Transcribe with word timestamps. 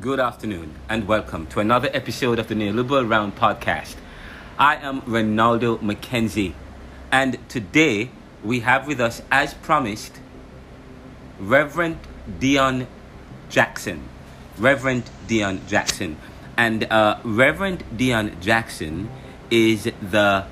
Good 0.00 0.20
afternoon 0.20 0.76
and 0.88 1.08
welcome 1.08 1.48
to 1.48 1.58
another 1.58 1.90
episode 1.92 2.38
of 2.38 2.46
the 2.46 2.54
Neoliberal 2.54 3.10
Round 3.10 3.34
podcast. 3.34 3.96
I 4.56 4.76
am 4.76 5.00
Ronaldo 5.00 5.80
McKenzie 5.80 6.52
and 7.10 7.36
today 7.48 8.10
we 8.44 8.60
have 8.60 8.86
with 8.86 9.00
us, 9.00 9.22
as 9.28 9.54
promised, 9.54 10.20
Reverend 11.40 11.98
Deon 12.38 12.86
Jackson. 13.48 14.08
Reverend 14.56 15.10
Deon 15.26 15.66
Jackson. 15.66 16.16
And 16.56 16.84
uh, 16.84 17.18
Reverend 17.24 17.82
Deon 17.96 18.40
Jackson 18.40 19.10
is 19.50 19.90
the 20.00 20.44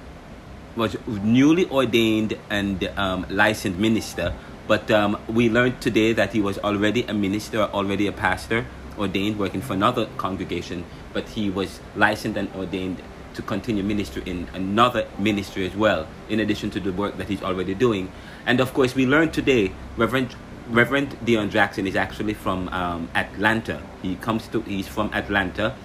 was 0.74 0.96
newly 1.06 1.70
ordained 1.70 2.36
and 2.50 2.83
um, 2.97 3.24
licensed 3.30 3.78
minister, 3.78 4.34
but 4.66 4.91
um, 4.91 5.16
we 5.28 5.48
learned 5.48 5.80
today 5.80 6.12
that 6.14 6.33
he 6.33 6.41
was 6.41 6.58
already 6.58 7.05
a 7.05 7.14
minister, 7.14 7.62
already 7.62 8.08
a 8.08 8.12
pastor, 8.12 8.66
ordained, 8.98 9.38
working 9.38 9.60
for 9.60 9.74
another 9.74 10.06
congregation, 10.16 10.84
but 11.12 11.28
he 11.28 11.50
was 11.50 11.80
licensed 11.95 12.38
and 12.38 12.55
ordained 12.55 13.02
to 13.34 13.42
continue 13.42 13.82
ministry 13.82 14.22
in 14.24 14.48
another 14.55 15.06
ministry 15.19 15.66
as 15.66 15.77
well, 15.77 16.09
in 16.28 16.41
addition 16.41 16.70
to 16.70 16.80
the 16.80 16.92
work 16.92 17.16
that 17.19 17.28
he's 17.28 17.42
already 17.42 17.74
doing. 17.74 18.10
And 18.46 18.60
of 18.60 18.72
course, 18.72 18.95
we 18.95 19.06
learned 19.06 19.32
today, 19.34 19.72
Reverend 19.96 20.34
Reverend 20.69 21.16
Deon 21.24 21.50
Jackson 21.50 21.86
is 21.86 21.95
actually 21.95 22.34
from 22.34 22.69
um, 22.70 23.09
Atlanta. 23.14 23.80
He 24.02 24.16
comes 24.16 24.48
to 24.48 24.62
he's 24.62 24.88
from 24.88 25.12
Atlanta, 25.12 25.77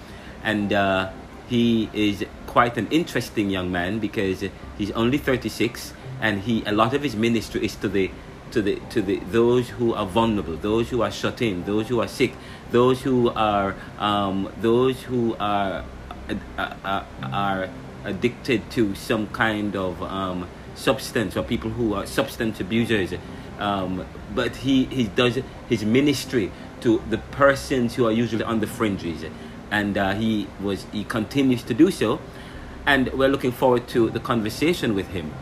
and 0.42 0.72
uh, 0.72 1.10
he 1.46 1.88
is 1.92 2.24
quite 2.46 2.76
an 2.76 2.88
interesting 2.90 3.50
young 3.50 3.70
man 3.70 4.00
because 4.00 4.44
he's 4.78 4.90
only 4.92 5.18
36, 5.18 5.92
and 6.20 6.40
he 6.40 6.64
a 6.64 6.72
lot 6.72 6.94
of 6.94 7.02
his 7.02 7.14
ministry 7.14 7.64
is 7.64 7.76
to 7.76 7.88
the 7.88 8.10
to 8.50 8.62
the 8.62 8.80
to 8.90 9.02
the 9.02 9.18
those 9.30 9.68
who 9.68 9.94
are 9.94 10.06
vulnerable, 10.06 10.56
those 10.56 10.90
who 10.90 11.02
are 11.02 11.10
shut 11.10 11.42
in, 11.42 11.64
those 11.64 11.88
who 11.88 12.00
are 12.00 12.08
sick, 12.08 12.32
those 12.72 13.02
who 13.02 13.30
are 13.30 13.76
um, 13.98 14.50
those 14.60 15.02
who 15.02 15.36
are 15.38 15.84
uh, 16.58 16.74
uh, 16.84 17.04
are 17.22 17.68
addicted 18.04 18.68
to 18.70 18.94
some 18.94 19.28
kind 19.28 19.76
of 19.76 20.02
um, 20.02 20.48
substance 20.74 21.36
or 21.36 21.42
people 21.42 21.70
who 21.70 21.94
are 21.94 22.06
substance 22.06 22.60
abusers. 22.60 23.14
Um, 23.58 24.04
but 24.34 24.56
he, 24.56 24.86
he 24.86 25.04
does 25.04 25.38
his 25.68 25.84
ministry 25.84 26.50
to 26.80 27.00
the 27.08 27.18
persons 27.18 27.94
who 27.94 28.06
are 28.06 28.12
usually 28.12 28.42
on 28.42 28.60
the 28.60 28.66
fringes, 28.66 29.24
and 29.70 29.96
uh, 29.96 30.14
he 30.14 30.48
was 30.60 30.86
he 30.90 31.04
continues 31.04 31.62
to 31.64 31.74
do 31.74 31.90
so, 31.90 32.18
and 32.86 33.12
we're 33.12 33.28
looking 33.28 33.52
forward 33.52 33.86
to 33.88 34.10
the 34.10 34.20
conversation 34.20 34.94
with 34.94 35.08
him. 35.08 35.32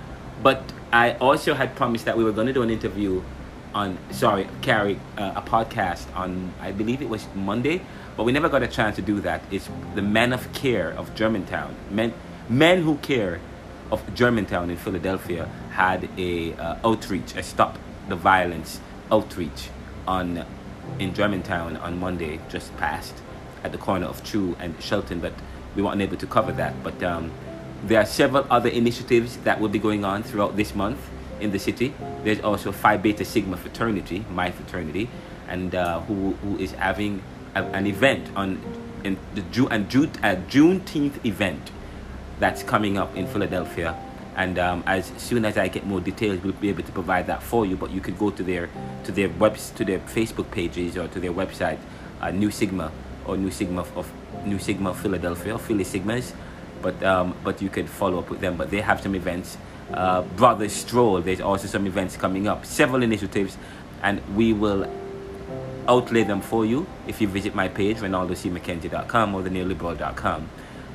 But 0.42 0.72
I 0.92 1.14
also 1.14 1.54
had 1.54 1.76
promised 1.76 2.04
that 2.04 2.18
we 2.18 2.24
were 2.24 2.32
going 2.32 2.48
to 2.48 2.52
do 2.52 2.62
an 2.62 2.70
interview 2.70 3.22
on 3.74 3.98
sorry 4.10 4.48
carry 4.62 4.98
uh, 5.16 5.32
a 5.36 5.42
podcast 5.42 6.04
on 6.16 6.52
I 6.60 6.72
believe 6.72 7.02
it 7.02 7.08
was 7.08 7.26
Monday, 7.34 7.82
but 8.16 8.24
we 8.24 8.32
never 8.32 8.48
got 8.48 8.62
a 8.62 8.68
chance 8.68 8.96
to 8.96 9.02
do 9.02 9.20
that. 9.20 9.42
It's 9.50 9.68
the 9.94 10.02
Men 10.02 10.32
of 10.32 10.52
Care 10.52 10.90
of 10.92 11.14
Germantown, 11.14 11.74
men 11.90 12.12
men 12.48 12.82
who 12.82 12.96
care 12.96 13.40
of 13.90 14.02
Germantown 14.14 14.70
in 14.70 14.76
Philadelphia 14.76 15.46
had 15.70 16.08
a 16.18 16.54
uh, 16.54 16.76
outreach, 16.84 17.34
a 17.36 17.42
stop 17.42 17.78
the 18.08 18.16
violence 18.16 18.80
outreach 19.10 19.70
on 20.06 20.44
in 20.98 21.14
Germantown 21.14 21.76
on 21.76 21.98
Monday 21.98 22.40
just 22.48 22.76
passed 22.76 23.14
at 23.62 23.72
the 23.72 23.78
corner 23.78 24.06
of 24.06 24.24
True 24.24 24.56
and 24.58 24.76
Chelten, 24.78 25.20
but 25.20 25.32
we 25.76 25.82
weren't 25.82 26.00
able 26.00 26.16
to 26.16 26.26
cover 26.26 26.52
that. 26.52 26.74
But 26.82 27.02
um, 27.02 27.30
there 27.84 28.00
are 28.00 28.06
several 28.06 28.46
other 28.50 28.68
initiatives 28.68 29.36
that 29.38 29.60
will 29.60 29.68
be 29.68 29.78
going 29.78 30.04
on 30.04 30.22
throughout 30.22 30.56
this 30.56 30.74
month 30.74 30.98
in 31.40 31.50
the 31.50 31.58
city. 31.58 31.94
There's 32.24 32.40
also 32.40 32.72
Phi 32.72 32.96
Beta 32.96 33.24
Sigma 33.24 33.56
fraternity, 33.56 34.24
my 34.30 34.50
fraternity, 34.50 35.08
and 35.48 35.74
uh, 35.74 36.00
who 36.00 36.32
who 36.42 36.58
is 36.58 36.72
having 36.72 37.22
a, 37.54 37.62
an 37.64 37.86
event 37.86 38.28
on 38.36 38.60
in 39.04 39.18
the 39.34 39.42
June 39.52 39.68
and 39.70 39.88
June 39.88 40.10
a 40.22 40.36
Juneteenth 40.36 41.24
event 41.24 41.70
that's 42.38 42.62
coming 42.62 42.98
up 42.98 43.16
in 43.16 43.26
Philadelphia. 43.26 43.96
And 44.36 44.58
um, 44.58 44.82
as 44.86 45.12
soon 45.18 45.44
as 45.44 45.58
I 45.58 45.68
get 45.68 45.84
more 45.86 46.00
details, 46.00 46.42
we'll 46.42 46.54
be 46.54 46.68
able 46.70 46.84
to 46.84 46.92
provide 46.92 47.26
that 47.26 47.42
for 47.42 47.66
you. 47.66 47.76
But 47.76 47.90
you 47.90 48.00
could 48.00 48.18
go 48.18 48.30
to 48.30 48.42
their 48.42 48.70
to 49.04 49.12
their 49.12 49.28
webs 49.28 49.70
to 49.72 49.84
their 49.84 49.98
Facebook 50.00 50.50
pages 50.50 50.96
or 50.96 51.08
to 51.08 51.20
their 51.20 51.32
website, 51.32 51.78
uh, 52.20 52.30
New 52.30 52.50
Sigma 52.50 52.92
or 53.26 53.36
New 53.36 53.50
Sigma 53.50 53.82
of, 53.82 53.98
of 53.98 54.12
New 54.46 54.58
Sigma 54.58 54.94
Philadelphia, 54.94 55.58
Philly 55.58 55.84
Sigmas. 55.84 56.32
But 56.80 57.02
um, 57.02 57.34
but 57.44 57.60
you 57.60 57.68
could 57.68 57.88
follow 57.88 58.18
up 58.20 58.30
with 58.30 58.40
them. 58.40 58.56
But 58.56 58.70
they 58.70 58.80
have 58.80 59.00
some 59.02 59.14
events 59.14 59.58
uh, 59.92 60.22
Brother 60.22 60.68
Stroll. 60.68 61.20
There's 61.20 61.40
also 61.40 61.66
some 61.66 61.86
events 61.86 62.16
coming 62.16 62.46
up, 62.46 62.64
several 62.64 63.02
initiatives, 63.02 63.56
and 64.02 64.20
we 64.36 64.52
will 64.52 64.90
outlay 65.88 66.22
them 66.22 66.40
for 66.40 66.64
you 66.64 66.86
if 67.06 67.20
you 67.20 67.28
visit 67.28 67.54
my 67.54 67.68
page, 67.68 67.98
ronaldocmckenzie.com 67.98 69.34
or 69.34 69.42
theneoliberal.com. 69.42 70.48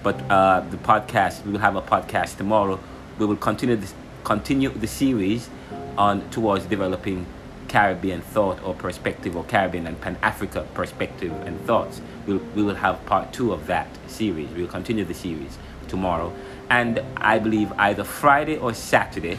But 0.03 0.21
uh, 0.29 0.61
the 0.69 0.77
podcast, 0.77 1.45
we 1.45 1.51
will 1.51 1.59
have 1.59 1.75
a 1.75 1.81
podcast 1.81 2.37
tomorrow. 2.37 2.79
We 3.17 3.25
will 3.25 3.35
continue 3.35 3.75
this, 3.75 3.93
continue 4.23 4.69
the 4.69 4.87
series 4.87 5.49
on 5.97 6.29
towards 6.29 6.65
developing 6.65 7.25
Caribbean 7.67 8.21
thought 8.21 8.61
or 8.63 8.73
perspective 8.73 9.35
or 9.35 9.43
Caribbean 9.43 9.87
and 9.87 9.99
Pan 9.99 10.17
Africa 10.21 10.67
perspective 10.73 11.31
and 11.45 11.59
thoughts. 11.65 12.01
We'll, 12.27 12.41
we 12.55 12.63
will 12.63 12.75
have 12.75 13.03
part 13.05 13.33
two 13.33 13.51
of 13.51 13.67
that 13.67 13.87
series. 14.07 14.49
We'll 14.51 14.67
continue 14.67 15.03
the 15.03 15.13
series 15.13 15.57
tomorrow 15.87 16.33
and 16.69 17.01
I 17.17 17.39
believe 17.39 17.71
either 17.77 18.03
Friday 18.03 18.57
or 18.57 18.73
Saturday 18.73 19.37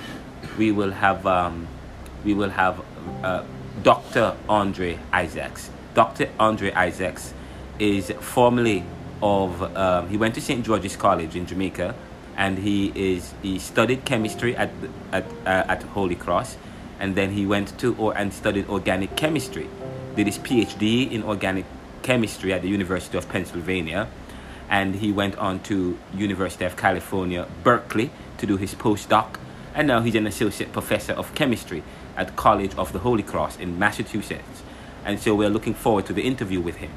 we 0.58 0.72
will 0.72 0.92
have 0.92 1.26
um, 1.26 1.66
we 2.24 2.34
will 2.34 2.50
have 2.50 2.82
uh, 3.22 3.44
Dr. 3.82 4.36
Andre 4.48 4.98
Isaacs. 5.12 5.70
Dr. 5.94 6.28
Andre 6.38 6.72
Isaacs 6.72 7.32
is 7.78 8.10
formerly 8.20 8.84
of 9.22 9.62
um, 9.76 10.08
he 10.08 10.16
went 10.16 10.34
to 10.34 10.40
St 10.40 10.64
George's 10.64 10.96
College 10.96 11.36
in 11.36 11.46
Jamaica, 11.46 11.94
and 12.36 12.58
he 12.58 12.92
is 12.94 13.34
he 13.42 13.58
studied 13.58 14.04
chemistry 14.04 14.56
at 14.56 14.70
at 15.12 15.24
uh, 15.44 15.72
at 15.72 15.82
Holy 15.82 16.16
Cross, 16.16 16.56
and 17.00 17.14
then 17.14 17.30
he 17.30 17.46
went 17.46 17.78
to 17.78 17.94
or 17.96 18.16
and 18.16 18.32
studied 18.32 18.68
organic 18.68 19.16
chemistry, 19.16 19.68
did 20.14 20.26
his 20.26 20.38
PhD 20.38 21.10
in 21.10 21.22
organic 21.22 21.64
chemistry 22.02 22.52
at 22.52 22.62
the 22.62 22.68
University 22.68 23.18
of 23.18 23.28
Pennsylvania 23.28 24.08
and 24.68 24.96
he 24.96 25.12
went 25.12 25.36
on 25.38 25.60
to 25.60 25.98
University 26.14 26.64
of 26.64 26.76
California, 26.76 27.46
Berkeley 27.62 28.10
to 28.38 28.46
do 28.46 28.56
his 28.56 28.74
postdoc 28.74 29.36
and 29.76 29.86
now 29.88 30.00
he's 30.00 30.14
an 30.14 30.26
associate 30.26 30.72
professor 30.72 31.12
of 31.12 31.34
chemistry 31.34 31.82
at 32.16 32.34
College 32.34 32.74
of 32.76 32.94
the 32.94 33.00
Holy 33.00 33.22
Cross 33.22 33.58
in 33.58 33.78
Massachusetts. 33.78 34.62
And 35.04 35.20
so 35.20 35.34
we're 35.34 35.50
looking 35.50 35.74
forward 35.74 36.06
to 36.06 36.14
the 36.14 36.22
interview 36.22 36.62
with 36.62 36.76
him. 36.76 36.90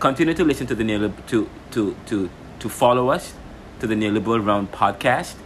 Continue 0.00 0.34
to 0.34 0.44
listen 0.44 0.66
to 0.66 0.74
the 0.74 0.82
Neolib- 0.82 1.24
to, 1.28 1.48
to, 1.70 1.96
to, 2.06 2.28
to 2.58 2.68
follow 2.68 3.10
us 3.10 3.34
to 3.78 3.86
the 3.86 3.94
Neoliberal 3.94 4.44
Round 4.44 4.72
podcast. 4.72 5.36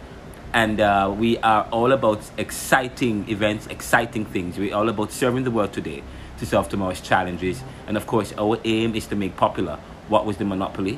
And 0.53 0.81
uh, 0.81 1.13
we 1.15 1.37
are 1.37 1.67
all 1.71 1.91
about 1.91 2.21
exciting 2.35 3.29
events, 3.29 3.67
exciting 3.67 4.25
things. 4.25 4.57
We're 4.57 4.75
all 4.75 4.89
about 4.89 5.11
serving 5.11 5.43
the 5.43 5.51
world 5.51 5.71
today 5.71 6.01
to 6.39 6.47
solve 6.47 6.67
tomorrow's 6.67 6.99
challenges. 6.99 7.61
And 7.85 7.95
of 7.95 8.07
course, 8.07 8.33
our 8.39 8.57
aim 8.63 8.95
is 8.95 9.05
to 9.07 9.15
make 9.15 9.37
popular 9.37 9.77
what 10.07 10.25
was 10.25 10.37
the 10.37 10.45
monopoly 10.45 10.97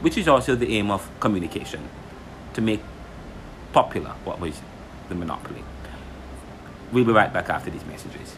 which 0.00 0.16
is 0.16 0.28
also 0.28 0.54
the 0.54 0.76
aim 0.76 0.90
of 0.90 1.08
communication 1.20 1.88
to 2.54 2.60
make 2.60 2.80
popular 3.72 4.10
what 4.24 4.40
was 4.40 4.60
the 5.08 5.14
monopoly. 5.14 5.62
We'll 6.92 7.04
be 7.04 7.12
right 7.12 7.32
back 7.32 7.48
after 7.48 7.70
these 7.70 7.84
messages. 7.84 8.34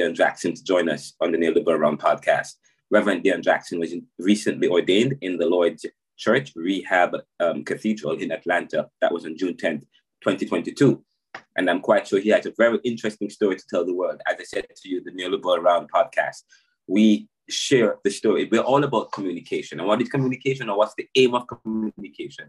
Deon 0.00 0.14
Jackson 0.14 0.54
to 0.54 0.64
join 0.64 0.88
us 0.88 1.12
on 1.20 1.30
the 1.30 1.38
Neoliberal 1.38 1.78
Round 1.78 1.98
podcast. 1.98 2.54
Reverend 2.90 3.22
Deon 3.22 3.42
Jackson 3.42 3.78
was 3.78 3.94
recently 4.18 4.66
ordained 4.66 5.16
in 5.20 5.36
the 5.36 5.46
Lord's 5.46 5.84
Church 6.16 6.52
Rehab 6.56 7.16
um, 7.38 7.64
Cathedral 7.64 8.14
in 8.14 8.32
Atlanta. 8.32 8.88
That 9.00 9.12
was 9.12 9.26
on 9.26 9.36
June 9.36 9.54
10th, 9.54 9.82
2022. 10.22 11.04
And 11.56 11.68
I'm 11.68 11.80
quite 11.80 12.08
sure 12.08 12.18
he 12.18 12.30
has 12.30 12.46
a 12.46 12.52
very 12.56 12.78
interesting 12.82 13.28
story 13.28 13.56
to 13.56 13.64
tell 13.68 13.84
the 13.84 13.94
world. 13.94 14.20
As 14.26 14.36
I 14.40 14.44
said 14.44 14.66
to 14.74 14.88
you, 14.88 15.02
the 15.04 15.12
Neoliberal 15.12 15.62
Round 15.62 15.90
podcast, 15.92 16.42
we 16.86 17.28
share 17.48 17.98
the 18.02 18.10
story. 18.10 18.48
We're 18.50 18.62
all 18.62 18.82
about 18.82 19.12
communication. 19.12 19.80
And 19.80 19.88
what 19.88 20.00
is 20.00 20.08
communication 20.08 20.70
or 20.70 20.78
what's 20.78 20.94
the 20.96 21.08
aim 21.14 21.34
of 21.34 21.46
communication? 21.46 22.48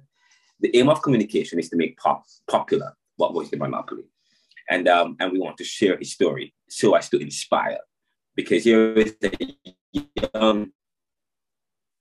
The 0.62 0.76
aim 0.78 0.90
of 0.90 1.02
communication 1.02 1.60
is 1.60 1.70
to 1.70 1.76
make 1.76 1.98
pop 1.98 2.24
popular 2.50 2.94
what 3.18 3.34
was 3.34 3.50
the 3.50 3.58
monopoly. 3.58 4.04
And, 4.70 4.88
um, 4.88 5.18
and 5.20 5.32
we 5.32 5.40
want 5.40 5.58
to 5.58 5.64
share 5.64 5.98
his 5.98 6.12
story 6.12 6.54
so 6.70 6.96
as 6.96 7.10
to 7.10 7.18
inspire. 7.18 7.80
Because 8.36 8.64
here 8.64 8.94
is 8.94 9.16
a 9.24 9.32
young 10.34 10.72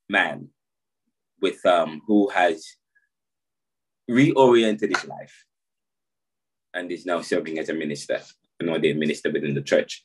man 0.08 0.48
with 1.40 1.64
um, 1.66 2.02
who 2.06 2.28
has 2.30 2.64
reoriented 4.10 4.94
his 4.94 5.04
life 5.06 5.44
and 6.74 6.90
is 6.92 7.06
now 7.06 7.20
serving 7.20 7.58
as 7.58 7.68
a 7.68 7.74
minister, 7.74 8.20
an 8.60 8.68
ordained 8.68 8.98
minister 8.98 9.30
within 9.30 9.54
the 9.54 9.62
church. 9.62 10.04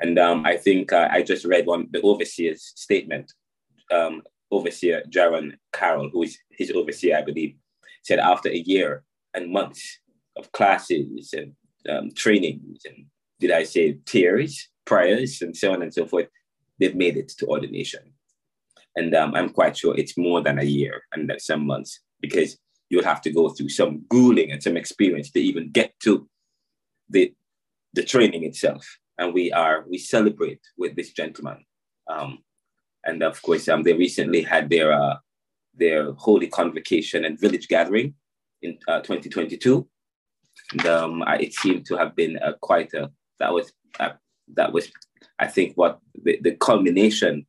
And 0.00 0.18
um, 0.18 0.44
I 0.44 0.56
think 0.56 0.92
uh, 0.92 1.08
I 1.10 1.22
just 1.22 1.44
read 1.44 1.66
one 1.66 1.88
the 1.90 2.00
overseer's 2.02 2.72
statement. 2.74 3.32
Um, 3.90 4.22
overseer 4.52 5.02
Jaron 5.08 5.54
Carroll, 5.72 6.10
who 6.10 6.22
is 6.22 6.38
his 6.50 6.70
overseer, 6.70 7.16
I 7.16 7.22
believe, 7.22 7.56
said 8.02 8.18
after 8.18 8.48
a 8.50 8.56
year 8.56 9.02
and 9.34 9.50
months 9.50 9.98
of 10.36 10.52
classes 10.52 11.32
and 11.32 11.54
um, 11.88 12.10
trainings 12.14 12.82
and 12.84 13.06
did 13.40 13.50
I 13.50 13.64
say 13.64 13.98
tears, 14.06 14.68
prayers, 14.84 15.42
and 15.42 15.56
so 15.56 15.72
on 15.72 15.82
and 15.82 15.92
so 15.92 16.06
forth, 16.06 16.28
they've 16.78 16.94
made 16.94 17.16
it 17.16 17.28
to 17.38 17.46
ordination. 17.46 18.12
And 18.96 19.14
um, 19.14 19.34
I'm 19.34 19.50
quite 19.50 19.76
sure 19.76 19.96
it's 19.96 20.16
more 20.16 20.40
than 20.42 20.58
a 20.58 20.64
year 20.64 21.02
and 21.12 21.32
some 21.38 21.66
months 21.66 22.00
because 22.20 22.58
you'll 22.88 23.04
have 23.04 23.22
to 23.22 23.32
go 23.32 23.48
through 23.48 23.70
some 23.70 24.04
grueling 24.08 24.52
and 24.52 24.62
some 24.62 24.76
experience 24.76 25.30
to 25.32 25.40
even 25.40 25.70
get 25.70 25.98
to 26.00 26.28
the 27.08 27.34
the 27.94 28.02
training 28.02 28.44
itself. 28.44 28.86
And 29.18 29.34
we 29.34 29.52
are 29.52 29.84
we 29.88 29.98
celebrate 29.98 30.60
with 30.76 30.94
this 30.96 31.12
gentleman. 31.12 31.64
Um, 32.08 32.38
and 33.04 33.22
of 33.22 33.40
course, 33.42 33.68
um, 33.68 33.82
they 33.82 33.94
recently 33.94 34.42
had 34.42 34.70
their 34.70 34.92
uh, 34.92 35.16
their 35.74 36.12
holy 36.12 36.48
convocation 36.48 37.24
and 37.24 37.40
village 37.40 37.68
gathering 37.68 38.14
in 38.60 38.78
uh, 38.88 39.00
2022. 39.00 39.88
And 40.72 40.86
um, 40.86 41.24
it 41.40 41.54
seemed 41.54 41.86
to 41.86 41.96
have 41.96 42.16
been 42.16 42.38
uh, 42.38 42.54
quite 42.60 42.92
a 42.94 43.10
that 43.38 43.52
was 43.52 43.72
uh, 44.00 44.10
that 44.54 44.72
was 44.72 44.90
I 45.38 45.46
think 45.46 45.74
what 45.76 46.00
the, 46.22 46.38
the 46.42 46.52
culmination 46.56 47.46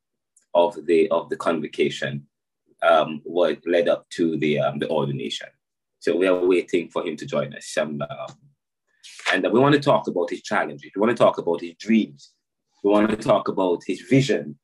of 0.54 0.78
the 0.86 1.10
of 1.10 1.30
the 1.30 1.38
convocation 1.38 2.28
um, 2.84 3.22
what 3.24 3.60
led 3.66 3.88
up 3.88 4.10
to 4.12 4.38
the 4.38 4.60
um, 4.60 4.80
the 4.80 4.90
ordination. 4.90 5.48
So 6.00 6.16
we 6.16 6.28
are 6.28 6.46
waiting 6.46 6.90
for 6.90 7.06
him 7.06 7.16
to 7.18 7.26
join 7.26 7.54
us. 7.54 7.78
Um, 7.78 8.02
and 9.32 9.48
we 9.52 9.60
want 9.60 9.74
to 9.74 9.82
talk 9.82 10.08
about 10.08 10.30
his 10.30 10.42
challenges. 10.42 10.92
We 10.96 11.00
want 11.00 11.16
to 11.16 11.24
talk 11.24 11.38
about 11.38 11.62
his 11.62 11.76
dreams. 11.80 12.32
We 12.84 12.92
want 12.92 13.10
to 13.10 13.16
talk 13.16 13.48
about 13.48 13.82
his 13.88 14.02
vision. 14.02 14.60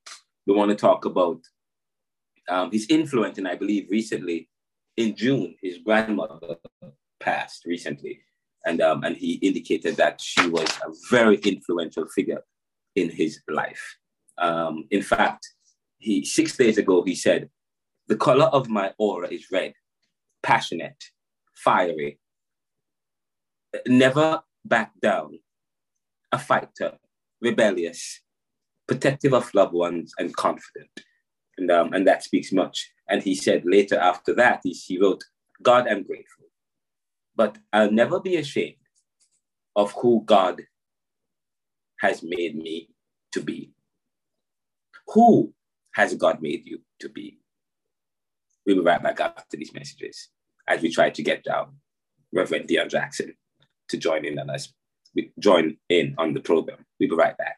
We 0.46 0.54
want 0.54 0.70
to 0.70 0.76
talk 0.76 1.06
about 1.06 1.40
um, 2.50 2.72
his 2.72 2.88
influence. 2.90 3.38
And 3.38 3.48
I 3.48 3.56
believe 3.56 3.88
recently, 3.90 4.50
in 4.98 5.16
June, 5.16 5.56
his 5.62 5.78
grandmother 5.78 6.58
passed 7.22 7.66
recently. 7.66 8.20
And, 8.70 8.82
um, 8.82 9.04
and 9.04 9.16
he 9.18 9.34
indicated 9.50 9.96
that 9.98 10.22
she 10.22 10.48
was 10.48 10.70
a 10.88 10.90
very 11.10 11.38
influential 11.38 12.06
figure 12.16 12.44
in 12.96 13.10
his 13.10 13.42
life. 13.50 13.98
Um, 14.38 14.76
in 14.92 15.02
fact, 15.02 15.44
he 15.98 16.24
six 16.24 16.56
days 16.56 16.78
ago 16.78 17.02
he 17.10 17.16
said, 17.16 17.50
"The 18.12 18.16
color 18.28 18.46
of 18.58 18.70
my 18.70 18.94
aura 19.00 19.28
is 19.38 19.46
red, 19.52 19.74
passionate, 20.44 21.02
fiery, 21.66 22.20
never 23.88 24.28
back 24.64 24.92
down, 25.02 25.40
a 26.32 26.38
fighter, 26.38 26.92
rebellious, 27.42 28.02
protective 28.88 29.34
of 29.34 29.54
loved 29.60 29.74
ones, 29.74 30.14
and 30.20 30.36
confident." 30.46 30.96
And, 31.58 31.72
um, 31.72 31.94
and 31.96 32.06
that 32.08 32.24
speaks 32.24 32.52
much. 32.52 32.78
And 33.10 33.24
he 33.24 33.34
said 33.34 33.64
later 33.66 33.98
after 34.12 34.32
that, 34.36 34.62
he, 34.64 34.72
he 34.74 35.00
wrote, 35.02 35.24
God, 35.70 35.88
I'm 35.88 36.04
grateful, 36.04 36.46
but 37.40 37.58
I'll 37.72 37.90
never 37.90 38.20
be 38.20 38.36
ashamed 38.36 38.76
of 39.74 39.94
who 39.94 40.24
God 40.26 40.64
has 42.02 42.22
made 42.22 42.58
me 42.58 42.90
to 43.32 43.40
be. 43.42 43.72
Who 45.14 45.54
has 45.94 46.16
God 46.16 46.42
made 46.42 46.64
you 46.66 46.82
to 47.00 47.08
be? 47.08 47.40
We'll 48.66 48.76
be 48.76 48.82
right 48.82 49.02
back 49.02 49.22
after 49.22 49.56
these 49.56 49.74
messages 49.74 50.28
as 50.68 50.82
we 50.82 50.92
try 50.92 51.12
to 51.12 51.24
get 51.24 51.46
down 51.46 51.78
Reverend 52.34 52.68
Deon 52.68 52.90
Jackson 52.90 53.34
to 53.88 53.96
join 53.96 54.26
in 54.26 54.38
on 54.38 54.50
us, 54.50 54.74
join 55.40 55.78
in 55.88 56.16
on 56.18 56.34
the 56.34 56.42
program. 56.42 56.86
We'll 57.00 57.08
be 57.08 57.16
right 57.16 57.38
back. 57.38 57.56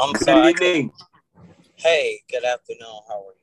I'm 0.00 0.12
Good 0.12 0.22
sorry. 0.22 0.50
evening. 0.50 0.90
Hey, 1.76 2.20
good 2.30 2.44
afternoon. 2.44 3.00
How 3.08 3.24
are 3.28 3.34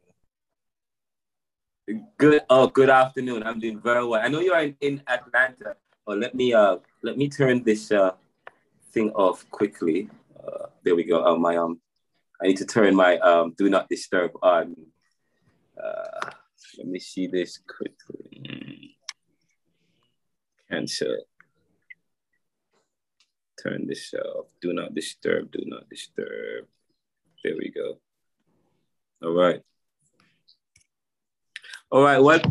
you? 1.88 2.04
Good. 2.18 2.42
Oh, 2.50 2.68
good 2.68 2.90
afternoon. 2.90 3.44
I'm 3.44 3.60
doing 3.60 3.80
very 3.80 4.06
well. 4.06 4.22
I 4.22 4.28
know 4.28 4.42
you 4.42 4.52
are 4.54 4.64
in, 4.64 4.76
in 4.82 5.02
Atlanta. 5.08 5.78
Oh, 6.06 6.14
let 6.14 6.36
me 6.36 6.54
uh 6.54 6.78
let 7.02 7.18
me 7.18 7.30
turn 7.30 7.64
this 7.64 7.92
uh 7.92 8.12
thing 8.92 9.12
off 9.12 9.50
quickly. 9.52 10.10
Uh, 10.38 10.68
there 10.84 10.96
we 10.96 11.04
go. 11.04 11.24
Uh, 11.24 11.38
my 11.38 11.56
um, 11.56 11.80
I 12.42 12.48
need 12.48 12.58
to 12.58 12.66
turn 12.66 12.96
my 12.96 13.18
um 13.20 13.54
do 13.58 13.70
not 13.70 13.88
disturb 13.90 14.32
on. 14.42 14.76
Uh, 15.82 16.30
let 16.78 16.88
me 16.88 17.00
see 17.00 17.28
this 17.28 17.60
quickly. 17.68 18.98
Cancel. 20.70 21.18
Turn 23.62 23.86
this 23.86 24.14
off. 24.14 24.48
Do 24.62 24.74
not 24.74 24.96
disturb. 24.96 25.52
Do 25.52 25.62
not 25.66 25.88
disturb. 25.90 26.66
There 27.44 27.56
we 27.58 27.70
go. 27.70 28.00
All 29.22 29.34
right. 29.34 29.62
All 31.92 32.02
right. 32.02 32.20
Well, 32.20 32.42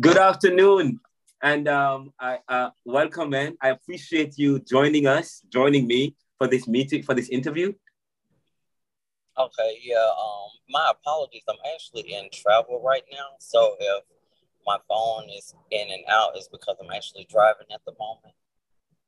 good 0.00 0.16
afternoon, 0.16 1.00
and 1.42 1.66
um, 1.66 2.12
I 2.20 2.38
uh, 2.48 2.70
welcome, 2.84 3.30
man. 3.30 3.56
I 3.60 3.70
appreciate 3.70 4.38
you 4.38 4.60
joining 4.60 5.06
us, 5.06 5.42
joining 5.48 5.86
me 5.86 6.14
for 6.38 6.46
this 6.46 6.68
meeting, 6.68 7.02
for 7.02 7.14
this 7.14 7.30
interview. 7.30 7.72
Okay, 9.46 9.78
yeah. 9.82 9.96
Um, 9.96 10.50
my 10.68 10.90
apologies. 10.90 11.42
I'm 11.48 11.56
actually 11.74 12.12
in 12.12 12.28
travel 12.32 12.82
right 12.84 13.04
now, 13.10 13.26
so 13.38 13.76
if 13.78 14.04
my 14.66 14.78
phone 14.88 15.28
is 15.30 15.54
in 15.70 15.88
and 15.90 16.04
out, 16.08 16.30
it's 16.34 16.48
because 16.48 16.76
I'm 16.82 16.90
actually 16.90 17.26
driving 17.30 17.66
at 17.72 17.80
the 17.86 17.92
moment. 17.98 18.34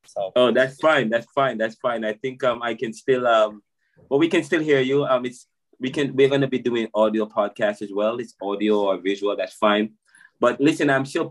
So. 0.04 0.32
Oh, 0.34 0.50
that's 0.50 0.76
fine. 0.76 1.08
That's 1.10 1.26
fine. 1.32 1.58
That's 1.58 1.76
fine. 1.76 2.04
I 2.04 2.14
think 2.14 2.42
um, 2.44 2.62
I 2.62 2.74
can 2.74 2.92
still 2.92 3.26
um, 3.26 3.62
we 4.10 4.28
can 4.28 4.42
still 4.42 4.60
hear 4.60 4.80
you. 4.80 5.04
Um, 5.04 5.24
it's 5.26 5.46
we 5.78 5.90
can 5.90 6.14
we're 6.14 6.28
gonna 6.28 6.48
be 6.48 6.58
doing 6.58 6.88
audio 6.94 7.26
podcast 7.26 7.82
as 7.82 7.90
well. 7.92 8.18
It's 8.18 8.34
audio 8.40 8.80
or 8.80 8.98
visual. 8.98 9.36
That's 9.36 9.54
fine. 9.54 9.94
But 10.40 10.60
listen, 10.60 10.90
I'm 10.90 11.04
sure 11.04 11.30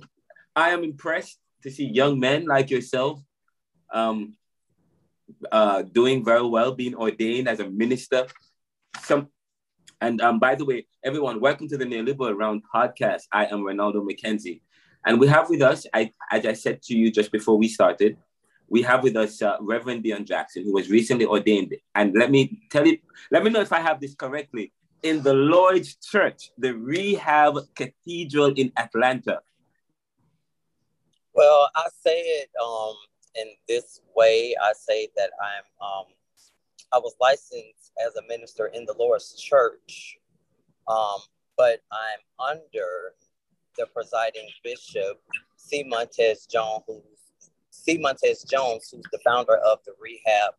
I 0.56 0.70
am 0.70 0.84
impressed 0.84 1.40
to 1.64 1.72
see 1.72 1.86
young 1.86 2.20
men 2.20 2.46
like 2.46 2.70
yourself, 2.70 3.22
um, 3.94 4.36
uh, 5.52 5.82
doing 5.82 6.24
very 6.24 6.46
well, 6.46 6.74
being 6.74 6.96
ordained 6.96 7.48
as 7.48 7.60
a 7.60 7.70
minister. 7.70 8.28
Some, 9.00 9.30
and 10.00 10.22
um, 10.22 10.40
by 10.40 10.56
the 10.56 10.66
way, 10.66 10.86
everyone, 11.04 11.40
welcome 11.40 11.68
to 11.70 11.78
the 11.78 11.86
Neoliberal 11.86 12.36
Round 12.36 12.62
podcast. 12.74 13.24
I 13.32 13.46
am 13.46 13.60
Ronaldo 13.62 14.06
McKenzie, 14.08 14.62
and 15.06 15.20
we 15.20 15.28
have 15.28 15.50
with 15.50 15.62
us, 15.62 15.86
I, 15.94 16.12
as 16.32 16.46
I 16.46 16.54
said 16.54 16.82
to 16.84 16.96
you 16.96 17.12
just 17.12 17.32
before 17.32 17.58
we 17.58 17.68
started, 17.68 18.18
we 18.70 18.82
have 18.84 19.04
with 19.04 19.16
us 19.16 19.42
uh, 19.42 19.58
Reverend 19.60 20.04
Deon 20.04 20.26
Jackson, 20.26 20.64
who 20.64 20.74
was 20.74 20.90
recently 20.90 21.26
ordained. 21.26 21.76
And 21.96 22.14
let 22.16 22.32
me 22.32 22.62
tell 22.70 22.86
you, 22.86 22.98
let 23.32 23.44
me 23.44 23.50
know 23.50 23.62
if 23.62 23.74
I 23.74 23.80
have 23.80 24.00
this 24.00 24.16
correctly. 24.16 24.72
In 25.04 25.24
the 25.24 25.34
Lord's 25.34 25.96
Church, 25.96 26.52
the 26.58 26.74
Rehab 26.74 27.58
Cathedral 27.76 28.54
in 28.56 28.72
Atlanta. 28.78 29.40
Well, 31.34 31.70
I 31.76 31.88
say 32.04 32.20
it 32.20 32.50
um 32.64 32.96
in 33.36 33.48
this 33.68 34.02
way. 34.16 34.56
I 34.62 34.74
say 34.74 35.08
that 35.16 35.32
I'm 35.42 35.86
um 35.86 36.06
I 36.94 37.00
was 37.00 37.16
licensed 37.20 37.81
as 38.06 38.16
a 38.16 38.28
minister 38.28 38.68
in 38.68 38.86
the 38.86 38.96
Lord's 38.98 39.36
church, 39.40 40.18
um, 40.88 41.20
but 41.58 41.82
I'm 41.92 42.58
under 42.58 43.14
the 43.78 43.88
presiding 43.94 44.50
bishop, 44.64 45.22
C. 45.58 45.84
Montez 45.84 46.46
Jones, 46.46 46.84
who's 46.88 47.52
C. 47.70 47.98
Montez 47.98 48.44
Jones, 48.44 48.90
who's 48.92 49.06
the 49.12 49.20
founder 49.26 49.56
of 49.58 49.80
the 49.86 49.94
Rehab 50.00 50.54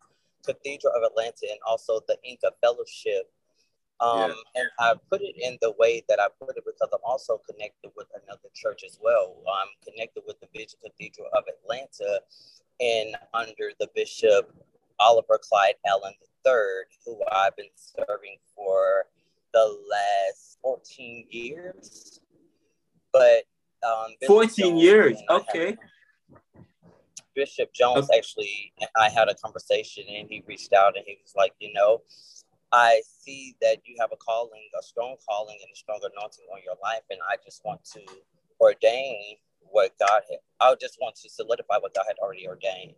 Cathedral 0.45 0.93
of 0.97 1.03
Atlanta 1.03 1.47
and 1.51 1.59
also 1.67 2.01
the 2.09 2.17
Inca 2.25 2.53
Fellowship. 2.61 3.31
Um, 4.01 4.31
Yeah. 4.31 4.35
And 4.57 4.69
I 4.79 4.95
put 5.11 5.23
it 5.23 5.37
in 5.41 5.59
the 5.61 5.73
way 5.79 6.03
that 6.09 6.19
I 6.19 6.27
put 6.41 6.57
it 6.57 6.65
because 6.65 6.89
I'm 6.93 7.05
also 7.05 7.41
connected 7.49 7.91
with 7.97 8.09
another 8.23 8.49
church 8.55 8.83
as 8.85 8.99
well. 9.01 9.37
I'm 9.47 9.69
connected 9.87 10.25
with 10.27 10.41
the 10.41 10.49
Vision 10.53 10.79
Cathedral 10.83 11.29
of 11.33 11.45
Atlanta 11.47 12.21
and 12.81 13.17
under 13.35 13.71
the 13.79 13.89
Bishop 13.95 14.53
Oliver 15.03 15.39
Clyde 15.43 15.75
Allen 15.87 16.15
III, 16.47 16.55
who 17.05 17.21
I've 17.31 17.57
been 17.57 17.67
serving 17.77 18.37
for 18.55 19.07
the 19.53 19.79
last 19.91 20.59
14 20.63 21.27
years. 21.31 22.21
But 23.13 23.45
um, 23.87 24.15
14 24.27 24.71
Jones 24.71 24.83
years. 24.83 25.23
Okay. 25.29 25.77
Bishop 27.35 27.73
Jones 27.73 28.09
actually 28.15 28.75
and 28.79 28.91
I 29.01 29.09
had 29.09 29.29
a 29.31 29.35
conversation 29.35 30.05
and 30.07 30.29
he 30.29 30.45
reached 30.47 30.75
out 30.75 30.97
and 30.97 31.05
he 31.07 31.17
was 31.23 31.33
like, 31.35 31.53
you 31.61 31.73
know, 31.73 32.03
I 32.73 33.03
see 33.05 33.55
that 33.61 33.79
you 33.85 33.97
have 34.01 34.11
a 34.13 34.17
calling, 34.17 34.69
a 34.79 34.83
strong 34.83 35.17
calling 35.29 35.59
and 35.61 35.71
a 35.73 35.77
strong 35.77 36.01
anointing 36.01 36.47
on 36.51 36.61
your 36.65 36.75
life, 36.83 37.03
and 37.11 37.21
I 37.31 37.37
just 37.45 37.63
want 37.65 37.85
to 37.93 38.01
ordain 38.61 39.37
what 39.61 39.93
God 40.01 40.23
had. 40.31 40.39
I 40.59 40.75
just 40.81 40.97
want 41.01 41.17
to 41.17 41.29
solidify 41.29 41.77
what 41.81 41.95
God 41.95 42.05
had 42.09 42.17
already 42.19 42.49
ordained. 42.49 42.95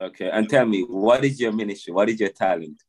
Okay. 0.00 0.30
And 0.30 0.48
tell 0.48 0.64
me, 0.66 0.82
what 0.82 1.24
is 1.24 1.40
your 1.40 1.52
ministry? 1.52 1.92
What 1.92 2.08
is 2.08 2.20
your 2.20 2.28
talent? 2.30 2.82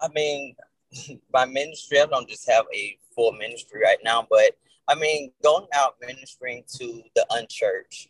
I 0.00 0.08
mean, 0.14 0.56
my 1.32 1.44
ministry, 1.44 2.00
I 2.00 2.06
don't 2.06 2.28
just 2.28 2.50
have 2.50 2.64
a 2.74 2.96
full 3.14 3.32
ministry 3.32 3.80
right 3.82 3.98
now, 4.02 4.26
but 4.28 4.52
I 4.88 4.94
mean, 4.94 5.32
going 5.42 5.66
out 5.74 5.96
ministering 6.00 6.64
to 6.78 7.02
the 7.14 7.26
unchurched, 7.30 8.08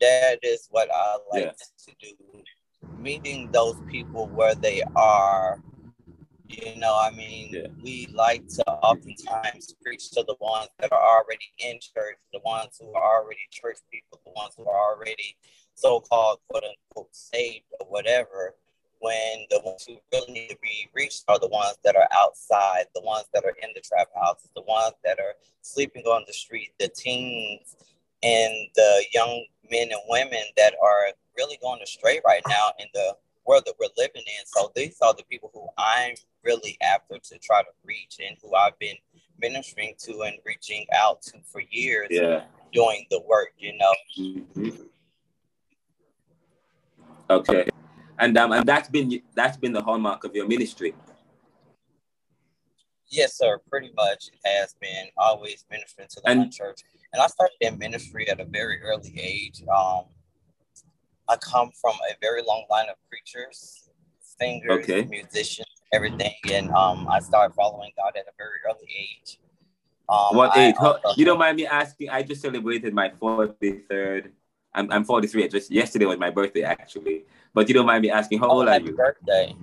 that 0.00 0.38
is 0.42 0.68
what 0.70 0.88
I 0.94 1.16
like 1.32 1.44
Yeah. 1.44 1.52
to 1.86 1.94
do. 2.00 2.42
Meeting 2.98 3.50
those 3.52 3.76
people 3.88 4.26
where 4.28 4.54
they 4.54 4.82
are, 4.94 5.60
you 6.48 6.76
know, 6.76 6.96
I 7.00 7.10
mean, 7.10 7.54
Yeah. 7.54 7.68
we 7.82 8.06
like 8.12 8.46
to 8.48 8.70
oftentimes 8.70 9.74
preach 9.82 10.10
to 10.10 10.22
the 10.24 10.36
ones 10.40 10.68
that 10.78 10.92
are 10.92 11.16
already 11.16 11.46
in 11.58 11.80
church, 11.80 12.18
the 12.32 12.40
ones 12.40 12.76
who 12.78 12.92
are 12.94 13.20
already 13.22 13.46
church 13.50 13.78
people, 13.90 14.20
the 14.24 14.32
ones 14.32 14.54
who 14.56 14.68
are 14.68 14.94
already 14.94 15.36
so 15.74 16.00
called 16.00 16.38
quote 16.48 16.64
unquote 16.64 17.14
saved 17.14 17.64
or 17.80 17.86
whatever 17.86 18.54
when 19.00 19.46
the 19.50 19.60
ones 19.64 19.84
who 19.84 19.96
really 20.12 20.32
need 20.32 20.48
to 20.48 20.56
be 20.62 20.88
reached 20.94 21.24
are 21.26 21.38
the 21.40 21.48
ones 21.48 21.76
that 21.82 21.96
are 21.96 22.06
outside, 22.12 22.84
the 22.94 23.00
ones 23.02 23.24
that 23.34 23.44
are 23.44 23.54
in 23.60 23.70
the 23.74 23.80
trap 23.80 24.06
houses, 24.14 24.48
the 24.54 24.62
ones 24.62 24.94
that 25.02 25.18
are 25.18 25.34
sleeping 25.60 26.04
on 26.04 26.22
the 26.28 26.32
street, 26.32 26.70
the 26.78 26.88
teens 26.88 27.74
and 28.22 28.52
the 28.76 29.04
young 29.12 29.44
men 29.72 29.88
and 29.90 30.00
women 30.08 30.44
that 30.56 30.74
are 30.80 31.06
really 31.36 31.58
going 31.60 31.82
astray 31.82 32.20
right 32.24 32.42
now 32.48 32.68
in 32.78 32.86
the 32.94 33.16
world 33.44 33.64
that 33.66 33.74
we're 33.80 33.88
living 33.98 34.22
in. 34.22 34.46
So 34.46 34.70
these 34.76 34.96
are 35.02 35.14
the 35.14 35.24
people 35.24 35.50
who 35.52 35.66
I'm 35.76 36.14
really 36.44 36.78
after 36.80 37.18
to 37.18 37.38
try 37.40 37.62
to 37.62 37.68
reach 37.84 38.18
and 38.24 38.36
who 38.40 38.54
I've 38.54 38.78
been 38.78 38.96
ministering 39.40 39.94
to 40.04 40.22
and 40.22 40.36
reaching 40.44 40.86
out 40.94 41.22
to 41.22 41.40
for 41.50 41.60
years 41.70 42.08
Yeah. 42.10 42.44
doing 42.72 43.04
the 43.10 43.20
work, 43.22 43.52
you 43.58 43.76
know. 43.76 43.92
Mhm. 44.16 44.88
Okay. 47.40 47.66
And 48.18 48.36
um, 48.38 48.52
and 48.52 48.66
that's 48.66 48.88
been 48.88 49.20
that's 49.34 49.56
been 49.56 49.72
the 49.72 49.82
hallmark 49.82 50.24
of 50.24 50.34
your 50.34 50.46
ministry. 50.46 50.94
Yes, 53.08 53.36
sir. 53.36 53.58
Pretty 53.68 53.90
much 53.96 54.28
it 54.32 54.40
has 54.48 54.74
been 54.80 55.06
always 55.16 55.64
ministering 55.70 56.08
to 56.08 56.20
the 56.24 56.30
And- 56.30 56.52
church. 56.52 56.80
And 57.12 57.20
I 57.20 57.26
started 57.26 57.56
in 57.60 57.76
ministry 57.78 58.26
at 58.30 58.40
a 58.40 58.46
very 58.46 58.80
early 58.82 59.12
age. 59.20 59.62
Um, 59.68 60.04
I 61.28 61.36
come 61.36 61.70
from 61.78 61.92
a 62.10 62.14
very 62.22 62.40
long 62.42 62.64
line 62.70 62.88
of 62.88 62.96
preachers, 63.06 63.90
singers, 64.20 64.84
Okay. 64.88 65.02
musicians, 65.04 65.68
everything. 65.92 66.34
And 66.50 66.70
um, 66.70 67.06
I 67.10 67.20
started 67.20 67.54
following 67.54 67.92
God 67.98 68.12
at 68.16 68.22
a 68.26 68.32
very 68.38 68.58
early 68.66 68.88
age. 68.98 69.38
Um, 70.08 70.36
What 70.36 70.56
age? 70.56 70.74
You 71.18 71.26
don't 71.26 71.38
mind 71.38 71.56
me 71.58 71.66
asking? 71.66 72.08
I 72.08 72.22
just 72.22 72.40
celebrated 72.40 72.94
my 72.94 73.10
43rd. 73.10 74.30
I'm, 74.74 74.90
I'm 74.90 75.04
43. 75.04 75.48
Just 75.48 75.70
yesterday 75.70 76.06
was 76.06 76.18
my 76.18 76.30
birthday, 76.30 76.62
actually. 76.62 77.24
But 77.54 77.68
you 77.68 77.74
don't 77.74 77.86
mind 77.86 78.02
me 78.02 78.10
asking, 78.10 78.38
how 78.38 78.48
Oh, 78.48 78.58
old 78.60 78.68
are 78.68 78.80
you? 78.80 78.96
birthday. 78.96 79.54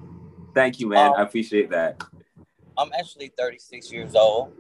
Thank 0.54 0.80
you, 0.80 0.88
man. 0.88 1.08
Um, 1.08 1.14
I 1.18 1.22
appreciate 1.24 1.70
that. 1.72 2.04
I'm 2.78 2.92
actually 2.98 3.32
36 3.38 3.92
years 3.92 4.16
old. 4.16 4.54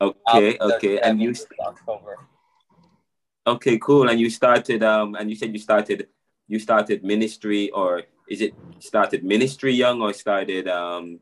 Okay, 0.00 0.56
okay. 0.60 0.98
37 0.98 1.02
And 1.02 1.22
you, 1.22 1.34
October. 1.60 2.18
okay, 3.46 3.78
cool. 3.78 4.08
And 4.08 4.20
you 4.20 4.30
started, 4.30 4.82
um, 4.82 5.14
and 5.14 5.28
you 5.30 5.36
said 5.36 5.52
you 5.52 5.58
started, 5.58 6.08
you 6.48 6.58
started 6.58 7.04
ministry, 7.04 7.70
or 7.70 8.02
is 8.28 8.40
it 8.40 8.54
started 8.78 9.24
ministry 9.24 9.72
young, 9.72 10.00
or 10.02 10.12
started, 10.12 10.68
um, 10.68 11.20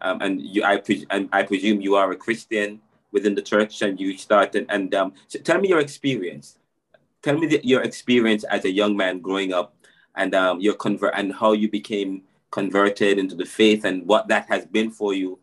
um, 0.00 0.20
and 0.20 0.40
you, 0.40 0.64
I, 0.64 0.78
pre- 0.78 1.06
and 1.10 1.28
I 1.32 1.42
presume 1.44 1.80
you 1.80 1.94
are 1.94 2.10
a 2.10 2.16
Christian 2.16 2.80
within 3.12 3.34
the 3.34 3.42
church, 3.42 3.82
and 3.82 4.00
you 4.00 4.16
started, 4.18 4.66
and 4.68 4.94
um, 4.94 5.12
so 5.28 5.38
tell 5.38 5.60
me 5.60 5.68
your 5.68 5.80
experience. 5.80 6.58
Tell 7.22 7.38
me 7.38 7.46
the, 7.46 7.60
your 7.62 7.82
experience 7.82 8.44
as 8.44 8.64
a 8.64 8.70
young 8.70 8.96
man 8.96 9.20
growing 9.20 9.52
up, 9.52 9.76
and 10.16 10.34
um, 10.34 10.60
your 10.60 10.74
convert, 10.74 11.14
and 11.16 11.34
how 11.34 11.52
you 11.52 11.70
became 11.70 12.22
converted 12.50 13.18
into 13.18 13.34
the 13.34 13.46
faith 13.46 13.84
and 13.84 14.06
what 14.06 14.28
that 14.28 14.46
has 14.48 14.66
been 14.66 14.90
for 14.90 15.14
you 15.14 15.40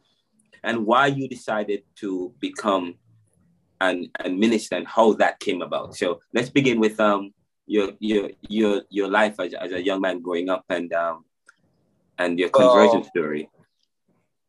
and 0.63 0.85
why 0.85 1.07
you 1.07 1.27
decided 1.27 1.83
to 1.95 2.33
become 2.39 2.95
an, 3.81 4.09
an 4.19 4.39
minister 4.39 4.75
and 4.75 4.87
how 4.87 5.13
that 5.13 5.39
came 5.39 5.61
about. 5.61 5.95
So 5.95 6.21
let's 6.33 6.49
begin 6.49 6.79
with 6.79 6.99
um 6.99 7.33
your 7.65 7.91
your 7.99 8.29
your 8.47 8.81
your 8.89 9.07
life 9.07 9.39
as, 9.39 9.53
as 9.53 9.71
a 9.71 9.81
young 9.81 10.01
man 10.01 10.21
growing 10.21 10.49
up 10.49 10.65
and 10.69 10.91
um 10.93 11.25
and 12.17 12.37
your 12.37 12.49
conversion 12.49 13.01
well, 13.01 13.09
story. 13.09 13.49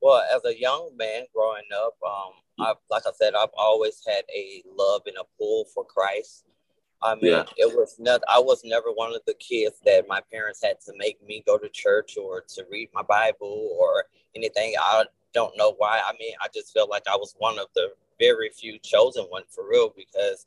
Well, 0.02 0.22
as 0.34 0.44
a 0.44 0.58
young 0.58 0.90
man 0.96 1.25
growing 1.34 1.68
up, 1.75 1.94
um, 2.04 2.32
I, 2.58 2.75
like 2.90 3.02
I 3.06 3.12
said, 3.14 3.34
I've 3.34 3.54
always 3.56 4.02
had 4.06 4.25
a 4.34 4.62
love 4.76 5.02
and 5.06 5.16
a 5.18 5.25
pull 5.38 5.66
for 5.72 5.84
Christ. 5.84 6.46
I 7.02 7.14
mean, 7.14 7.33
yeah. 7.33 7.45
it 7.57 7.75
was 7.75 7.97
not. 7.99 8.21
I 8.28 8.38
was 8.38 8.62
never 8.64 8.88
one 8.88 9.14
of 9.14 9.23
the 9.26 9.35
kids 9.35 9.76
that 9.85 10.07
my 10.09 10.21
parents 10.33 10.62
had 10.62 10.80
to 10.87 10.92
make 10.97 11.25
me 11.26 11.42
go 11.47 11.57
to 11.57 11.69
church 11.71 12.16
or 12.21 12.42
to 12.42 12.64
read 12.71 12.90
my 12.92 13.02
Bible 13.02 13.76
or 13.80 14.04
anything. 14.37 14.75
I 14.78 15.04
don't 15.33 15.57
know 15.57 15.75
why. 15.78 16.00
I 16.04 16.12
mean, 16.19 16.33
I 16.42 16.49
just 16.54 16.73
felt 16.73 16.90
like 16.90 17.04
I 17.11 17.16
was 17.16 17.35
one 17.38 17.59
of 17.59 17.66
the 17.75 17.88
very 18.19 18.50
few 18.50 18.78
chosen 18.78 19.25
one 19.25 19.45
for 19.49 19.69
real 19.69 19.95
because 19.97 20.47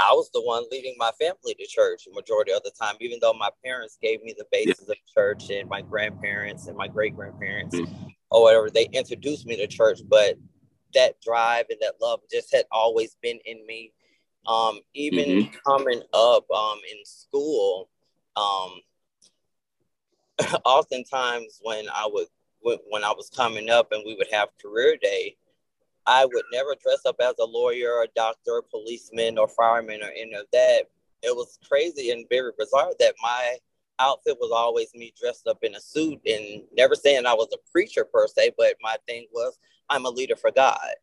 I 0.00 0.12
was 0.12 0.30
the 0.32 0.42
one 0.42 0.64
leading 0.72 0.96
my 0.98 1.12
family 1.20 1.54
to 1.54 1.66
church 1.66 2.04
the 2.04 2.12
majority 2.12 2.52
of 2.52 2.62
the 2.64 2.72
time, 2.80 2.96
even 3.00 3.18
though 3.20 3.32
my 3.32 3.50
parents 3.64 3.98
gave 4.02 4.22
me 4.22 4.34
the 4.36 4.46
basis 4.50 4.84
yeah. 4.86 4.92
of 4.92 5.14
church 5.14 5.50
and 5.50 5.68
my 5.68 5.82
grandparents 5.82 6.66
and 6.66 6.76
my 6.76 6.88
great 6.88 7.14
grandparents 7.14 7.76
mm-hmm. 7.76 8.06
or 8.30 8.42
whatever, 8.42 8.70
they 8.70 8.88
introduced 8.92 9.46
me 9.46 9.56
to 9.56 9.66
church. 9.66 10.00
But 10.08 10.36
that 10.94 11.20
drive 11.20 11.66
and 11.70 11.78
that 11.80 11.94
love 12.00 12.20
just 12.30 12.52
had 12.52 12.64
always 12.72 13.16
been 13.22 13.38
in 13.44 13.64
me. 13.66 13.92
Um, 14.46 14.80
even 14.94 15.24
mm-hmm. 15.24 15.56
coming 15.66 16.02
up 16.12 16.50
um, 16.50 16.78
in 16.90 17.04
school, 17.04 17.88
um, 18.36 18.80
oftentimes 20.64 21.60
when 21.62 21.86
I 21.88 22.08
would 22.10 22.26
when 22.88 23.04
I 23.04 23.10
was 23.10 23.28
coming 23.28 23.68
up 23.68 23.92
and 23.92 24.02
we 24.06 24.14
would 24.14 24.32
have 24.32 24.48
career 24.60 24.96
day, 25.00 25.36
I 26.06 26.24
would 26.24 26.44
never 26.52 26.74
dress 26.82 27.04
up 27.06 27.16
as 27.20 27.34
a 27.38 27.44
lawyer, 27.44 27.92
or 27.92 28.04
a 28.04 28.08
doctor, 28.14 28.58
a 28.58 28.62
policeman, 28.62 29.38
or 29.38 29.48
fireman, 29.48 30.02
or 30.02 30.10
any 30.10 30.34
of 30.34 30.46
that. 30.52 30.84
It 31.22 31.34
was 31.34 31.58
crazy 31.66 32.10
and 32.10 32.26
very 32.30 32.52
bizarre 32.58 32.92
that 32.98 33.14
my 33.22 33.56
outfit 33.98 34.36
was 34.40 34.50
always 34.52 34.94
me 34.94 35.12
dressed 35.18 35.46
up 35.46 35.58
in 35.62 35.74
a 35.74 35.80
suit 35.80 36.20
and 36.26 36.62
never 36.76 36.94
saying 36.94 37.26
I 37.26 37.34
was 37.34 37.48
a 37.52 37.70
preacher 37.70 38.04
per 38.04 38.26
se, 38.26 38.52
but 38.58 38.74
my 38.82 38.96
thing 39.06 39.26
was 39.32 39.58
I'm 39.88 40.04
a 40.04 40.10
leader 40.10 40.36
for 40.36 40.50
God. 40.50 40.94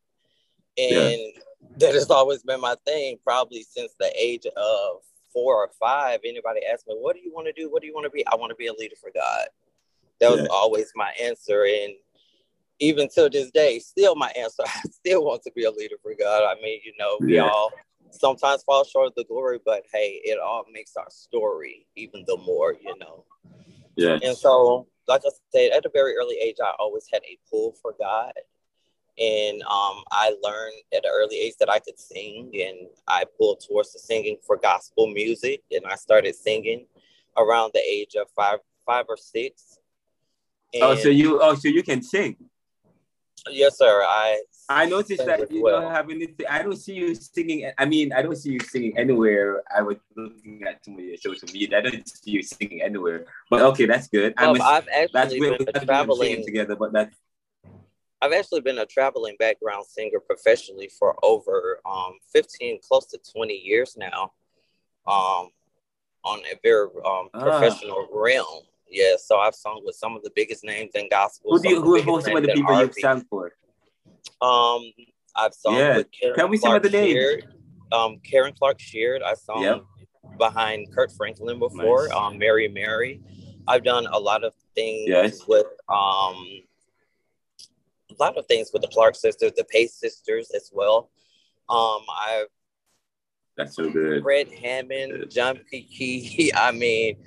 And 0.77 0.91
yeah. 0.91 1.41
That 1.77 1.93
has 1.93 2.09
always 2.09 2.43
been 2.43 2.61
my 2.61 2.75
thing, 2.85 3.17
probably 3.23 3.63
since 3.63 3.93
the 3.99 4.11
age 4.17 4.45
of 4.45 5.01
four 5.33 5.55
or 5.55 5.69
five. 5.79 6.19
Anybody 6.25 6.61
ask 6.71 6.87
me, 6.87 6.95
What 6.97 7.15
do 7.15 7.21
you 7.21 7.33
want 7.33 7.47
to 7.47 7.53
do? 7.53 7.69
What 7.71 7.81
do 7.81 7.87
you 7.87 7.93
want 7.93 8.05
to 8.05 8.09
be? 8.09 8.25
I 8.27 8.35
want 8.35 8.51
to 8.51 8.55
be 8.55 8.67
a 8.67 8.73
leader 8.73 8.95
for 8.99 9.11
God. 9.13 9.47
That 10.19 10.31
was 10.31 10.41
yeah. 10.41 10.47
always 10.51 10.91
my 10.95 11.11
answer. 11.21 11.65
And 11.65 11.93
even 12.79 13.07
to 13.15 13.29
this 13.29 13.51
day, 13.51 13.79
still 13.79 14.15
my 14.15 14.31
answer. 14.37 14.63
I 14.65 14.81
still 14.89 15.23
want 15.23 15.43
to 15.43 15.51
be 15.55 15.63
a 15.63 15.71
leader 15.71 15.95
for 16.01 16.13
God. 16.17 16.43
I 16.43 16.55
mean, 16.61 16.79
you 16.83 16.93
know, 16.99 17.17
we 17.19 17.35
yeah. 17.35 17.47
all 17.47 17.71
sometimes 18.11 18.63
fall 18.63 18.83
short 18.83 19.07
of 19.07 19.15
the 19.15 19.23
glory, 19.23 19.59
but 19.65 19.83
hey, 19.93 20.21
it 20.23 20.39
all 20.39 20.65
makes 20.71 20.95
our 20.97 21.09
story 21.09 21.87
even 21.95 22.23
the 22.27 22.37
more, 22.37 22.73
you 22.73 22.97
know. 22.99 23.25
Yeah. 23.95 24.19
And 24.23 24.37
so, 24.37 24.87
like 25.07 25.21
I 25.25 25.29
said, 25.53 25.71
at 25.71 25.85
a 25.85 25.91
very 25.93 26.15
early 26.15 26.37
age, 26.41 26.57
I 26.63 26.71
always 26.79 27.05
had 27.11 27.21
a 27.23 27.37
pull 27.49 27.75
for 27.81 27.95
God. 27.99 28.33
And 29.21 29.61
um, 29.63 30.03
I 30.11 30.33
learned 30.41 30.81
at 30.93 31.05
an 31.05 31.11
early 31.13 31.37
age 31.39 31.53
that 31.59 31.69
I 31.69 31.77
could 31.79 31.99
sing, 31.99 32.49
and 32.55 32.87
I 33.07 33.25
pulled 33.37 33.63
towards 33.67 33.93
the 33.93 33.99
singing 33.99 34.37
for 34.45 34.57
gospel 34.57 35.07
music. 35.07 35.61
And 35.71 35.85
I 35.85 35.95
started 35.95 36.35
singing 36.35 36.87
around 37.37 37.71
the 37.73 37.81
age 37.81 38.15
of 38.19 38.27
five, 38.35 38.59
five 38.83 39.05
or 39.07 39.17
six. 39.17 39.77
And 40.73 40.83
oh, 40.83 40.95
so 40.95 41.09
you 41.09 41.39
oh, 41.41 41.53
so 41.55 41.67
you 41.67 41.83
can 41.83 42.01
sing. 42.01 42.35
Yes, 43.49 43.77
sir. 43.77 44.03
I 44.03 44.41
I 44.69 44.85
noticed 44.85 45.25
that 45.25 45.51
you 45.51 45.63
well. 45.63 45.81
don't 45.81 45.91
have 45.91 46.09
anything. 46.09 46.45
I 46.49 46.63
don't 46.63 46.77
see 46.77 46.93
you 46.93 47.13
singing. 47.13 47.69
I 47.77 47.85
mean, 47.85 48.13
I 48.13 48.21
don't 48.21 48.37
see 48.37 48.51
you 48.53 48.59
singing 48.59 48.97
anywhere. 48.97 49.61
I 49.75 49.81
was 49.81 49.97
looking 50.15 50.63
at 50.67 50.83
some 50.83 50.95
of 50.95 51.01
your 51.01 51.17
social 51.17 51.49
media. 51.53 51.77
I 51.79 51.81
don't 51.81 52.07
see 52.07 52.31
you 52.31 52.43
singing 52.43 52.81
anywhere. 52.81 53.25
But 53.49 53.61
okay, 53.63 53.85
that's 53.85 54.07
good. 54.07 54.33
Um, 54.37 54.61
I've 54.61 54.87
actually 54.87 55.09
that's 55.13 55.33
been 55.33 55.57
that's 55.73 55.85
traveling 55.85 56.45
together, 56.45 56.75
but 56.75 56.93
that's. 56.93 57.15
I've 58.21 58.33
actually 58.33 58.61
been 58.61 58.77
a 58.77 58.85
traveling 58.85 59.35
background 59.39 59.85
singer 59.87 60.19
professionally 60.19 60.89
for 60.99 61.15
over 61.23 61.79
um, 61.85 62.19
15, 62.31 62.79
close 62.87 63.07
to 63.07 63.19
20 63.33 63.53
years 63.53 63.97
now, 63.97 64.31
um, 65.07 65.49
on 66.23 66.39
a 66.39 66.55
very 66.61 66.87
um, 67.05 67.29
ah. 67.33 67.41
professional 67.41 68.07
realm. 68.13 68.63
Yeah, 68.89 69.15
so 69.17 69.39
I've 69.39 69.55
sung 69.55 69.81
with 69.85 69.95
some 69.95 70.15
of 70.15 70.23
the 70.23 70.31
biggest 70.35 70.63
names 70.63 70.91
in 70.95 71.07
gospel. 71.09 71.51
Who 71.51 71.63
do 71.63 71.69
you, 71.69 71.81
who, 71.81 72.01
who 72.01 72.21
some 72.21 72.35
of 72.35 72.43
the 72.43 72.53
people 72.53 72.79
you've 72.79 72.93
sung 72.99 73.25
for? 73.29 73.53
Um, 74.41 74.81
I've 75.35 75.53
sung 75.53 75.75
yeah. 75.75 75.97
with 75.97 76.11
Karen 76.11 76.35
Tell 76.35 76.47
me 76.47 76.57
Clark 76.57 76.83
some 76.83 76.85
of 76.85 76.91
the 76.91 77.01
names. 77.01 77.43
Um, 77.91 78.19
Karen 78.23 78.53
Clark 78.57 78.79
Sheard. 78.79 79.21
I 79.23 79.33
sung 79.33 79.63
yep. 79.63 79.83
behind 80.37 80.93
Kirk 80.93 81.11
Franklin 81.13 81.57
before. 81.57 82.09
Nice. 82.09 82.17
Um, 82.17 82.37
Mary 82.37 82.67
Mary. 82.67 83.21
I've 83.67 83.83
done 83.83 84.07
a 84.11 84.19
lot 84.19 84.43
of 84.43 84.53
things 84.75 85.07
yes. 85.07 85.47
with 85.47 85.67
um, 85.87 86.45
lot 88.21 88.37
of 88.37 88.45
things 88.45 88.69
with 88.71 88.83
the 88.83 88.87
Clark 88.87 89.15
sisters, 89.15 89.51
the 89.57 89.65
Pace 89.65 89.95
sisters 89.95 90.51
as 90.55 90.69
well. 90.73 91.09
Um, 91.69 92.01
I've 92.27 92.47
that's 93.57 93.75
so 93.75 93.89
good. 93.89 94.23
Fred 94.23 94.47
Hammond, 94.51 95.29
John 95.29 95.59
P. 95.69 95.83
Kee. 95.83 96.51
I 96.55 96.71
mean, 96.71 97.17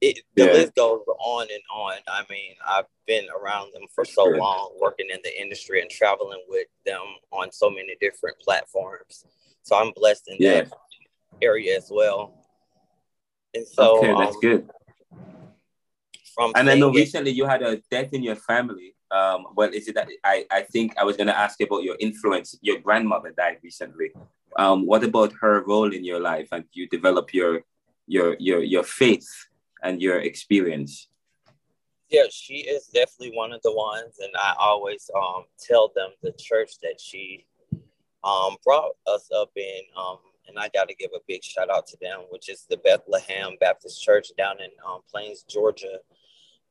it, 0.00 0.20
the 0.34 0.44
yeah. 0.44 0.52
list 0.52 0.74
goes 0.74 1.00
on 1.18 1.46
and 1.50 1.62
on. 1.72 1.94
I 2.08 2.22
mean, 2.28 2.54
I've 2.68 2.86
been 3.06 3.26
around 3.40 3.72
them 3.72 3.84
for 3.94 4.04
so 4.04 4.24
long, 4.24 4.76
working 4.80 5.06
in 5.12 5.18
the 5.22 5.40
industry 5.40 5.80
and 5.80 5.90
traveling 5.90 6.42
with 6.48 6.66
them 6.84 7.02
on 7.30 7.52
so 7.52 7.70
many 7.70 7.96
different 8.00 8.38
platforms. 8.40 9.24
So 9.62 9.76
I'm 9.76 9.92
blessed 9.92 10.28
in 10.28 10.36
yeah. 10.40 10.62
that 10.62 10.72
area 11.40 11.76
as 11.76 11.88
well. 11.90 12.44
And 13.54 13.66
so, 13.66 13.98
okay, 13.98 14.14
that's 14.18 14.34
um, 14.34 14.40
good. 14.40 14.70
From 16.34 16.52
and 16.56 16.68
I 16.70 16.74
know 16.74 16.90
recently 16.90 17.30
you 17.30 17.46
had 17.46 17.62
a 17.62 17.80
death 17.90 18.12
in 18.12 18.22
your 18.22 18.36
family. 18.36 18.94
Um, 19.12 19.48
well, 19.54 19.68
is 19.72 19.88
it 19.88 19.94
that 19.96 20.08
I, 20.24 20.46
I 20.50 20.62
think 20.62 20.96
I 20.98 21.04
was 21.04 21.16
going 21.18 21.26
to 21.26 21.38
ask 21.38 21.60
you 21.60 21.66
about 21.66 21.82
your 21.82 21.96
influence. 22.00 22.58
Your 22.62 22.78
grandmother 22.78 23.30
died 23.36 23.58
recently. 23.62 24.12
Um, 24.56 24.86
what 24.86 25.04
about 25.04 25.32
her 25.40 25.62
role 25.64 25.92
in 25.92 26.04
your 26.04 26.20
life 26.20 26.48
and 26.52 26.64
you 26.72 26.88
develop 26.88 27.34
your 27.34 27.62
your 28.06 28.36
your 28.38 28.62
your 28.62 28.82
faith 28.82 29.28
and 29.82 30.00
your 30.00 30.18
experience? 30.20 31.08
Yeah, 32.08 32.24
she 32.30 32.56
is 32.56 32.86
definitely 32.86 33.36
one 33.36 33.52
of 33.52 33.62
the 33.62 33.72
ones, 33.72 34.18
and 34.20 34.30
I 34.36 34.54
always 34.58 35.10
um, 35.16 35.44
tell 35.58 35.90
them 35.94 36.10
the 36.22 36.32
church 36.32 36.78
that 36.82 37.00
she 37.00 37.46
um, 38.22 38.56
brought 38.64 38.92
us 39.06 39.30
up 39.34 39.50
in, 39.56 39.80
um, 39.96 40.18
and 40.46 40.58
I 40.58 40.68
got 40.74 40.88
to 40.88 40.94
give 40.94 41.10
a 41.14 41.20
big 41.26 41.42
shout 41.42 41.70
out 41.70 41.86
to 41.88 41.96
them, 42.02 42.20
which 42.30 42.50
is 42.50 42.66
the 42.68 42.76
Bethlehem 42.76 43.56
Baptist 43.60 44.02
Church 44.02 44.28
down 44.36 44.60
in 44.60 44.68
um, 44.86 45.00
Plains, 45.10 45.42
Georgia. 45.48 46.00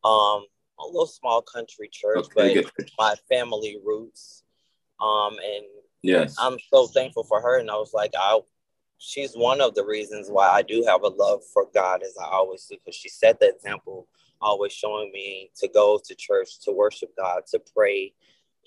Um, 0.03 0.45
a 0.83 0.87
little 0.87 1.07
small 1.07 1.41
country 1.41 1.89
church, 1.91 2.25
okay, 2.37 2.63
but 2.77 2.89
my 2.97 3.15
family 3.29 3.77
roots. 3.83 4.43
Um, 4.99 5.33
and 5.33 5.65
yes, 6.01 6.35
I'm 6.39 6.57
so 6.71 6.87
thankful 6.87 7.23
for 7.23 7.41
her. 7.41 7.59
And 7.59 7.71
I 7.71 7.75
was 7.75 7.93
like, 7.93 8.11
I 8.17 8.39
she's 9.01 9.33
one 9.33 9.59
of 9.61 9.73
the 9.73 9.83
reasons 9.83 10.29
why 10.29 10.47
I 10.47 10.61
do 10.61 10.83
have 10.87 11.01
a 11.01 11.07
love 11.07 11.41
for 11.53 11.67
God, 11.73 12.03
as 12.03 12.15
I 12.21 12.25
always 12.25 12.65
do, 12.65 12.77
because 12.77 12.95
she 12.95 13.09
set 13.09 13.39
the 13.39 13.49
example, 13.49 14.07
always 14.39 14.71
showing 14.71 15.11
me 15.11 15.49
to 15.57 15.67
go 15.67 15.99
to 16.03 16.15
church, 16.15 16.59
to 16.65 16.71
worship 16.71 17.09
God, 17.17 17.41
to 17.51 17.59
pray, 17.75 18.13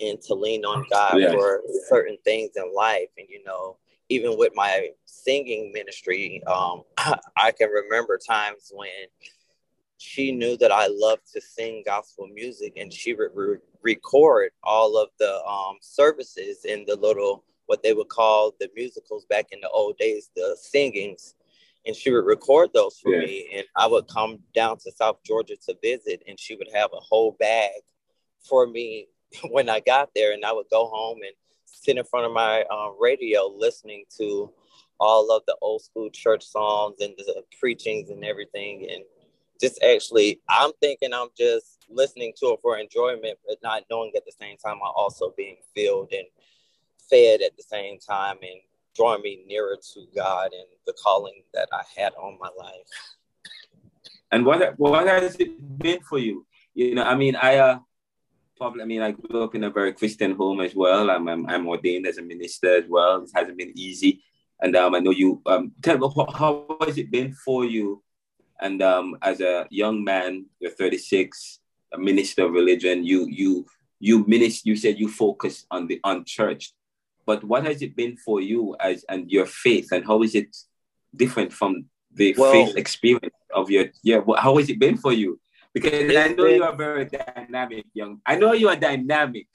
and 0.01 0.21
to 0.23 0.35
lean 0.35 0.65
on 0.65 0.85
God 0.91 1.19
yeah. 1.19 1.31
for 1.31 1.63
certain 1.89 2.19
things 2.25 2.51
in 2.57 2.75
life. 2.75 3.09
And 3.17 3.29
you 3.31 3.45
know, 3.45 3.77
even 4.09 4.37
with 4.37 4.53
my 4.55 4.89
singing 5.05 5.73
ministry, 5.73 6.43
um, 6.47 6.83
I 7.37 7.53
can 7.53 7.71
remember 7.71 8.19
times 8.19 8.73
when 8.75 8.89
she 10.05 10.33
knew 10.33 10.57
that 10.59 10.71
I 10.71 10.87
loved 10.91 11.33
to 11.33 11.41
sing 11.41 11.83
gospel 11.87 12.29
music, 12.29 12.75
and 12.77 12.93
she 12.93 13.15
would 13.15 13.31
re- 13.35 13.57
record 13.83 14.51
all 14.63 14.99
of 14.99 15.09
the 15.19 15.43
um, 15.45 15.79
services 15.81 16.67
in 16.67 16.85
the 16.87 16.95
little 16.95 17.45
what 17.67 17.83
they 17.83 17.95
would 17.95 18.11
call 18.11 18.53
the 18.61 18.69
musicals 18.77 19.25
back 19.31 19.47
in 19.51 19.61
the 19.63 19.69
old 19.71 19.97
days, 19.97 20.31
the 20.37 20.57
singings. 20.61 21.35
And 21.87 21.97
she 21.97 22.11
would 22.11 22.27
record 22.27 22.71
those 22.75 22.99
for 22.99 23.15
yeah. 23.15 23.27
me. 23.27 23.49
And 23.55 23.65
I 23.77 23.87
would 23.87 24.07
come 24.09 24.41
down 24.55 24.77
to 24.81 24.93
South 24.93 25.21
Georgia 25.25 25.57
to 25.67 25.77
visit, 25.83 26.23
and 26.29 26.39
she 26.39 26.55
would 26.55 26.69
have 26.75 26.91
a 26.93 27.01
whole 27.01 27.35
bag 27.41 27.71
for 28.47 28.67
me 28.67 29.09
when 29.51 29.71
I 29.71 29.81
got 29.81 30.11
there. 30.15 30.33
And 30.35 30.45
I 30.45 30.53
would 30.53 30.69
go 30.71 30.87
home 30.87 31.21
and 31.23 31.33
sit 31.65 31.97
in 31.97 32.05
front 32.05 32.27
of 32.27 32.33
my 32.33 32.65
um, 32.65 32.97
radio 33.01 33.47
listening 33.47 34.05
to 34.19 34.53
all 35.01 35.35
of 35.35 35.43
the 35.47 35.57
old 35.63 35.83
school 35.83 36.11
church 36.11 36.45
songs 36.45 36.97
and 37.01 37.15
the 37.17 37.43
preachings 37.59 38.11
and 38.11 38.23
everything. 38.23 38.87
And 38.91 39.03
just 39.65 39.83
actually, 39.83 40.41
I'm 40.49 40.73
thinking 40.81 41.15
I'm 41.15 41.29
just 41.39 41.87
listening 41.89 42.33
to 42.41 42.53
it 42.53 42.61
for 42.61 42.77
enjoyment, 42.79 43.39
but 43.47 43.57
not 43.63 43.85
knowing 43.91 44.13
at 44.15 44.25
the 44.27 44.33
same 44.39 44.57
time 44.59 44.77
I'm 44.85 44.93
also 44.95 45.33
being 45.37 45.57
filled 45.75 46.13
and 46.13 46.27
fed 47.11 47.41
at 47.41 47.57
the 47.57 47.63
same 47.63 47.99
time 47.99 48.37
and 48.43 48.61
drawing 48.95 49.23
me 49.23 49.45
nearer 49.47 49.77
to 49.95 50.01
God 50.15 50.51
and 50.53 50.69
the 50.87 50.95
calling 51.03 51.43
that 51.55 51.69
I 51.73 51.83
had 51.97 52.13
on 52.15 52.39
my 52.39 52.51
life. 52.59 52.93
And 54.31 54.45
what 54.45 54.79
what 54.79 55.07
has 55.07 55.37
it 55.37 55.79
been 55.79 56.01
for 56.01 56.19
you? 56.19 56.47
You 56.75 56.97
know, 56.97 57.05
I 57.05 57.15
mean, 57.15 57.35
I 57.37 57.57
uh, 57.57 57.79
probably, 58.59 58.83
I 58.83 58.85
mean, 58.85 59.01
I 59.01 59.13
grew 59.13 59.45
up 59.45 59.55
in 59.55 59.65
a 59.65 59.71
very 59.71 59.95
Christian 59.95 60.33
home 60.37 60.61
as 60.61 60.75
well. 60.75 61.11
I'm, 61.11 61.27
I'm, 61.29 61.47
I'm 61.47 61.67
ordained 61.69 62.07
as 62.07 62.19
a 62.19 62.23
minister 62.23 62.77
as 62.77 62.85
well. 62.89 63.23
It 63.23 63.31
hasn't 63.35 63.57
been 63.57 63.73
easy. 63.77 64.23
And 64.61 64.77
um, 64.77 64.95
I 64.95 64.99
know 64.99 65.11
you, 65.11 65.41
um, 65.47 65.73
tell 65.83 65.99
me, 65.99 66.09
how, 66.15 66.27
how 66.33 66.77
has 66.85 66.99
it 66.99 67.11
been 67.11 67.33
for 67.33 67.65
you? 67.65 68.04
And 68.61 68.83
um, 68.83 69.17
as 69.23 69.41
a 69.41 69.67
young 69.71 70.05
man, 70.05 70.47
you're 70.61 70.71
36, 70.71 71.61
a 71.93 71.99
minister 71.99 72.45
of 72.45 72.53
religion, 72.53 73.05
you, 73.05 73.27
you, 73.31 73.67
you 74.01 74.25
minister, 74.27 74.69
you 74.69 74.77
said 74.77 74.99
you 74.99 75.09
focus 75.09 75.67
on 75.71 75.87
the 75.87 76.01
unchurched. 76.05 76.73
But 77.27 77.43
what 77.43 77.65
has 77.65 77.83
it 77.83 77.97
been 77.97 78.17
for 78.17 78.41
you 78.41 78.77
as 78.81 79.05
and 79.09 79.31
your 79.31 79.47
faith, 79.47 79.93
and 79.93 80.05
how 80.05 80.23
is 80.23 80.35
it 80.35 80.55
different 81.17 81.53
from 81.53 81.87
the 82.15 82.35
well, 82.37 82.53
faith 82.53 82.77
experience 82.77 83.35
of 83.55 83.71
your 83.71 83.87
yeah? 84.03 84.21
How 84.37 84.59
has 84.59 84.69
it 84.69 84.79
been 84.79 84.99
for 84.99 85.13
you? 85.13 85.41
because 85.75 86.17
I 86.17 86.29
know 86.29 86.47
you 86.47 86.63
are 86.63 86.77
very 86.77 87.05
dynamic, 87.05 87.85
young. 87.93 88.21
I 88.25 88.37
know 88.37 88.53
you 88.53 88.69
are 88.69 88.77
dynamic. 88.77 89.49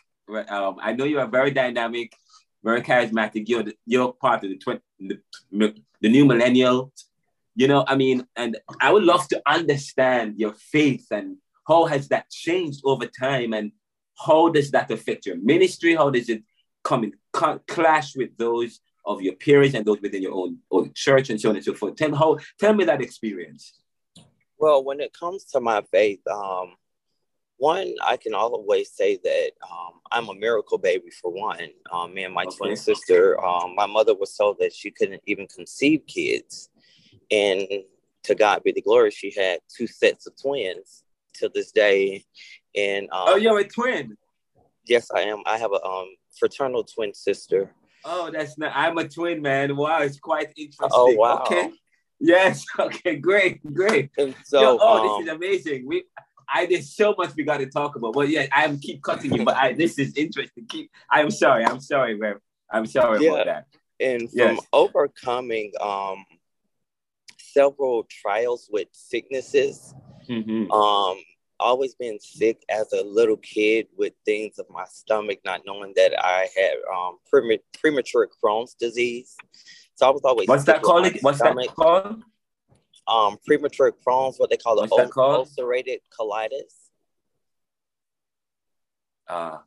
Um, 0.49 0.77
I 0.81 0.91
know 0.91 1.05
you 1.05 1.19
are 1.19 1.27
very 1.27 1.51
dynamic, 1.51 2.13
very 2.61 2.81
charismatic. 2.81 3.47
You're 3.47 3.63
the, 3.63 3.75
you're 3.85 4.13
part 4.13 4.43
of 4.43 4.51
the, 4.51 4.57
tw- 4.57 4.83
the 4.99 5.73
the 6.01 6.09
new 6.09 6.25
millennial. 6.25 6.91
You 7.59 7.67
know, 7.67 7.83
I 7.85 7.97
mean, 7.97 8.25
and 8.37 8.57
I 8.79 8.89
would 8.93 9.03
love 9.03 9.27
to 9.27 9.41
understand 9.45 10.39
your 10.39 10.53
faith 10.53 11.07
and 11.11 11.35
how 11.67 11.87
has 11.87 12.07
that 12.07 12.29
changed 12.29 12.79
over 12.85 13.05
time, 13.05 13.51
and 13.51 13.73
how 14.25 14.47
does 14.47 14.71
that 14.71 14.89
affect 14.89 15.25
your 15.25 15.35
ministry? 15.35 15.93
How 15.93 16.09
does 16.09 16.29
it 16.29 16.41
come 16.85 17.03
in 17.03 17.13
clash 17.67 18.15
with 18.15 18.37
those 18.37 18.79
of 19.05 19.21
your 19.21 19.33
peers 19.33 19.75
and 19.75 19.85
those 19.85 19.99
within 19.99 20.21
your 20.21 20.35
own, 20.35 20.59
own 20.71 20.93
church 20.95 21.29
and 21.29 21.39
so 21.39 21.49
on 21.49 21.57
and 21.57 21.65
so 21.65 21.73
forth? 21.73 21.97
Tell 21.97 22.15
how 22.15 22.37
tell 22.61 22.73
me 22.73 22.85
that 22.85 23.01
experience. 23.01 23.73
Well, 24.57 24.81
when 24.85 25.01
it 25.01 25.11
comes 25.11 25.43
to 25.51 25.59
my 25.59 25.83
faith, 25.91 26.25
um, 26.31 26.75
one, 27.57 27.93
I 28.01 28.15
can 28.15 28.33
always 28.33 28.93
say 28.93 29.19
that 29.21 29.51
um, 29.69 29.99
I'm 30.13 30.29
a 30.29 30.33
miracle 30.33 30.77
baby 30.77 31.09
for 31.21 31.29
one. 31.29 31.71
Um, 31.91 32.13
me 32.13 32.23
and 32.23 32.33
my 32.33 32.45
okay. 32.45 32.55
twin 32.55 32.75
sister, 32.77 33.37
um, 33.43 33.75
my 33.75 33.85
mother 33.85 34.15
was 34.15 34.33
told 34.33 34.59
that 34.59 34.73
she 34.73 34.91
couldn't 34.91 35.23
even 35.25 35.45
conceive 35.45 36.03
kids. 36.07 36.69
And 37.31 37.67
to 38.23 38.35
God 38.35 38.63
be 38.63 38.71
the 38.71 38.81
glory, 38.81 39.11
she 39.11 39.33
had 39.35 39.59
two 39.75 39.87
sets 39.87 40.27
of 40.27 40.33
twins 40.41 41.03
to 41.35 41.49
this 41.53 41.71
day. 41.71 42.25
And 42.75 43.05
um, 43.11 43.25
oh, 43.27 43.35
you're 43.35 43.59
a 43.59 43.67
twin. 43.67 44.17
Yes, 44.85 45.09
I 45.15 45.21
am. 45.21 45.43
I 45.45 45.57
have 45.57 45.71
a 45.71 45.83
um, 45.83 46.07
fraternal 46.37 46.83
twin 46.83 47.13
sister. 47.13 47.71
Oh, 48.05 48.31
that's 48.31 48.57
not. 48.57 48.71
I'm 48.75 48.97
a 48.97 49.07
twin, 49.07 49.41
man. 49.41 49.75
Wow, 49.75 50.01
it's 50.01 50.19
quite 50.19 50.53
interesting. 50.55 50.89
Oh, 50.91 51.13
wow. 51.15 51.43
Okay. 51.45 51.71
Yes. 52.19 52.65
Okay. 52.79 53.15
Great. 53.17 53.61
Great. 53.73 54.09
And 54.17 54.35
so, 54.43 54.61
Yo, 54.61 54.77
oh, 54.81 54.97
um, 54.97 55.23
this 55.23 55.27
is 55.29 55.35
amazing. 55.35 55.87
We, 55.87 56.03
I 56.51 56.65
there's 56.65 56.95
so 56.95 57.13
much 57.17 57.35
we 57.35 57.43
got 57.43 57.57
to 57.57 57.67
talk 57.67 57.95
about. 57.95 58.13
But 58.13 58.29
yeah, 58.29 58.47
I 58.51 58.65
am 58.65 58.79
keep 58.79 59.03
cutting 59.03 59.33
you. 59.33 59.45
But 59.45 59.55
I, 59.55 59.73
this 59.73 59.99
is 59.99 60.15
interesting. 60.15 60.65
Keep. 60.67 60.91
I'm 61.09 61.31
sorry. 61.31 61.65
I'm 61.65 61.79
sorry, 61.79 62.17
man. 62.17 62.35
I'm 62.71 62.85
sorry 62.85 63.23
yeah. 63.23 63.31
about 63.31 63.45
that. 63.45 63.65
And 63.99 64.21
from 64.29 64.55
yes. 64.55 64.59
overcoming 64.73 65.71
um 65.81 66.25
several 67.53 68.03
trials 68.09 68.69
with 68.71 68.87
sicknesses, 68.91 69.93
mm-hmm. 70.29 70.71
um, 70.71 71.17
always 71.59 71.95
been 71.95 72.19
sick 72.19 72.63
as 72.69 72.91
a 72.93 73.03
little 73.03 73.37
kid 73.37 73.87
with 73.97 74.13
things 74.25 74.59
of 74.59 74.65
my 74.69 74.85
stomach, 74.85 75.39
not 75.45 75.61
knowing 75.65 75.93
that 75.95 76.13
I 76.17 76.47
had 76.55 76.73
um, 76.93 77.17
premature 77.73 78.29
Crohn's 78.43 78.73
disease. 78.75 79.35
So 79.95 80.07
I 80.07 80.09
was 80.11 80.21
always. 80.23 80.47
What's 80.47 80.63
that 80.65 80.81
called? 80.81 81.11
What's 81.21 81.39
stomach. 81.39 81.67
that 81.67 81.75
called? 81.75 82.23
Um, 83.07 83.37
premature 83.45 83.91
Crohn's, 83.91 84.37
what 84.37 84.49
they 84.49 84.57
call 84.57 84.77
What's 84.77 84.93
it, 84.93 85.17
ulcerated 85.17 85.99
colitis. 86.17 86.89
Uh, 89.27 89.57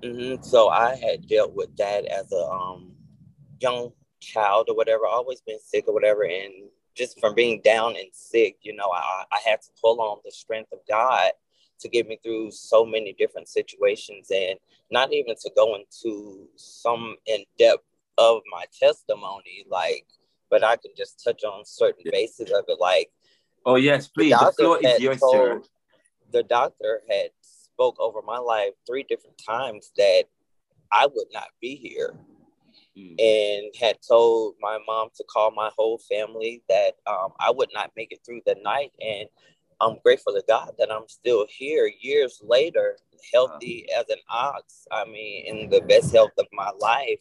mm-hmm. 0.00 0.42
So 0.42 0.68
I 0.68 0.94
had 0.94 1.26
dealt 1.26 1.54
with 1.54 1.76
that 1.76 2.04
as 2.06 2.30
a 2.32 2.48
um, 2.48 2.92
young 3.60 3.90
child 4.20 4.66
or 4.68 4.76
whatever. 4.76 5.06
Always 5.06 5.40
been 5.40 5.58
sick 5.60 5.84
or 5.88 5.94
whatever, 5.94 6.22
and 6.22 6.52
just 6.98 7.18
from 7.20 7.34
being 7.34 7.60
down 7.62 7.96
and 7.96 8.08
sick, 8.12 8.56
you 8.62 8.74
know, 8.74 8.90
I, 8.92 9.24
I 9.32 9.38
had 9.48 9.62
to 9.62 9.68
pull 9.80 10.00
on 10.00 10.18
the 10.24 10.32
strength 10.32 10.72
of 10.72 10.80
God 10.88 11.30
to 11.80 11.88
get 11.88 12.08
me 12.08 12.18
through 12.22 12.50
so 12.50 12.84
many 12.84 13.12
different 13.12 13.48
situations 13.48 14.30
and 14.34 14.58
not 14.90 15.12
even 15.12 15.36
to 15.36 15.50
go 15.54 15.76
into 15.76 16.48
some 16.56 17.14
in 17.26 17.44
depth 17.58 17.84
of 18.18 18.42
my 18.50 18.64
testimony, 18.78 19.64
like, 19.70 20.06
but 20.50 20.64
I 20.64 20.76
can 20.76 20.90
just 20.96 21.22
touch 21.22 21.44
on 21.44 21.64
certain 21.64 22.04
bases 22.10 22.50
of 22.50 22.64
it, 22.66 22.78
like. 22.80 23.10
Oh 23.64 23.76
yes, 23.76 24.08
please. 24.08 24.34
The, 24.38 24.46
the 24.46 24.52
floor 24.52 24.78
is 24.82 25.00
yours, 25.00 25.20
sir. 25.20 25.62
The 26.32 26.42
doctor 26.42 27.02
had 27.08 27.30
spoke 27.40 28.00
over 28.00 28.22
my 28.22 28.38
life 28.38 28.72
three 28.86 29.04
different 29.08 29.40
times 29.46 29.92
that 29.96 30.24
I 30.90 31.06
would 31.06 31.28
not 31.32 31.48
be 31.60 31.76
here, 31.76 32.16
mm. 32.98 33.20
and 33.20 33.74
had 33.78 33.98
told 34.06 34.54
my 34.60 34.78
mom 34.86 35.08
to 35.16 35.24
call 35.24 35.50
my 35.50 35.70
whole 35.76 35.98
family 35.98 36.62
that 36.68 36.92
um, 37.06 37.32
I 37.38 37.50
would 37.50 37.70
not 37.72 37.92
make 37.96 38.12
it 38.12 38.20
through 38.24 38.42
the 38.46 38.56
night, 38.62 38.92
and 39.00 39.28
I'm 39.80 39.96
grateful 40.02 40.32
to 40.34 40.42
God 40.48 40.72
that 40.78 40.90
I'm 40.90 41.08
still 41.08 41.46
here 41.48 41.90
years 42.00 42.40
later, 42.42 42.96
healthy 43.32 43.86
as 43.96 44.08
an 44.08 44.18
ox. 44.28 44.86
I 44.90 45.04
mean, 45.04 45.46
in 45.46 45.70
the 45.70 45.80
best 45.82 46.12
health 46.12 46.32
of 46.38 46.46
my 46.52 46.70
life 46.80 47.20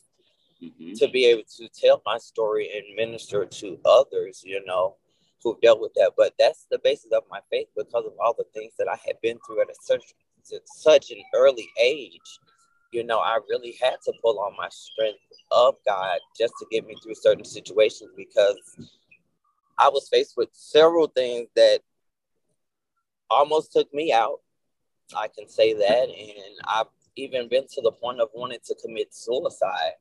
mm-hmm. 0.62 0.94
to 0.94 1.08
be 1.10 1.26
able 1.26 1.44
to 1.58 1.68
tell 1.70 2.02
my 2.06 2.18
story 2.18 2.70
and 2.76 2.96
minister 2.96 3.46
to 3.46 3.80
others, 3.86 4.42
you 4.46 4.64
know, 4.66 4.96
who've 5.44 5.60
dealt 5.62 5.82
with 5.82 5.94
that. 5.96 6.14
But 6.18 6.34
that's 6.40 6.66
the 6.70 6.80
basis 6.84 7.12
of 7.12 7.24
my 7.30 7.40
faith 7.52 7.68
because 7.76 8.06
of 8.06 8.14
all 8.20 8.36
the 8.38 8.46
things 8.54 8.74
that 8.80 8.88
I 8.88 8.98
had 9.06 9.16
been 9.22 9.38
through 9.46 9.62
at 9.62 9.70
a 9.70 9.76
such 9.82 10.04
such 10.66 11.12
an 11.12 11.22
early 11.36 11.68
age. 11.82 12.40
You 12.92 13.04
know, 13.04 13.20
I 13.20 13.40
really 13.50 13.76
had 13.82 13.98
to 14.06 14.14
pull 14.22 14.40
on 14.40 14.54
my 14.58 14.70
strength 14.70 15.20
of 15.52 15.76
God 15.86 16.20
just 16.38 16.54
to 16.60 16.66
get 16.72 16.86
me 16.88 16.96
through 17.04 17.16
certain 17.16 17.46
situations 17.46 18.12
because 18.16 18.58
I 19.78 19.90
was 19.90 20.10
faced 20.10 20.36
with 20.38 20.50
several 20.54 21.08
things 21.08 21.48
that 21.56 21.80
almost 23.30 23.74
took 23.74 23.94
me 23.94 24.12
out. 24.14 24.40
I 25.16 25.28
can 25.28 25.48
say 25.48 25.74
that. 25.74 26.10
And 26.10 26.56
I've 26.66 26.88
even 27.16 27.48
been 27.50 27.68
to 27.74 27.82
the 27.82 27.92
point 27.92 28.22
of 28.22 28.30
wanting 28.34 28.60
to 28.66 28.76
commit 28.76 29.14
suicide. 29.14 29.94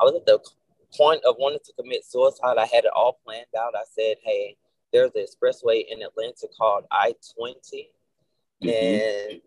I 0.00 0.04
was 0.04 0.14
at 0.16 0.26
the 0.26 0.40
point 0.96 1.22
of 1.24 1.36
wanting 1.38 1.60
to 1.64 1.72
commit 1.80 2.04
suicide. 2.04 2.56
I 2.58 2.66
had 2.66 2.84
it 2.84 2.92
all 2.94 3.18
planned 3.24 3.46
out. 3.58 3.74
I 3.74 3.84
said, 3.94 4.16
hey, 4.24 4.56
there's 4.92 5.10
an 5.14 5.24
expressway 5.24 5.84
in 5.88 6.02
Atlanta 6.02 6.46
called 6.56 6.84
I 6.90 7.14
20, 7.38 7.90
mm-hmm. 8.62 8.68
and 8.68 9.40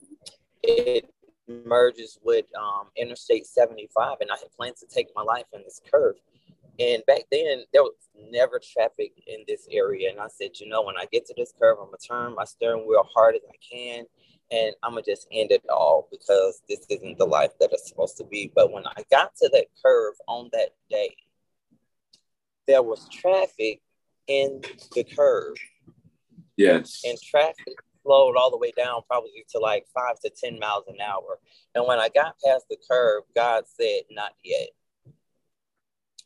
it 0.64 1.10
merges 1.50 2.20
with 2.24 2.46
um, 2.58 2.88
Interstate 2.96 3.46
75. 3.46 4.18
And 4.22 4.32
I 4.32 4.36
had 4.36 4.52
planned 4.56 4.78
to 4.78 4.88
take 4.88 5.08
my 5.16 5.24
life 5.24 5.46
in 5.54 5.62
this 5.64 5.82
curve. 5.92 6.16
And 6.80 7.04
back 7.08 7.24
then, 7.32 7.64
there 7.74 7.84
was 7.84 7.94
never 8.32 8.60
traffic 8.60 9.12
in 9.28 9.44
this 9.48 9.68
area. 9.70 10.12
And 10.12 10.20
I 10.20 10.28
said, 10.30 10.52
you 10.60 10.70
know, 10.70 10.82
when 10.82 10.96
I 10.98 11.06
get 11.12 11.26
to 11.26 11.34
this 11.36 11.54
curve, 11.60 11.78
I'm 11.82 11.90
to 11.92 12.08
turn 12.08 12.36
my 12.36 12.46
steering 12.46 12.88
wheel 12.88 13.06
hard 13.14 13.36
as 13.36 13.42
I 13.50 13.56
can 13.76 14.06
and 14.52 14.74
I'm 14.82 14.92
gonna 14.92 15.04
just 15.04 15.28
end 15.32 15.52
it 15.52 15.64
all 15.70 16.08
because 16.12 16.62
this 16.68 16.86
isn't 16.90 17.18
the 17.18 17.26
life 17.26 17.52
that 17.60 17.72
it's 17.72 17.90
supposed 17.90 18.18
to 18.18 18.24
be. 18.24 18.52
But 18.54 18.72
when 18.72 18.86
I 18.86 19.04
got 19.12 19.36
to 19.38 19.50
that 19.54 19.68
curve 19.84 20.16
on 20.28 20.50
that 20.54 20.70
day, 20.90 21.16
there 22.68 22.82
was 22.82 23.08
traffic 23.10 23.82
in 24.28 24.62
the 24.96 25.04
curve. 25.04 25.56
Yes. 26.58 27.02
And 27.06 27.18
traffic 27.22 27.76
slowed 28.04 28.36
all 28.36 28.52
the 28.52 28.58
way 28.58 28.72
down 28.76 29.02
probably 29.08 29.46
to 29.50 29.60
like 29.60 29.86
five 29.94 30.20
to 30.22 30.30
10 30.30 30.60
miles 30.60 30.86
an 30.88 31.02
hour. 31.02 31.40
And 31.76 31.86
when 31.88 32.00
I 32.00 32.10
got 32.10 32.36
past 32.46 32.66
the 32.70 32.78
curve, 32.90 33.24
God 33.36 33.64
said, 33.68 34.02
Not 34.12 34.32
yet. 34.44 34.70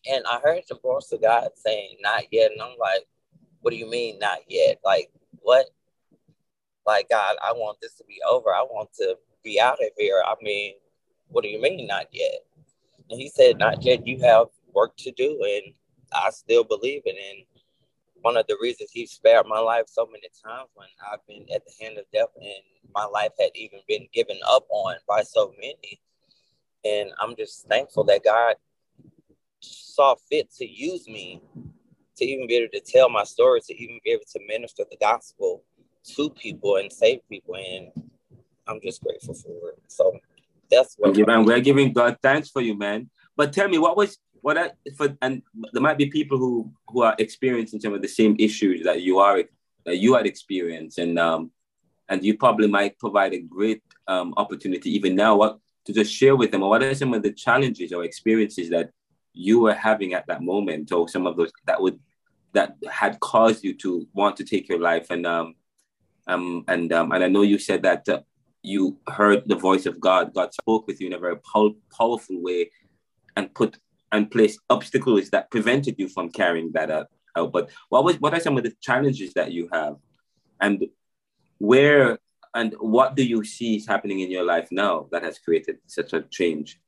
And 0.05 0.23
I 0.29 0.39
heard 0.43 0.63
the 0.69 0.79
voice 0.81 1.11
of 1.11 1.21
God 1.21 1.49
saying, 1.55 1.97
Not 2.01 2.23
yet. 2.31 2.51
And 2.51 2.61
I'm 2.61 2.77
like, 2.79 3.05
What 3.61 3.71
do 3.71 3.77
you 3.77 3.89
mean, 3.89 4.19
not 4.19 4.39
yet? 4.47 4.79
Like, 4.83 5.09
what? 5.39 5.67
like 6.85 7.09
God, 7.09 7.35
I 7.41 7.51
want 7.53 7.77
this 7.81 7.93
to 7.95 8.03
be 8.05 8.19
over. 8.29 8.53
I 8.53 8.61
want 8.61 8.89
to 8.99 9.17
be 9.43 9.59
out 9.59 9.81
of 9.81 9.89
here. 9.97 10.21
I 10.25 10.35
mean, 10.41 10.73
what 11.29 11.43
do 11.43 11.49
you 11.49 11.61
mean 11.61 11.87
not 11.87 12.07
yet? 12.11 12.45
And 13.09 13.19
he 13.19 13.29
said, 13.29 13.57
Not 13.57 13.83
yet, 13.83 14.07
you 14.07 14.19
have 14.21 14.47
work 14.73 14.95
to 14.97 15.11
do. 15.11 15.41
And 15.43 15.73
I 16.13 16.29
still 16.29 16.63
believe 16.63 17.03
it. 17.05 17.15
And 17.15 17.45
one 18.23 18.37
of 18.37 18.47
the 18.47 18.57
reasons 18.61 18.89
he 18.91 19.05
spared 19.05 19.45
my 19.47 19.59
life 19.59 19.83
so 19.87 20.05
many 20.05 20.27
times 20.43 20.69
when 20.75 20.87
I've 21.11 21.25
been 21.27 21.45
at 21.53 21.61
the 21.65 21.85
hand 21.85 21.97
of 21.97 22.05
death 22.13 22.29
and 22.37 22.63
my 22.95 23.05
life 23.05 23.31
had 23.39 23.51
even 23.53 23.79
been 23.87 24.07
given 24.13 24.37
up 24.47 24.65
on 24.69 24.95
by 25.07 25.23
so 25.23 25.53
many. 25.59 25.99
And 26.85 27.11
I'm 27.19 27.35
just 27.35 27.67
thankful 27.67 28.05
that 28.05 28.23
God 28.23 28.55
saw 29.59 30.15
fit 30.29 30.51
to 30.53 30.65
use 30.65 31.07
me 31.07 31.41
to 32.15 32.25
even 32.25 32.47
be 32.47 32.55
able 32.55 32.71
to 32.73 32.79
tell 32.79 33.09
my 33.09 33.25
story, 33.25 33.59
to 33.61 33.75
even 33.75 33.99
be 34.05 34.11
able 34.11 34.23
to 34.31 34.39
minister 34.47 34.83
the 34.89 34.97
gospel 34.97 35.63
to 36.15 36.29
people 36.29 36.77
and 36.77 36.91
save 36.91 37.19
people. 37.27 37.55
And 37.55 37.91
I'm 38.67 38.79
just 38.81 39.03
grateful 39.03 39.33
for 39.33 39.71
it. 39.71 39.79
So 39.87 40.17
that's 40.71 40.95
what 40.97 41.11
okay, 41.11 41.23
man, 41.23 41.43
we're 41.43 41.59
giving 41.59 41.91
God 41.91 42.17
thanks 42.23 42.49
for 42.49 42.61
you, 42.61 42.77
man. 42.77 43.09
But 43.35 43.51
tell 43.51 43.67
me, 43.67 43.79
what 43.79 43.97
was 43.97 44.17
what 44.43 44.57
I, 44.57 44.71
for 44.97 45.17
and 45.21 45.41
there 45.71 45.81
might 45.81 45.97
be 45.97 46.07
people 46.07 46.37
who 46.37 46.69
who 46.89 47.01
are 47.01 47.15
experiencing 47.17 47.79
some 47.79 47.93
of 47.93 48.01
the 48.01 48.09
same 48.09 48.35
issues 48.37 48.83
that 48.83 49.01
you 49.01 49.19
are 49.19 49.41
that 49.85 49.97
you 49.97 50.15
had 50.15 50.27
experienced, 50.27 50.97
and 50.99 51.17
um, 51.17 51.51
and 52.09 52.23
you 52.25 52.37
probably 52.37 52.67
might 52.67 52.99
provide 52.99 53.33
a 53.33 53.39
great 53.39 53.81
um, 54.07 54.33
opportunity 54.35 54.93
even 54.93 55.15
now. 55.15 55.37
What 55.37 55.59
to 55.85 55.93
just 55.93 56.13
share 56.13 56.35
with 56.35 56.51
them, 56.51 56.59
what 56.59 56.83
are 56.83 56.93
some 56.93 57.13
of 57.13 57.23
the 57.23 57.31
challenges 57.31 57.93
or 57.93 58.03
experiences 58.03 58.69
that 58.69 58.91
you 59.33 59.61
were 59.61 59.73
having 59.73 60.13
at 60.13 60.27
that 60.27 60.41
moment, 60.41 60.91
or 60.91 61.07
some 61.07 61.25
of 61.25 61.37
those 61.37 61.51
that 61.65 61.81
would 61.81 61.97
that 62.51 62.75
had 62.91 63.21
caused 63.21 63.63
you 63.63 63.73
to 63.75 64.05
want 64.13 64.35
to 64.37 64.43
take 64.43 64.67
your 64.67 64.79
life, 64.79 65.07
and 65.09 65.25
um, 65.25 65.55
um, 66.27 66.65
and 66.67 66.91
um, 66.91 67.13
and 67.13 67.23
I 67.23 67.29
know 67.29 67.43
you 67.43 67.57
said 67.57 67.83
that 67.83 68.09
uh, 68.09 68.19
you 68.61 68.97
heard 69.07 69.43
the 69.45 69.55
voice 69.55 69.85
of 69.85 70.01
God. 70.01 70.33
God 70.33 70.53
spoke 70.53 70.85
with 70.85 70.99
you 70.99 71.07
in 71.07 71.13
a 71.13 71.17
very 71.17 71.37
pow- 71.37 71.77
powerful 71.97 72.43
way, 72.43 72.71
and 73.37 73.53
put 73.53 73.77
and 74.13 74.31
placed 74.31 74.59
obstacles 74.69 75.29
that 75.31 75.51
prevented 75.51 75.95
you 75.97 76.07
from 76.07 76.29
carrying 76.29 76.71
that 76.73 76.89
out. 76.89 77.07
But 77.35 77.71
what 77.89 78.05
was 78.05 78.21
what 78.21 78.33
are 78.33 78.39
some 78.39 78.57
of 78.57 78.63
the 78.63 78.73
challenges 78.79 79.33
that 79.33 79.51
you 79.51 79.67
have, 79.73 79.95
and 80.61 80.85
where 81.57 82.19
and 82.53 82.75
what 82.79 83.15
do 83.15 83.23
you 83.25 83.43
see 83.43 83.75
is 83.77 83.87
happening 83.87 84.19
in 84.19 84.29
your 84.29 84.45
life 84.45 84.67
now 84.71 85.07
that 85.11 85.23
has 85.23 85.39
created 85.39 85.79
such 85.87 86.13
a 86.13 86.21
change? 86.21 86.79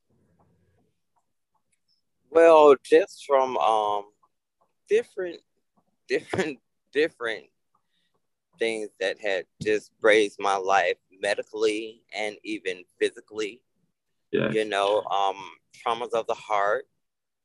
Well, 2.30 2.76
just 2.84 3.26
from 3.26 3.58
um 3.58 4.04
different 4.88 5.40
different 6.08 6.60
different 6.94 7.46
things 8.60 8.90
that 9.00 9.20
had 9.20 9.46
just 9.62 9.92
raised 10.02 10.38
my 10.40 10.56
life 10.56 10.98
medically 11.20 12.04
and 12.16 12.38
even 12.44 12.84
physically. 13.00 13.62
Yeah. 14.32 14.52
You 14.52 14.66
know, 14.66 15.02
um, 15.04 15.38
traumas 15.76 16.14
of 16.14 16.28
the 16.28 16.36
heart. 16.36 16.86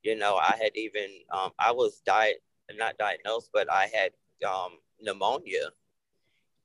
You 0.03 0.15
know, 0.15 0.35
I 0.35 0.57
had 0.61 0.71
even 0.75 1.07
um, 1.31 1.51
I 1.59 1.71
was 1.71 2.01
diet 2.05 2.41
not 2.77 2.97
diagnosed, 2.97 3.49
but 3.53 3.71
I 3.71 3.89
had 3.93 4.11
um, 4.47 4.71
pneumonia, 4.99 5.69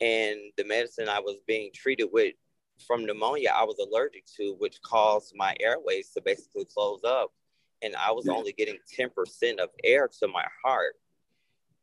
and 0.01 0.39
the 0.57 0.65
medicine 0.65 1.09
I 1.09 1.21
was 1.21 1.37
being 1.47 1.71
treated 1.75 2.09
with 2.13 2.35
from 2.87 3.07
pneumonia 3.07 3.53
I 3.55 3.65
was 3.65 3.79
allergic 3.79 4.25
to, 4.37 4.55
which 4.59 4.81
caused 4.83 5.35
my 5.37 5.55
airways 5.61 6.11
to 6.11 6.23
basically 6.23 6.67
close 6.67 7.01
up, 7.05 7.33
and 7.83 7.95
I 7.97 8.13
was 8.13 8.29
only 8.29 8.53
getting 8.53 8.79
ten 8.89 9.11
percent 9.11 9.61
of 9.61 9.71
air 9.85 10.09
to 10.21 10.29
my 10.29 10.45
heart. 10.65 10.95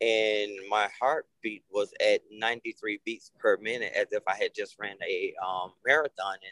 And 0.01 0.51
my 0.69 0.89
heartbeat 0.99 1.63
was 1.71 1.93
at 2.05 2.21
93 2.29 2.99
beats 3.05 3.31
per 3.39 3.55
minute 3.57 3.93
as 3.95 4.07
if 4.11 4.21
I 4.27 4.35
had 4.35 4.53
just 4.53 4.75
ran 4.77 4.97
a 5.01 5.33
um, 5.45 5.71
marathon. 5.85 6.33
And 6.33 6.51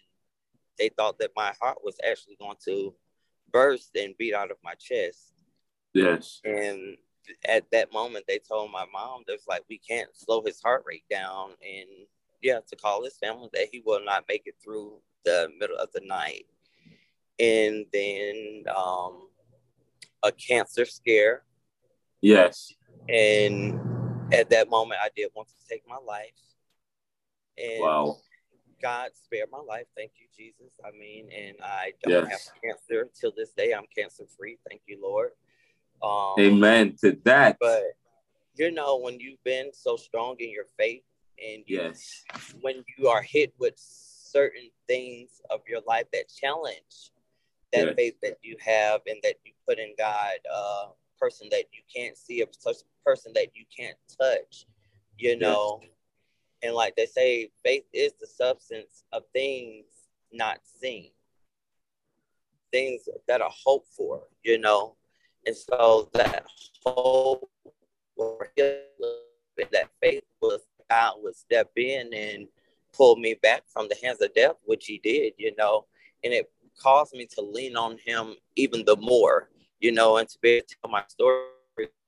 they 0.80 0.90
thought 0.90 1.20
that 1.20 1.32
my 1.36 1.52
heart 1.62 1.80
was 1.84 1.98
actually 2.08 2.38
going 2.40 2.56
to 2.66 2.94
burst 3.52 3.96
and 3.96 4.18
beat 4.18 4.34
out 4.34 4.52
of 4.52 4.58
my 4.64 4.74
chest. 4.76 5.34
Yes. 5.94 6.42
And 6.44 6.98
at 7.48 7.70
that 7.72 7.94
moment 7.94 8.26
they 8.28 8.40
told 8.40 8.72
my 8.72 8.86
mom 8.92 9.24
there's 9.28 9.46
like 9.48 9.64
we 9.70 9.78
can't 9.78 10.10
slow 10.14 10.42
his 10.46 10.60
heart 10.62 10.84
rate 10.86 11.04
down 11.10 11.52
and 11.62 11.88
yeah 12.42 12.60
to 12.68 12.76
call 12.76 13.04
his 13.04 13.16
family 13.18 13.48
that 13.54 13.68
he 13.72 13.82
will 13.86 14.04
not 14.04 14.26
make 14.28 14.42
it 14.48 14.56
through 14.62 14.98
the 15.24 15.48
middle 15.60 15.78
of 15.78 15.88
the 15.94 16.02
night 16.04 16.46
and 17.40 17.86
then 17.94 18.64
um, 18.76 19.30
a 20.24 20.32
cancer 20.32 20.84
scare 20.84 21.44
yes 22.22 22.74
and 23.08 23.80
at 24.32 24.50
that 24.50 24.70
moment, 24.70 25.00
I 25.04 25.10
did 25.16 25.30
want 25.36 25.50
to 25.50 25.68
take 25.68 25.84
my 25.88 25.98
life. 26.06 26.30
And 27.58 27.82
wow. 27.82 28.18
God 28.82 29.10
spared 29.14 29.50
my 29.52 29.60
life. 29.60 29.86
Thank 29.96 30.12
you, 30.18 30.28
Jesus. 30.36 30.74
I 30.86 30.92
mean, 30.98 31.30
and 31.38 31.56
I 31.64 31.94
don't 32.04 32.30
yes. 32.30 32.50
have 32.54 32.62
cancer 32.64 33.10
till 33.20 33.32
this 33.36 33.52
day. 33.52 33.74
I'm 33.74 33.86
cancer 33.96 34.26
free. 34.38 34.58
Thank 34.70 34.82
you, 34.88 35.00
Lord. 35.02 35.32
Um, 36.04 36.34
Amen 36.40 36.96
to 37.02 37.18
that. 37.26 37.58
But 37.60 37.84
you 38.56 38.72
know, 38.72 38.98
when 38.98 39.20
you've 39.20 39.44
been 39.44 39.72
so 39.74 39.96
strong 39.96 40.36
in 40.40 40.50
your 40.50 40.66
faith, 40.78 41.04
and 41.38 41.64
you, 41.66 41.82
yes, 41.84 42.24
when 42.62 42.84
you 42.98 43.08
are 43.08 43.22
hit 43.22 43.54
with 43.60 43.74
certain 43.78 44.70
things 44.88 45.42
of 45.50 45.62
your 45.68 45.82
life 45.88 46.06
that 46.14 46.26
challenge 46.30 47.12
that 47.74 47.86
yes. 47.86 47.96
faith 47.96 48.16
that 48.22 48.38
you 48.42 48.56
have 48.60 49.02
and 49.08 49.18
that 49.24 49.36
you 49.46 49.54
put 49.68 49.80
in 49.80 49.94
God, 49.98 50.34
uh, 50.54 50.88
person 51.20 51.48
that 51.52 51.66
you 51.72 51.82
can't 51.94 52.18
see, 52.18 52.42
a 52.42 52.46
person 53.06 53.32
that 53.36 53.48
you 53.54 53.64
can't 53.76 53.98
touch, 54.20 54.66
you 55.18 55.38
know. 55.38 55.80
Yeah. 55.82 55.88
And 56.64 56.74
like 56.74 56.96
they 56.96 57.06
say, 57.06 57.50
faith 57.64 57.86
is 57.94 58.14
the 58.20 58.28
substance 58.28 59.04
of 59.12 59.24
things 59.34 59.86
not 60.32 60.60
seen, 60.64 61.12
things 62.72 63.10
that 63.28 63.42
are 63.42 63.52
hoped 63.52 63.88
for, 63.96 64.24
you 64.44 64.58
know. 64.60 64.96
And 65.46 65.56
so 65.56 66.10
that 66.14 66.46
hope 66.86 67.50
that 68.18 69.90
faith 70.02 70.24
was 70.42 70.62
God 70.90 71.16
would 71.24 71.36
step 71.36 71.72
in 71.78 72.14
and 72.14 72.48
pull 72.94 73.16
me 73.16 73.36
back 73.42 73.64
from 73.68 73.88
the 73.88 73.96
hands 74.04 74.22
of 74.22 74.34
death, 74.34 74.56
which 74.66 74.86
he 74.86 75.00
did, 75.02 75.34
you 75.38 75.56
know. 75.58 75.86
And 76.24 76.34
it 76.34 76.52
caused 76.78 77.14
me 77.14 77.26
to 77.36 77.42
lean 77.42 77.78
on 77.78 77.98
him 78.06 78.36
even 78.56 78.84
the 78.86 78.98
more, 78.98 79.50
you 79.80 79.92
know, 79.94 80.18
and 80.18 80.28
to 80.28 80.38
be 80.42 80.50
able 80.50 80.68
to 80.68 80.76
tell 80.82 80.92
my 80.92 81.04
story 81.08 81.46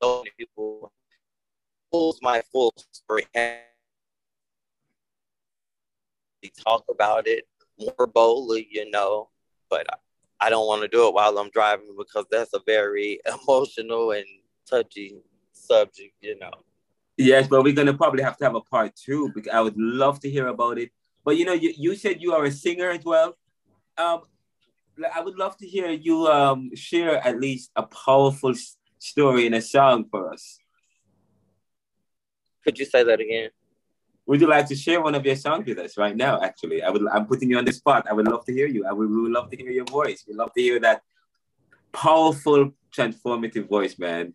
so 0.02 0.20
many 0.20 0.32
people 0.38 0.92
pulls 1.92 2.20
my 2.22 2.42
full 2.52 2.74
story. 2.92 3.26
Talk 6.66 6.86
about 6.90 7.28
it 7.28 7.46
more 7.80 8.08
boldly, 8.08 8.68
you 8.70 8.90
know, 8.90 9.30
but 9.70 9.88
I 10.40 10.50
don't 10.50 10.68
want 10.68 10.82
to 10.82 10.88
do 10.88 11.08
it 11.08 11.14
while 11.14 11.38
I'm 11.38 11.50
driving 11.50 11.96
because 11.98 12.26
that's 12.30 12.54
a 12.54 12.62
very 12.66 13.20
emotional 13.48 14.12
and 14.12 14.26
touchy 14.70 15.18
subject, 15.54 16.14
you 16.22 16.38
know. 16.40 16.52
Yes, 17.18 17.48
but 17.48 17.64
we're 17.64 17.74
gonna 17.74 17.94
probably 17.94 18.24
have 18.24 18.38
to 18.38 18.44
have 18.46 18.56
a 18.56 18.62
part 18.62 18.96
two 18.96 19.32
because 19.36 19.54
I 19.54 19.62
would 19.62 19.78
love 19.78 20.20
to 20.22 20.30
hear 20.30 20.48
about 20.48 20.80
it. 20.80 20.92
But 21.24 21.38
you 21.38 21.46
know, 21.46 21.54
you, 21.54 21.74
you 21.78 21.96
said 21.96 22.22
you 22.22 22.34
are 22.34 22.44
a 22.46 22.52
singer 22.52 22.90
as 22.90 23.06
well. 23.06 23.36
Um, 23.98 24.22
I 25.14 25.22
would 25.22 25.38
love 25.38 25.56
to 25.58 25.68
hear 25.68 25.90
you 25.90 26.28
um, 26.28 26.72
share 26.76 27.26
at 27.26 27.40
least 27.40 27.72
a 27.76 27.84
powerful 27.84 28.54
story 29.00 29.46
in 29.46 29.54
a 29.54 29.62
song 29.62 30.06
for 30.10 30.32
us. 30.34 30.60
Could 32.64 32.80
you 32.80 32.86
say 32.86 33.04
that 33.04 33.20
again? 33.20 33.50
Would 34.26 34.40
you 34.40 34.48
like 34.48 34.68
to 34.68 34.76
share 34.76 35.02
one 35.02 35.16
of 35.16 35.26
your 35.26 35.36
songs 35.36 35.66
with 35.68 35.80
us 35.80 35.98
right 35.98 36.16
now? 36.16 36.42
Actually, 36.42 36.82
I 36.82 36.90
would. 36.90 37.06
I'm 37.12 37.26
putting 37.26 37.50
you 37.50 37.58
on 37.58 37.66
the 37.66 37.74
spot. 37.74 38.08
I 38.10 38.14
would 38.14 38.28
love 38.28 38.46
to 38.46 38.54
hear 38.54 38.68
you. 38.68 38.86
I 38.86 38.94
would, 38.94 39.10
would 39.10 39.32
love 39.32 39.50
to 39.52 39.58
hear 39.58 39.72
your 39.72 39.86
voice. 39.86 40.24
We 40.28 40.34
love 40.34 40.54
to 40.54 40.62
hear 40.62 40.80
that 40.80 41.02
powerful, 41.92 42.72
transformative 42.96 43.68
voice, 43.68 44.00
man. 44.00 44.34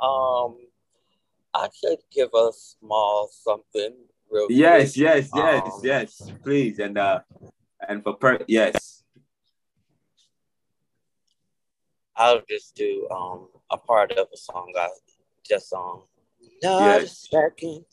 Um, 0.00 0.56
I 1.52 1.68
could 1.82 1.98
give 2.12 2.30
a 2.32 2.50
small 2.52 3.28
something 3.32 3.94
real 4.30 4.46
yes, 4.48 4.94
quick. 4.94 5.04
Yes, 5.04 5.30
yes, 5.34 5.62
um, 5.66 5.80
yes, 5.82 6.32
please. 6.42 6.78
And 6.78 6.96
uh 6.96 7.20
and 7.86 8.02
for 8.02 8.14
per 8.14 8.38
yes. 8.46 9.02
I'll 12.16 12.42
just 12.48 12.76
do 12.76 13.08
um 13.10 13.48
a 13.70 13.78
part 13.78 14.12
of 14.12 14.28
a 14.32 14.36
song 14.36 14.72
I 14.76 14.88
just 15.44 15.72
um 15.72 16.02
not 16.62 17.02
yes. 17.02 17.04
a 17.04 17.08
second 17.08 17.84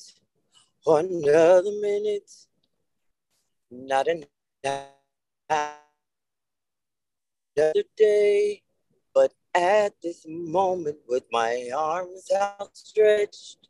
or 0.86 0.99
another 0.99 1.71
minute, 1.82 2.32
not 3.71 4.08
another 4.08 4.93
day, 7.95 8.63
but 9.13 9.34
at 9.56 9.93
this 10.01 10.25
moment 10.27 10.97
with 11.08 11.23
my 11.32 11.69
arms 11.75 12.30
outstretched 12.34 13.67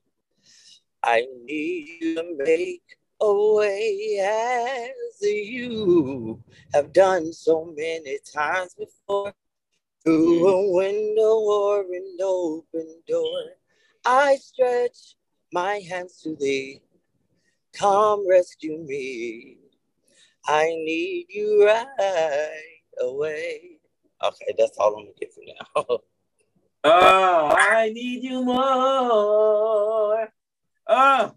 I 1.03 1.25
need 1.45 1.87
you 2.01 2.15
to 2.15 2.35
make 2.39 2.83
a 3.21 3.53
way 3.53 4.19
as 4.19 5.21
you 5.21 6.43
have 6.73 6.91
done 6.91 7.31
so 7.31 7.65
many 7.65 8.19
times 8.33 8.75
before. 8.75 9.33
Through 10.03 10.39
mm. 10.39 10.53
a 10.53 10.71
window 10.75 11.39
or 11.39 11.81
an 11.81 12.17
open 12.21 13.01
door, 13.07 13.43
I 14.09 14.37
stretch 14.37 15.17
my 15.51 15.81
hands 15.89 16.21
to 16.21 16.33
thee. 16.39 16.81
Come 17.73 18.25
rescue 18.27 18.77
me. 18.77 19.57
I 20.45 20.63
need 20.63 21.25
you 21.27 21.65
right 21.65 22.49
away. 23.01 23.79
Okay, 24.23 24.55
that's 24.57 24.77
all 24.77 24.95
I'm 24.95 25.03
gonna 25.03 25.11
get 25.19 25.33
for 25.33 25.41
now. 25.45 25.97
oh, 26.85 27.53
I 27.53 27.89
need 27.93 28.23
you 28.23 28.45
more. 28.45 30.29
Oh, 30.87 31.35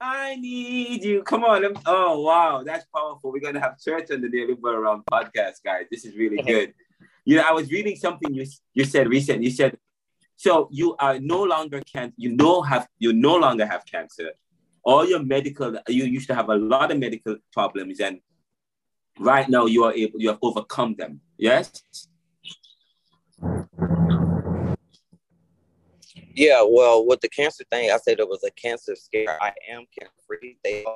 I 0.00 0.34
need 0.34 1.04
you. 1.04 1.22
Come 1.22 1.44
on. 1.44 1.64
Oh, 1.86 2.20
wow. 2.22 2.64
That's 2.64 2.84
powerful. 2.92 3.30
We're 3.30 3.38
going 3.40 3.54
to 3.54 3.60
have 3.60 3.78
church 3.78 4.10
on 4.10 4.22
the 4.22 4.28
Neoliberal 4.28 4.82
Round 4.82 5.04
podcast, 5.04 5.62
guys. 5.64 5.84
This 5.88 6.04
is 6.04 6.16
really 6.16 6.42
good. 6.46 6.74
You 7.24 7.36
know, 7.36 7.44
I 7.48 7.52
was 7.52 7.70
reading 7.70 7.94
something 7.96 8.34
you, 8.34 8.44
you 8.74 8.84
said 8.84 9.08
recently. 9.08 9.44
You 9.44 9.52
said, 9.52 9.76
so 10.40 10.70
you 10.72 10.96
are 10.98 11.18
no 11.20 11.42
longer 11.42 11.82
can 11.82 12.14
you 12.16 12.34
no 12.34 12.62
have 12.62 12.88
you 12.98 13.12
no 13.12 13.36
longer 13.36 13.66
have 13.66 13.84
cancer. 13.84 14.30
All 14.82 15.06
your 15.06 15.22
medical 15.22 15.78
you 15.86 16.04
used 16.04 16.28
to 16.28 16.34
have 16.34 16.48
a 16.48 16.54
lot 16.56 16.90
of 16.90 16.98
medical 16.98 17.36
problems 17.52 18.00
and 18.00 18.20
right 19.18 19.46
now 19.50 19.66
you 19.66 19.84
are 19.84 19.92
able 19.92 20.18
you 20.18 20.28
have 20.30 20.38
overcome 20.40 20.94
them. 20.96 21.20
Yes? 21.36 21.82
Yeah, 26.34 26.64
well, 26.66 27.06
with 27.06 27.20
the 27.20 27.28
cancer 27.28 27.64
thing, 27.70 27.90
I 27.90 27.98
said 27.98 28.18
it 28.18 28.26
was 28.26 28.42
a 28.42 28.50
cancer 28.52 28.94
scare. 28.96 29.36
I 29.42 29.52
am 29.68 29.84
cancer 29.98 30.22
free. 30.26 30.56
They 30.64 30.86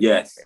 yes, 0.00 0.38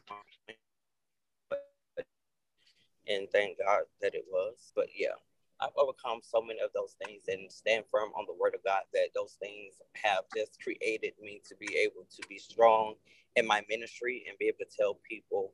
and 3.07 3.29
thank 3.31 3.59
God 3.59 3.83
that 4.01 4.17
it 4.17 4.25
was. 4.29 4.73
But 4.75 4.89
yeah, 4.97 5.15
I've 5.63 5.77
overcome 5.77 6.21
so 6.23 6.43
many 6.43 6.61
of 6.61 6.71
those 6.75 6.97
things 7.05 7.23
and 7.29 7.51
stand 7.51 7.85
firm 7.91 8.11
on 8.19 8.25
the 8.27 8.35
word 8.35 8.55
of 8.55 8.65
God 8.65 8.83
that 8.93 9.11
those 9.15 9.37
things 9.41 9.75
have 10.03 10.25
just 10.37 10.59
created 10.61 11.13
me 11.23 11.41
to 11.49 11.55
be 11.57 11.77
able 11.77 12.05
to 12.11 12.29
be 12.29 12.39
strong 12.39 12.95
in 13.37 13.47
my 13.47 13.63
ministry 13.69 14.25
and 14.29 14.37
be 14.39 14.47
able 14.47 14.59
to 14.59 14.77
tell 14.77 14.99
people 15.09 15.53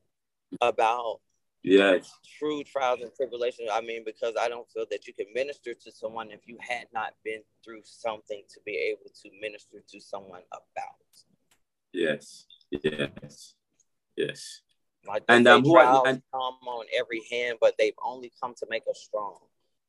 about 0.62 1.20
yes 1.62 2.10
true 2.38 2.62
trials 2.64 3.00
and 3.02 3.12
tribulations. 3.14 3.68
I 3.72 3.80
mean, 3.80 4.02
because 4.04 4.34
I 4.40 4.48
don't 4.48 4.68
feel 4.70 4.86
that 4.90 5.06
you 5.06 5.12
can 5.12 5.26
minister 5.34 5.74
to 5.74 5.92
someone 5.92 6.30
if 6.30 6.40
you 6.46 6.56
had 6.60 6.86
not 6.94 7.14
been 7.24 7.42
through 7.64 7.82
something 7.84 8.42
to 8.48 8.60
be 8.64 8.76
able 8.76 9.10
to 9.22 9.30
minister 9.40 9.82
to 9.88 10.00
someone 10.00 10.42
about. 10.52 10.94
Yes, 11.92 12.46
yes, 12.70 13.54
yes. 14.16 14.60
Like 15.06 15.24
and 15.28 15.46
um, 15.48 15.62
who 15.62 15.72
trials 15.72 16.02
are, 16.04 16.08
and, 16.08 16.22
come 16.32 16.58
on 16.66 16.86
every 16.96 17.22
hand, 17.30 17.58
but 17.60 17.74
they've 17.78 17.94
only 18.04 18.32
come 18.40 18.54
to 18.58 18.66
make 18.70 18.82
us 18.88 19.00
strong. 19.06 19.38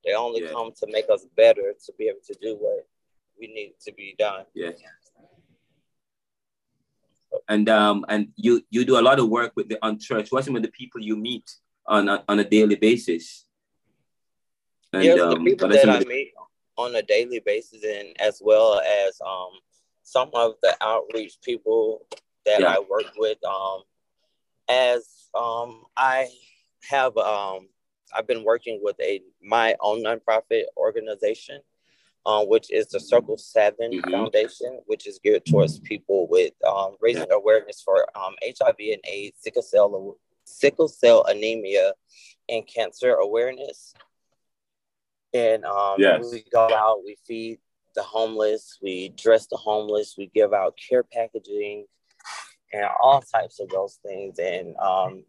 They 0.05 0.13
only 0.13 0.43
yeah. 0.43 0.51
come 0.51 0.71
to 0.79 0.87
make 0.89 1.09
us 1.09 1.25
better 1.35 1.73
to 1.85 1.93
be 1.97 2.07
able 2.07 2.19
to 2.25 2.35
do 2.41 2.55
what 2.55 2.87
we 3.39 3.47
need 3.47 3.73
to 3.85 3.93
be 3.93 4.15
done. 4.17 4.45
Yes. 4.53 4.79
And 7.47 7.69
um 7.69 8.05
and 8.09 8.29
you 8.35 8.61
you 8.69 8.85
do 8.85 8.99
a 8.99 9.01
lot 9.01 9.19
of 9.19 9.29
work 9.29 9.53
with 9.55 9.69
the 9.69 9.77
unchurched. 9.81 10.31
What 10.31 10.45
some 10.45 10.55
of 10.55 10.63
the 10.63 10.71
people 10.71 11.01
you 11.01 11.15
meet 11.15 11.49
on 11.85 12.09
a, 12.09 12.23
on 12.27 12.39
a 12.39 12.43
daily 12.43 12.75
basis? 12.75 13.45
And, 14.93 15.03
yes, 15.03 15.19
um, 15.19 15.29
the 15.29 15.51
people 15.51 15.67
that 15.69 15.87
I 15.87 15.99
the... 15.99 16.05
meet 16.05 16.33
on 16.77 16.95
a 16.95 17.01
daily 17.01 17.41
basis, 17.45 17.83
and 17.83 18.19
as 18.19 18.41
well 18.43 18.79
as 18.79 19.19
um 19.25 19.51
some 20.03 20.31
of 20.33 20.55
the 20.63 20.75
outreach 20.81 21.37
people 21.43 22.05
that 22.45 22.61
yeah. 22.61 22.75
I 22.75 22.79
work 22.79 23.11
with. 23.17 23.37
Um, 23.45 23.83
as 24.67 25.29
um 25.37 25.83
I 25.95 26.29
have 26.89 27.15
um 27.17 27.67
I've 28.15 28.27
been 28.27 28.43
working 28.43 28.79
with 28.81 28.95
a 29.01 29.21
my 29.41 29.75
own 29.81 30.03
nonprofit 30.03 30.63
organization, 30.77 31.61
um, 32.25 32.47
which 32.47 32.71
is 32.71 32.87
the 32.87 32.99
Circle 32.99 33.37
7 33.37 33.75
mm-hmm. 33.79 34.11
Foundation, 34.11 34.79
which 34.85 35.07
is 35.07 35.19
geared 35.23 35.45
towards 35.45 35.79
people 35.79 36.27
with 36.27 36.53
um, 36.67 36.95
raising 37.01 37.27
yeah. 37.29 37.35
awareness 37.35 37.81
for 37.83 38.05
um, 38.17 38.35
HIV 38.43 38.75
and 38.79 39.03
AIDS, 39.09 39.37
sickle 39.41 39.61
cell, 39.61 40.17
sickle 40.45 40.87
cell 40.87 41.25
anemia, 41.25 41.93
and 42.47 42.67
cancer 42.67 43.13
awareness. 43.15 43.93
And 45.33 45.63
um, 45.65 45.95
yes. 45.99 46.29
we 46.31 46.43
go 46.51 46.73
out, 46.73 47.03
we 47.05 47.17
feed 47.27 47.59
the 47.95 48.03
homeless, 48.03 48.77
we 48.81 49.09
dress 49.09 49.47
the 49.47 49.57
homeless, 49.57 50.15
we 50.17 50.31
give 50.33 50.53
out 50.53 50.77
care 50.77 51.03
packaging, 51.03 51.85
and 52.73 52.85
all 53.01 53.21
types 53.21 53.59
of 53.59 53.69
those 53.69 53.99
things. 54.05 54.39
And 54.39 54.75
um, 54.77 55.23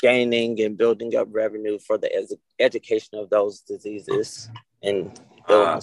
gaining 0.00 0.60
and 0.60 0.76
building 0.76 1.14
up 1.16 1.28
revenue 1.30 1.78
for 1.78 1.98
the 1.98 2.14
ed- 2.14 2.40
education 2.58 3.18
of 3.18 3.30
those 3.30 3.60
diseases 3.60 4.50
and. 4.82 5.20
Uh, 5.48 5.80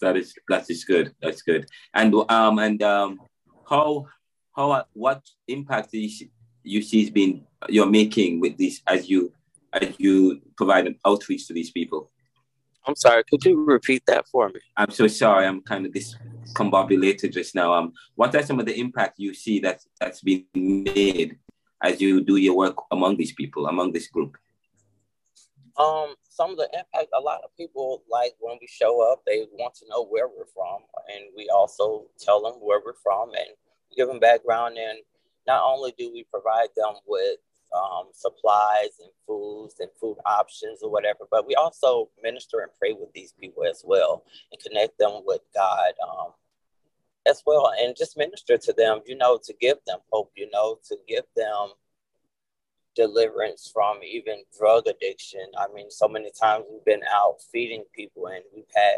that 0.00 0.16
is 0.16 0.34
that 0.48 0.68
is 0.68 0.84
good. 0.84 1.14
That's 1.22 1.42
good. 1.42 1.66
And 1.94 2.14
um 2.28 2.58
and 2.58 2.82
um 2.82 3.20
how 3.68 4.06
how 4.54 4.84
what 4.92 5.22
impact 5.48 5.92
you 5.92 6.28
you 6.62 6.82
see 6.82 7.02
has 7.02 7.10
been 7.10 7.46
you're 7.68 7.90
making 7.90 8.40
with 8.40 8.56
this 8.58 8.82
as 8.86 9.08
you 9.08 9.32
as 9.72 9.94
you 9.98 10.40
provide 10.56 10.86
an 10.86 10.96
outreach 11.04 11.46
to 11.48 11.54
these 11.54 11.70
people? 11.70 12.10
I'm 12.86 12.96
sorry, 12.96 13.24
could 13.30 13.44
you 13.44 13.64
repeat 13.64 14.02
that 14.06 14.28
for 14.28 14.48
me? 14.50 14.60
I'm 14.76 14.90
so 14.90 15.06
sorry. 15.06 15.46
I'm 15.46 15.62
kind 15.62 15.86
of 15.86 15.92
discombobulated 15.92 17.32
just 17.32 17.54
now. 17.54 17.72
Um, 17.72 17.94
what 18.14 18.34
are 18.34 18.42
some 18.42 18.60
of 18.60 18.66
the 18.66 18.78
impact 18.78 19.18
you 19.18 19.32
see 19.32 19.58
that 19.60 19.80
that's 19.98 20.20
been 20.20 20.44
made 20.54 21.38
as 21.84 22.00
you 22.00 22.20
do 22.22 22.36
your 22.36 22.56
work 22.56 22.76
among 22.90 23.16
these 23.16 23.32
people, 23.32 23.66
among 23.66 23.92
this 23.92 24.08
group? 24.08 24.36
Um, 25.76 26.14
some 26.28 26.50
of 26.50 26.56
the 26.56 26.68
impact, 26.72 27.10
a 27.14 27.20
lot 27.20 27.40
of 27.44 27.54
people 27.56 28.02
like 28.10 28.32
when 28.40 28.56
we 28.60 28.66
show 28.66 29.12
up, 29.12 29.22
they 29.26 29.44
want 29.52 29.74
to 29.76 29.86
know 29.88 30.06
where 30.06 30.28
we're 30.28 30.52
from, 30.54 30.82
and 31.12 31.24
we 31.36 31.48
also 31.48 32.06
tell 32.18 32.42
them 32.42 32.54
where 32.60 32.80
we're 32.84 33.00
from 33.02 33.30
and 33.34 33.48
give 33.96 34.08
them 34.08 34.20
background. 34.20 34.78
And 34.78 34.98
not 35.46 35.62
only 35.64 35.92
do 35.98 36.10
we 36.12 36.24
provide 36.24 36.68
them 36.76 36.94
with 37.06 37.38
um, 37.74 38.06
supplies 38.12 39.00
and 39.00 39.10
foods 39.26 39.76
and 39.80 39.90
food 40.00 40.16
options 40.24 40.80
or 40.82 40.90
whatever, 40.90 41.26
but 41.30 41.46
we 41.46 41.54
also 41.56 42.08
minister 42.22 42.60
and 42.60 42.70
pray 42.78 42.92
with 42.92 43.12
these 43.12 43.34
people 43.38 43.64
as 43.64 43.82
well 43.84 44.24
and 44.52 44.62
connect 44.62 44.96
them 44.98 45.22
with 45.26 45.42
God. 45.54 45.92
Um, 46.08 46.32
as 47.26 47.42
well 47.46 47.72
and 47.78 47.96
just 47.96 48.16
minister 48.16 48.56
to 48.58 48.72
them, 48.72 49.00
you 49.06 49.16
know, 49.16 49.38
to 49.42 49.54
give 49.60 49.78
them 49.86 49.98
hope, 50.12 50.32
you 50.36 50.48
know, 50.50 50.78
to 50.88 50.96
give 51.08 51.24
them 51.36 51.70
deliverance 52.94 53.70
from 53.72 53.98
even 54.02 54.42
drug 54.58 54.86
addiction. 54.86 55.46
I 55.58 55.66
mean, 55.74 55.90
so 55.90 56.08
many 56.08 56.30
times 56.38 56.64
we've 56.70 56.84
been 56.84 57.02
out 57.12 57.36
feeding 57.52 57.84
people 57.94 58.26
and 58.26 58.42
we've 58.54 58.64
had 58.74 58.96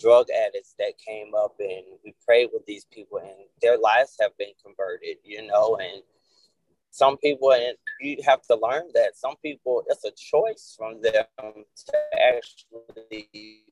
drug 0.00 0.26
addicts 0.30 0.74
that 0.78 0.94
came 1.06 1.32
up 1.34 1.54
and 1.60 1.84
we 2.04 2.14
prayed 2.26 2.50
with 2.52 2.66
these 2.66 2.86
people 2.92 3.18
and 3.18 3.48
their 3.62 3.78
lives 3.78 4.16
have 4.20 4.36
been 4.38 4.52
converted, 4.64 5.16
you 5.22 5.46
know, 5.46 5.76
and 5.76 6.02
some 6.90 7.16
people 7.18 7.52
and 7.52 7.76
you 8.00 8.16
have 8.24 8.40
to 8.42 8.54
learn 8.54 8.84
that 8.94 9.16
some 9.16 9.34
people 9.42 9.82
it's 9.88 10.04
a 10.04 10.12
choice 10.12 10.76
from 10.78 11.00
them 11.02 11.24
to 11.42 11.98
actually 12.16 13.28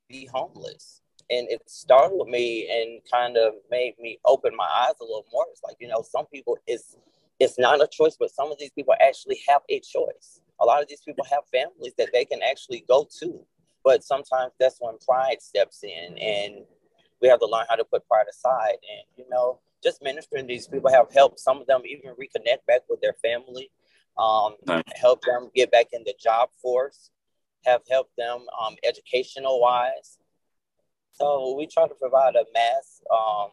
be 0.09 0.29
homeless 0.33 1.03
and 1.33 1.49
it 1.51 1.63
startled 1.67 2.29
me 2.29 2.69
and 2.71 3.01
kind 3.11 3.37
of 3.37 3.55
made 3.71 3.95
me 3.99 4.19
open 4.25 4.55
my 4.57 4.69
eyes 4.83 4.95
a 5.01 5.05
little 5.05 5.27
more. 5.33 5.47
It's 5.51 5.63
like, 5.63 5.77
you 5.81 5.89
know, 5.89 6.03
some 6.03 6.27
people 6.27 6.59
it's 6.67 6.97
it's 7.41 7.59
not 7.59 7.83
a 7.83 7.89
choice, 7.89 8.17
but 8.19 8.31
some 8.31 8.53
of 8.53 8.59
these 8.59 8.71
people 8.71 8.95
actually 9.01 9.41
have 9.49 9.63
a 9.69 9.81
choice. 9.81 10.41
A 10.61 10.65
lot 10.65 10.83
of 10.83 10.89
these 10.89 11.01
people 11.01 11.25
have 11.31 11.43
families 11.51 11.95
that 11.99 12.11
they 12.13 12.25
can 12.25 12.41
actually 12.49 12.85
go 12.87 13.09
to. 13.19 13.45
But 13.85 14.05
sometimes 14.05 14.53
that's 14.61 14.77
when 14.79 14.97
pride 14.99 15.43
steps 15.43 15.83
in 15.83 16.17
and 16.19 16.65
we 17.21 17.29
have 17.29 17.41
to 17.41 17.47
learn 17.47 17.67
how 17.69 17.77
to 17.77 17.85
put 17.85 18.07
pride 18.07 18.27
aside. 18.31 18.77
And, 18.93 19.03
you 19.17 19.25
know, 19.29 19.59
just 19.83 20.03
ministering 20.03 20.47
these 20.47 20.69
people 20.69 20.91
have 20.91 21.13
helped 21.13 21.41
some 21.41 21.61
of 21.61 21.67
them 21.67 21.83
even 21.85 22.11
reconnect 22.11 22.67
back 22.69 22.83
with 22.89 23.01
their 23.01 23.15
family, 23.15 23.71
um, 24.19 24.55
help 24.95 25.23
them 25.23 25.51
get 25.55 25.73
back 25.73 25.87
in 25.93 26.05
the 26.05 26.15
job 26.23 26.51
force, 26.61 27.11
have 27.65 27.81
helped 27.91 28.17
them 28.17 28.47
um, 28.61 28.77
educational 28.85 29.61
wise. 29.61 30.19
So 31.13 31.55
we 31.57 31.67
try 31.67 31.87
to 31.87 31.95
provide 31.95 32.35
a 32.35 32.45
mass 32.55 33.03
um, 33.11 33.51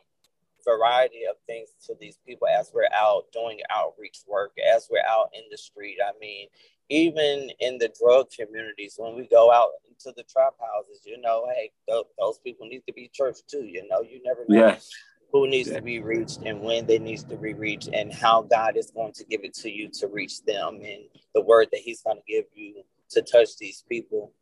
variety 0.65 1.21
of 1.29 1.35
things 1.45 1.69
to 1.87 1.95
these 1.99 2.17
people 2.25 2.47
as 2.47 2.71
we're 2.73 2.89
out 2.93 3.25
doing 3.33 3.59
outreach 3.69 4.19
work, 4.27 4.51
as 4.75 4.87
we're 4.89 5.03
out 5.09 5.29
in 5.33 5.43
the 5.51 5.57
street. 5.57 5.97
I 6.03 6.11
mean, 6.19 6.47
even 6.89 7.49
in 7.59 7.77
the 7.77 7.91
drug 7.99 8.27
communities, 8.31 8.95
when 8.97 9.15
we 9.15 9.27
go 9.27 9.51
out 9.51 9.69
into 9.87 10.13
the 10.15 10.23
trap 10.23 10.53
houses, 10.59 11.01
you 11.05 11.19
know, 11.21 11.47
hey, 11.53 11.71
th- 11.87 12.05
those 12.17 12.39
people 12.39 12.67
need 12.67 12.83
to 12.87 12.93
be 12.93 13.09
church 13.13 13.37
too. 13.49 13.63
You 13.63 13.87
know, 13.87 14.01
you 14.01 14.21
never 14.23 14.45
know 14.47 14.67
yes. 14.67 14.89
who 15.31 15.47
needs 15.47 15.69
yeah. 15.69 15.75
to 15.75 15.81
be 15.81 15.99
reached 15.99 16.39
and 16.45 16.61
when 16.61 16.87
they 16.87 16.99
needs 16.99 17.23
to 17.25 17.35
be 17.35 17.53
reached, 17.53 17.89
and 17.93 18.11
how 18.13 18.41
God 18.41 18.75
is 18.77 18.91
going 18.91 19.13
to 19.13 19.23
give 19.25 19.41
it 19.43 19.53
to 19.55 19.69
you 19.69 19.89
to 19.99 20.07
reach 20.07 20.43
them, 20.43 20.75
and 20.83 21.03
the 21.35 21.41
word 21.41 21.67
that 21.71 21.81
He's 21.81 22.01
going 22.01 22.17
to 22.17 22.23
give 22.27 22.45
you 22.53 22.83
to 23.11 23.21
touch 23.21 23.57
these 23.59 23.83
people. 23.87 24.33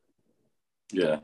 Yeah, 0.92 1.20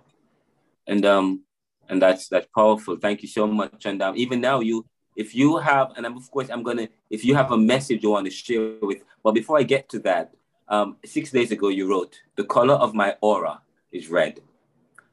and 0.88 1.06
um, 1.06 1.44
and 1.90 2.02
that's 2.02 2.28
that's 2.28 2.48
powerful. 2.56 2.96
Thank 2.96 3.22
you 3.22 3.28
so 3.28 3.48
much. 3.48 3.86
And 3.86 4.02
um, 4.02 4.16
even 4.18 4.42
now, 4.42 4.60
you 4.60 4.86
if 5.16 5.36
you 5.36 5.58
have, 5.58 5.92
and 5.96 6.06
I'm, 6.06 6.18
of 6.18 6.30
course, 6.32 6.50
I'm 6.50 6.64
gonna 6.64 6.88
if 7.10 7.24
you 7.24 7.36
have 7.36 7.52
a 7.52 7.58
message 7.58 8.04
you 8.04 8.12
want 8.12 8.26
to 8.26 8.32
share 8.32 8.76
with. 8.82 9.04
But 9.24 9.34
before 9.34 9.58
I 9.58 9.64
get 9.64 9.90
to 9.90 10.00
that, 10.00 10.34
um, 10.68 10.98
six 11.06 11.32
days 11.32 11.52
ago 11.52 11.70
you 11.70 11.90
wrote, 11.90 12.22
"The 12.36 12.46
color 12.46 12.76
of 12.76 12.94
my 12.94 13.16
aura 13.22 13.62
is 13.92 14.10
red, 14.10 14.40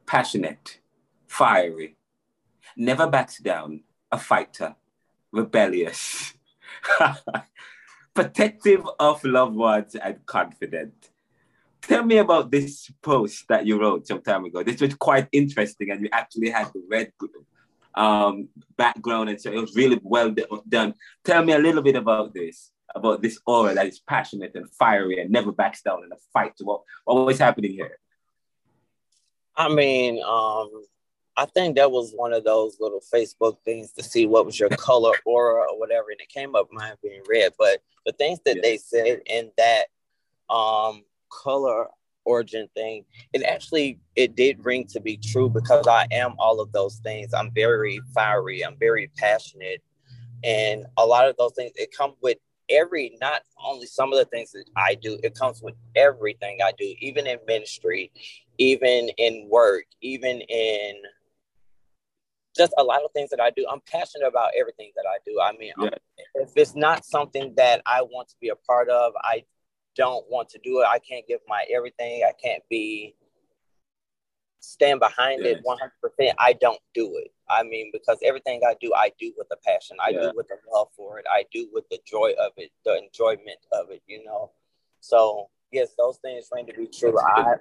passionate, 0.07 0.79
fiery, 1.27 1.97
never 2.77 3.07
backs 3.07 3.39
down, 3.39 3.83
a 4.11 4.19
fighter, 4.19 4.77
rebellious." 5.33 6.35
protective 8.15 8.87
of 8.99 9.23
loved 9.25 9.55
ones 9.55 9.95
and 9.95 10.25
confident 10.27 11.10
tell 11.83 12.05
me 12.05 12.19
about 12.19 12.51
this 12.51 12.91
post 13.03 13.47
that 13.49 13.67
you 13.67 13.81
wrote 13.81 14.07
some 14.07 14.23
time 14.23 14.45
ago. 14.45 14.63
This 14.63 14.81
was 14.81 14.95
quite 14.95 15.29
interesting, 15.33 15.91
and 15.91 16.03
you 16.03 16.09
actually 16.13 16.51
had 16.51 16.69
the 16.73 16.83
red 16.89 17.13
um, 17.95 18.49
background, 18.77 19.29
and 19.29 19.41
so 19.41 19.51
it 19.51 19.61
was 19.61 19.75
really 19.75 20.01
well 20.03 20.35
done. 20.69 20.95
Tell 21.25 21.45
me 21.45 21.53
a 21.53 21.59
little 21.59 21.83
bit 21.83 21.97
about 21.97 22.35
this, 22.35 22.71
about 22.95 23.23
this 23.23 23.39
aura 23.47 23.75
that 23.75 23.87
is 23.87 24.01
passionate 24.01 24.53
and 24.55 24.71
fiery 24.71 25.21
and 25.21 25.31
never 25.31 25.53
backs 25.53 25.83
down 25.83 26.05
in 26.05 26.13
a 26.13 26.17
fight. 26.33 26.53
What 26.61 26.83
what 27.05 27.27
was 27.27 27.39
happening 27.39 27.73
here? 27.73 27.99
I 29.57 29.69
mean, 29.69 30.23
um, 30.23 30.71
I 31.37 31.47
think 31.47 31.77
that 31.77 31.91
was 31.91 32.13
one 32.15 32.33
of 32.33 32.45
those 32.45 32.79
little 32.81 33.03
Facebook 33.13 33.59
things 33.65 33.93
to 33.93 34.03
see 34.03 34.27
what 34.27 34.47
was 34.47 34.59
your 34.59 34.71
color 34.71 35.13
aura 35.25 35.65
or 35.71 35.79
whatever, 35.79 36.11
and 36.11 36.21
it 36.21 36.29
came 36.29 36.55
up 36.55 36.69
mine 36.71 36.95
being 37.03 37.23
red. 37.29 37.53
But 37.59 37.83
the 38.07 38.13
things 38.13 38.41
that 38.45 38.57
yeah. 38.57 38.63
they 38.63 38.77
said 38.77 39.23
in 39.27 39.51
that 39.57 39.87
um 40.49 41.05
color 41.31 41.87
origin 42.25 42.69
thing, 42.75 43.05
it 43.33 43.43
actually 43.43 43.99
it 44.17 44.37
did 44.37 44.65
ring 44.65 44.87
to 44.89 45.01
be 45.01 45.17
true 45.17 45.49
because 45.49 45.87
I 45.87 46.07
am 46.11 46.35
all 46.39 46.61
of 46.61 46.73
those 46.73 46.97
things. 46.97 47.33
I'm 47.35 47.51
very 47.53 48.01
fiery. 48.15 48.65
I'm 48.65 48.77
very 48.79 49.11
passionate, 49.17 49.83
and 50.45 50.87
a 50.97 51.07
lot 51.07 51.29
of 51.29 51.37
those 51.37 51.53
things 51.55 51.73
it 51.77 51.95
come 51.97 52.15
with 52.23 52.39
every 52.71 53.17
not 53.21 53.43
only 53.63 53.87
some 53.87 54.13
of 54.13 54.19
the 54.19 54.25
things 54.25 54.53
that 54.53 54.65
I 54.77 54.95
do. 54.95 55.19
It 55.23 55.35
comes 55.35 55.61
with 55.61 55.75
everything 55.97 56.59
I 56.65 56.73
do, 56.79 56.95
even 57.01 57.27
in 57.27 57.39
ministry, 57.47 58.13
even 58.59 59.11
in 59.19 59.49
work, 59.51 59.85
even 60.01 60.41
in 60.41 60.95
just 62.57 62.73
a 62.79 62.85
lot 62.85 63.05
of 63.05 63.11
things 63.13 63.31
that 63.31 63.41
I 63.41 63.51
do. 63.51 63.67
I'm 63.71 63.81
passionate 63.91 64.27
about 64.27 64.51
everything 64.59 64.93
that 64.97 65.05
I 65.09 65.19
do. 65.27 65.41
I 65.41 65.53
mean, 65.57 65.73
yeah. 65.79 65.91
if 66.35 66.51
it's 66.57 66.75
not 66.75 67.05
something 67.05 67.53
that 67.57 67.83
I 67.87 68.03
want 68.03 68.29
to 68.29 68.35
be 68.41 68.49
a 68.49 68.57
part 68.57 68.89
of, 68.89 69.13
I 69.23 69.45
don't 69.97 70.25
want 70.31 70.49
to 70.51 70.59
do 70.63 70.81
it. 70.81 70.87
I 70.89 70.99
can't 70.99 71.27
give 71.27 71.41
my 71.49 71.65
everything. 71.75 72.23
I 72.27 72.33
can't 72.43 72.63
be 72.69 73.15
stand 74.61 75.01
behind 75.01 75.43
yes. 75.45 75.59
it 75.59 75.65
100%. 76.21 76.33
I 76.39 76.53
don't 76.55 76.81
do 76.95 77.17
it. 77.17 77.33
I 77.49 77.63
mean, 77.63 77.91
because 77.93 78.19
everything 78.25 78.61
I 78.67 78.75
do, 78.81 78.93
I 78.95 79.11
do 79.19 79.33
with 79.37 79.49
a 79.51 79.57
passion. 79.57 79.97
I 80.05 80.11
yeah. 80.11 80.21
do 80.21 80.33
with 80.35 80.49
the 80.49 80.57
love 80.73 80.89
for 80.97 81.19
it. 81.19 81.25
I 81.31 81.45
do 81.53 81.69
with 81.73 81.89
the 81.91 81.99
joy 82.07 82.33
of 82.39 82.53
it, 82.57 82.71
the 82.85 82.99
enjoyment 82.99 83.59
of 83.73 83.91
it, 83.91 84.03
you 84.07 84.25
know. 84.25 84.53
So 85.01 85.49
yes, 85.73 85.95
those 85.99 86.19
things 86.19 86.49
ring 86.53 86.67
to 86.67 86.75
be 86.75 86.87
true. 86.87 87.19
I 87.19 87.57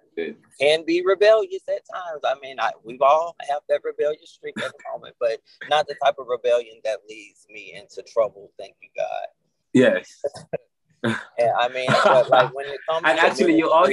can 0.59 0.85
be 0.85 1.03
rebellious 1.05 1.63
at 1.67 1.81
times. 1.91 2.21
I 2.23 2.35
mean, 2.41 2.59
I 2.59 2.71
we've 2.83 3.01
all 3.01 3.35
have 3.49 3.61
that 3.69 3.81
rebellious 3.83 4.31
streak 4.31 4.57
at 4.57 4.71
the 4.71 4.83
moment, 4.93 5.15
but 5.19 5.39
not 5.69 5.87
the 5.87 5.95
type 6.03 6.15
of 6.19 6.27
rebellion 6.27 6.79
that 6.83 6.99
leads 7.09 7.47
me 7.49 7.73
into 7.75 8.03
trouble. 8.11 8.51
Thank 8.59 8.75
you, 8.81 8.89
God. 8.95 9.27
Yes. 9.73 10.21
and 11.03 11.17
I 11.57 11.69
mean, 11.69 11.87
like 12.29 12.53
when 12.53 12.65
it 12.65 12.79
comes 12.87 13.03
and 13.05 13.19
actually, 13.19 13.57
you 13.57 13.71
also 13.71 13.91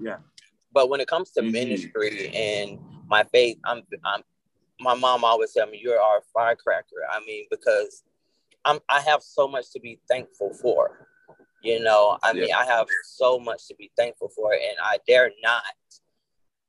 yeah. 0.00 0.16
But 0.72 0.88
when 0.88 1.00
it 1.00 1.08
comes 1.08 1.30
to 1.32 1.42
mm-hmm. 1.42 1.52
ministry 1.52 2.28
and 2.34 2.78
my 3.06 3.24
faith, 3.24 3.58
I'm 3.64 3.82
I'm 4.04 4.22
my 4.80 4.94
mom 4.94 5.24
always 5.24 5.52
tell 5.52 5.66
me 5.66 5.80
you're 5.82 6.00
our 6.00 6.22
firecracker. 6.34 6.96
I 7.10 7.20
mean, 7.24 7.46
because 7.50 8.02
I'm 8.64 8.80
I 8.88 9.00
have 9.00 9.22
so 9.22 9.46
much 9.46 9.70
to 9.72 9.80
be 9.80 10.00
thankful 10.08 10.52
for. 10.54 11.08
You 11.62 11.80
know, 11.80 12.18
I 12.24 12.32
mean, 12.32 12.52
I 12.52 12.64
have 12.64 12.88
so 13.04 13.38
much 13.38 13.68
to 13.68 13.76
be 13.76 13.92
thankful 13.96 14.28
for, 14.34 14.52
and 14.52 14.76
I 14.82 14.98
dare 15.06 15.30
not 15.44 15.62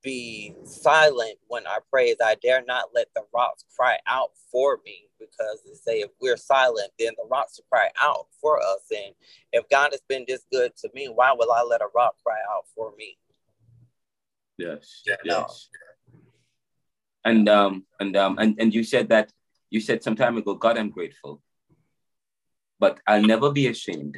be 0.04 0.56
silent 0.66 1.40
when 1.48 1.66
I 1.66 1.80
praise. 1.92 2.18
I 2.24 2.36
dare 2.44 2.64
not 2.68 2.90
let 2.94 3.08
the 3.16 3.24
rocks 3.34 3.66
cry 3.76 3.98
out 4.06 4.32
for 4.52 4.80
me 4.86 5.08
because 5.32 5.62
they 5.66 5.74
say 5.74 6.00
if 6.00 6.12
we're 6.22 6.38
silent, 6.38 6.92
then 7.00 7.14
the 7.18 7.28
rocks 7.30 7.58
will 7.58 7.66
cry 7.72 7.90
out 8.02 8.28
for 8.42 8.60
us. 8.60 8.82
And 8.92 9.14
if 9.52 9.68
God 9.70 9.90
has 9.92 10.02
been 10.08 10.26
this 10.28 10.46
good 10.52 10.76
to 10.78 10.90
me, 10.94 11.08
why 11.14 11.34
will 11.34 11.52
I 11.52 11.64
let 11.64 11.82
a 11.82 11.88
rock 11.96 12.16
cry 12.24 12.40
out 12.52 12.66
for 12.76 12.94
me? 12.98 13.18
Yes. 14.58 15.02
You 15.06 15.16
know? 15.26 15.46
Yes. 15.48 15.70
And 17.26 17.48
um 17.48 17.86
and 18.00 18.16
um 18.18 18.38
and, 18.38 18.56
and 18.60 18.74
you 18.74 18.84
said 18.84 19.10
that 19.10 19.32
you 19.70 19.80
said 19.80 20.04
some 20.04 20.16
time 20.16 20.38
ago, 20.38 20.56
God, 20.56 20.78
I'm 20.78 20.90
grateful. 20.90 21.42
But 22.80 23.00
I'll 23.08 23.24
never 23.24 23.52
be 23.52 23.68
ashamed 23.68 24.18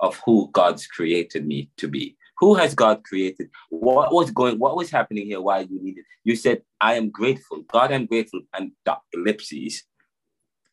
of 0.00 0.20
who 0.26 0.50
God's 0.52 0.86
created 0.86 1.46
me 1.46 1.70
to 1.78 1.88
be. 1.88 2.17
Who 2.40 2.54
has 2.54 2.74
God 2.74 3.02
created? 3.04 3.50
What 3.68 4.12
was 4.12 4.30
going, 4.30 4.58
what 4.58 4.76
was 4.76 4.90
happening 4.90 5.26
here 5.26 5.40
while 5.40 5.62
you 5.62 5.82
needed? 5.82 6.04
You 6.24 6.36
said, 6.36 6.62
I 6.80 6.94
am 6.94 7.10
grateful. 7.10 7.62
God, 7.62 7.92
I'm 7.92 8.06
grateful, 8.06 8.40
and 8.54 8.72
ellipses. 9.12 9.84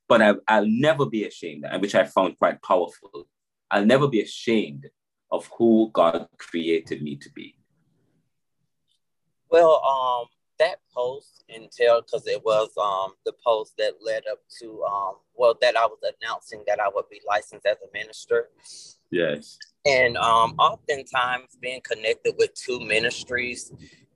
But 0.08 0.22
I, 0.22 0.34
I'll 0.48 0.68
never 0.68 1.08
be 1.08 1.26
ashamed, 1.26 1.66
which 1.80 1.96
I 1.96 2.06
found 2.06 2.38
quite 2.38 2.62
powerful. 2.62 3.28
I'll 3.72 3.86
never 3.86 4.08
be 4.08 4.22
ashamed 4.22 4.88
of 5.32 5.50
who 5.58 5.90
God 5.92 6.28
created 6.38 7.02
me 7.02 7.16
to 7.18 7.32
be. 7.32 7.56
Well, 9.50 9.82
um, 9.84 10.28
that 10.60 10.80
post 10.94 11.44
entailed 11.50 12.06
because 12.06 12.28
it 12.28 12.44
was 12.44 12.70
um 12.82 13.14
the 13.26 13.34
post 13.46 13.74
that 13.78 13.94
led 14.02 14.24
up 14.32 14.40
to 14.60 14.84
um 14.84 15.16
well 15.34 15.58
that 15.62 15.76
I 15.76 15.86
was 15.86 16.00
announcing 16.22 16.64
that 16.68 16.80
I 16.80 16.88
would 16.94 17.10
be 17.10 17.22
licensed 17.28 17.66
as 17.66 17.78
a 17.78 17.92
minister. 17.94 18.50
Yes. 19.12 19.58
And 19.86 20.18
um 20.18 20.56
oftentimes 20.58 21.58
being 21.62 21.82
connected 21.82 22.36
with 22.38 22.54
two 22.54 22.80
ministries, 22.80 23.72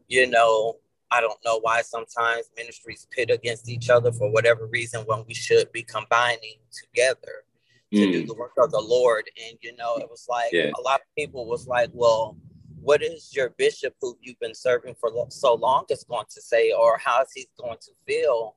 you 0.07 0.27
know, 0.27 0.77
I 1.11 1.21
don't 1.21 1.39
know 1.43 1.59
why 1.59 1.81
sometimes 1.81 2.49
ministries 2.55 3.07
pit 3.11 3.29
against 3.29 3.69
each 3.69 3.89
other 3.89 4.11
for 4.11 4.31
whatever 4.31 4.67
reason 4.67 5.01
when 5.05 5.23
we 5.27 5.33
should 5.33 5.71
be 5.71 5.83
combining 5.83 6.57
together 6.71 7.43
to 7.91 7.99
mm. 7.99 8.11
do 8.11 8.25
the 8.25 8.35
work 8.35 8.53
of 8.57 8.71
the 8.71 8.79
Lord. 8.79 9.25
And 9.47 9.57
you 9.61 9.75
know, 9.75 9.97
it 9.97 10.09
was 10.09 10.27
like 10.29 10.51
yeah. 10.51 10.71
a 10.77 10.81
lot 10.81 11.01
of 11.01 11.07
people 11.17 11.45
was 11.47 11.67
like, 11.67 11.89
well, 11.93 12.37
what 12.81 13.01
is 13.01 13.35
your 13.35 13.49
bishop 13.49 13.95
who 14.01 14.17
you've 14.21 14.39
been 14.39 14.55
serving 14.55 14.95
for 14.99 15.11
so 15.29 15.55
long 15.55 15.85
is 15.89 16.03
going 16.03 16.25
to 16.29 16.41
say, 16.41 16.71
or 16.71 16.97
how 16.97 17.21
is 17.21 17.29
he 17.33 17.47
going 17.59 17.77
to 17.81 17.91
feel 18.07 18.55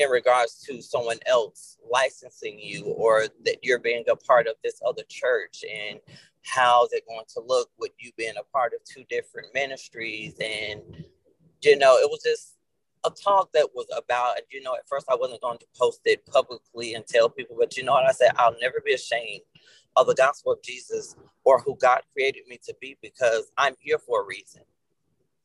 in 0.00 0.10
regards 0.10 0.62
to 0.66 0.80
someone 0.80 1.18
else 1.26 1.78
licensing 1.90 2.58
you, 2.58 2.84
or 2.84 3.26
that 3.44 3.58
you're 3.62 3.78
being 3.78 4.04
a 4.10 4.16
part 4.16 4.46
of 4.46 4.54
this 4.64 4.80
other 4.86 5.02
church, 5.08 5.64
and 5.70 6.00
how 6.42 6.86
is 6.86 6.92
it 6.92 7.04
going 7.06 7.26
to 7.34 7.40
look 7.40 7.70
with 7.78 7.92
you 7.98 8.10
being 8.16 8.34
a 8.38 8.44
part 8.52 8.72
of 8.72 8.80
two 8.84 9.04
different 9.08 9.48
ministries? 9.54 10.34
And 10.40 11.04
you 11.62 11.76
know, 11.76 11.96
it 11.96 12.10
was 12.10 12.22
just 12.22 12.54
a 13.04 13.10
talk 13.10 13.52
that 13.52 13.68
was 13.74 13.86
about, 13.96 14.36
you 14.50 14.62
know, 14.62 14.74
at 14.74 14.88
first 14.88 15.06
I 15.10 15.14
wasn't 15.14 15.40
going 15.40 15.58
to 15.58 15.66
post 15.78 16.00
it 16.04 16.24
publicly 16.26 16.94
and 16.94 17.06
tell 17.06 17.28
people, 17.28 17.56
but 17.58 17.76
you 17.76 17.84
know 17.84 17.92
what 17.92 18.06
I 18.06 18.12
said? 18.12 18.30
I'll 18.36 18.56
never 18.60 18.82
be 18.84 18.94
ashamed 18.94 19.42
of 19.96 20.06
the 20.06 20.14
gospel 20.14 20.52
of 20.52 20.62
Jesus 20.62 21.16
or 21.44 21.60
who 21.60 21.76
God 21.76 22.02
created 22.12 22.46
me 22.46 22.58
to 22.64 22.74
be 22.80 22.96
because 23.02 23.50
I'm 23.56 23.74
here 23.80 23.98
for 23.98 24.22
a 24.22 24.26
reason. 24.26 24.62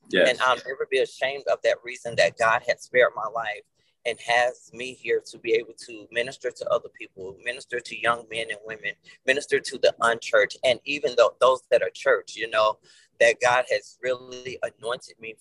Yes. 0.10 0.30
And 0.30 0.40
I'll 0.42 0.58
never 0.58 0.88
be 0.90 1.00
ashamed 1.00 1.46
of 1.52 1.60
that 1.64 1.78
reason 1.84 2.16
that 2.18 2.38
God 2.38 2.62
had 2.68 2.80
spared 2.80 3.12
my 3.16 3.28
life 3.34 3.64
and 4.06 4.20
has 4.20 4.70
me 4.74 4.94
here 4.94 5.22
to 5.26 5.38
be 5.40 5.54
able 5.54 5.74
to 5.86 6.08
minister 6.12 6.52
to 6.52 6.70
other 6.70 6.90
people, 7.00 7.36
minister 7.44 7.80
to 7.80 8.00
young 8.00 8.26
men 8.30 8.48
and 8.50 8.60
women, 8.66 8.94
minister 9.26 9.60
to 9.60 9.78
the 9.80 9.94
unchurched, 10.02 10.58
and 10.64 10.80
even 10.86 11.14
though 11.18 11.36
those 11.42 11.62
that 11.72 11.82
are 11.82 11.90
church, 11.90 12.36
you 12.36 12.50
know, 12.50 12.78
that 13.20 13.38
God 13.42 13.66
has 13.72 13.98
really 14.02 14.60
anointed 14.64 15.16
me 15.20 15.36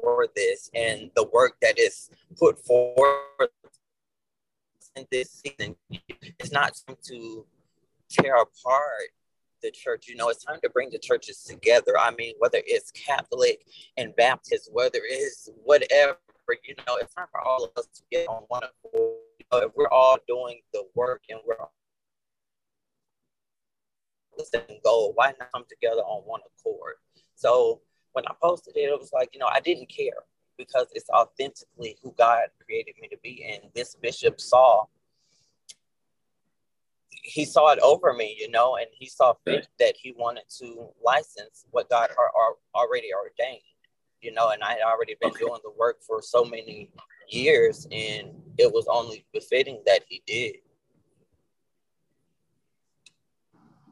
for 0.00 0.28
this 0.36 0.70
and 0.74 1.10
the 1.16 1.28
work 1.32 1.56
that 1.62 1.78
is 1.78 2.10
put 2.38 2.58
forth 2.64 3.50
in 4.96 5.06
this 5.10 5.42
season. 5.44 5.74
It's 6.38 6.52
not 6.52 6.74
time 6.86 6.96
to 7.04 7.46
tear 8.08 8.36
apart 8.36 9.10
the 9.62 9.70
church. 9.70 10.06
You 10.08 10.16
know, 10.16 10.28
it's 10.28 10.44
time 10.44 10.60
to 10.62 10.70
bring 10.70 10.90
the 10.90 10.98
churches 10.98 11.42
together. 11.42 11.98
I 11.98 12.12
mean, 12.12 12.34
whether 12.38 12.60
it's 12.64 12.90
Catholic 12.92 13.66
and 13.96 14.14
Baptist, 14.16 14.70
whether 14.72 15.00
it's 15.02 15.48
whatever, 15.64 16.18
you 16.64 16.74
know, 16.86 16.96
it's 17.00 17.14
time 17.14 17.26
for 17.30 17.40
all 17.40 17.64
of 17.64 17.70
us 17.76 17.86
to 17.94 18.02
get 18.10 18.28
on 18.28 18.44
one 18.48 18.62
accord. 18.62 19.16
You 19.38 19.46
know, 19.52 19.58
if 19.58 19.72
we're 19.74 19.88
all 19.88 20.18
doing 20.28 20.60
the 20.72 20.84
work 20.94 21.22
and 21.28 21.40
we're 21.46 21.58
all 21.58 21.72
the 24.36 24.44
same 24.44 24.78
goal, 24.84 25.12
why 25.14 25.32
not 25.38 25.52
come 25.52 25.64
together 25.68 26.02
on 26.02 26.22
one 26.22 26.40
accord? 26.58 26.94
So 27.34 27.80
when 28.12 28.24
I 28.26 28.32
posted 28.42 28.76
it, 28.76 28.80
it 28.80 28.98
was 28.98 29.12
like, 29.12 29.30
you 29.32 29.38
know, 29.38 29.48
I 29.52 29.60
didn't 29.60 29.88
care 29.88 30.24
because 30.56 30.86
it's 30.92 31.10
authentically 31.10 31.96
who 32.02 32.14
God 32.16 32.44
created 32.64 32.94
me 33.00 33.08
to 33.08 33.16
be. 33.22 33.44
And 33.50 33.70
this 33.74 33.96
bishop 33.96 34.40
saw 34.40 34.84
he 37.24 37.46
saw 37.46 37.72
it 37.72 37.78
over 37.80 38.12
me, 38.12 38.36
you 38.38 38.50
know, 38.50 38.76
and 38.76 38.86
he 38.92 39.06
saw 39.06 39.32
fit 39.46 39.66
that 39.78 39.94
he 39.96 40.12
wanted 40.12 40.44
to 40.58 40.88
license 41.02 41.64
what 41.70 41.88
God 41.88 42.10
already 42.74 43.08
ordained, 43.14 43.62
you 44.24 44.32
know, 44.32 44.50
and 44.50 44.62
I 44.62 44.72
had 44.72 44.82
already 44.86 45.16
been 45.20 45.30
okay. 45.30 45.44
doing 45.44 45.60
the 45.62 45.70
work 45.78 45.98
for 46.02 46.22
so 46.22 46.44
many 46.44 46.90
years, 47.28 47.86
and 47.92 48.30
it 48.58 48.72
was 48.72 48.86
only 48.90 49.26
befitting 49.32 49.82
that 49.86 50.00
he 50.08 50.22
did. 50.26 50.56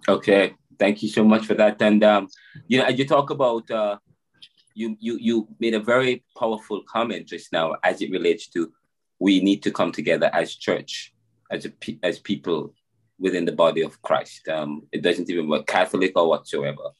Okay, 0.08 0.54
thank 0.78 1.02
you 1.02 1.08
so 1.08 1.22
much 1.22 1.46
for 1.46 1.54
that. 1.54 1.80
And 1.82 2.02
um, 2.02 2.28
you 2.66 2.78
know, 2.78 2.84
as 2.84 2.98
you 2.98 3.06
talk 3.06 3.30
about 3.30 3.70
uh, 3.70 3.98
you 4.74 4.96
you 4.98 5.18
you 5.20 5.48
made 5.60 5.74
a 5.74 5.80
very 5.80 6.24
powerful 6.38 6.82
comment 6.88 7.28
just 7.28 7.52
now 7.52 7.76
as 7.84 8.00
it 8.00 8.10
relates 8.10 8.48
to 8.48 8.72
we 9.18 9.40
need 9.40 9.62
to 9.62 9.70
come 9.70 9.92
together 9.92 10.30
as 10.32 10.56
church, 10.56 11.14
as 11.50 11.66
a 11.66 11.72
as 12.02 12.18
people 12.18 12.74
within 13.18 13.44
the 13.44 13.52
body 13.52 13.82
of 13.82 14.00
Christ. 14.02 14.48
Um, 14.48 14.82
it 14.90 15.02
doesn't 15.02 15.30
even 15.30 15.48
work 15.48 15.66
Catholic 15.66 16.12
or 16.16 16.28
whatsoever. 16.28 16.90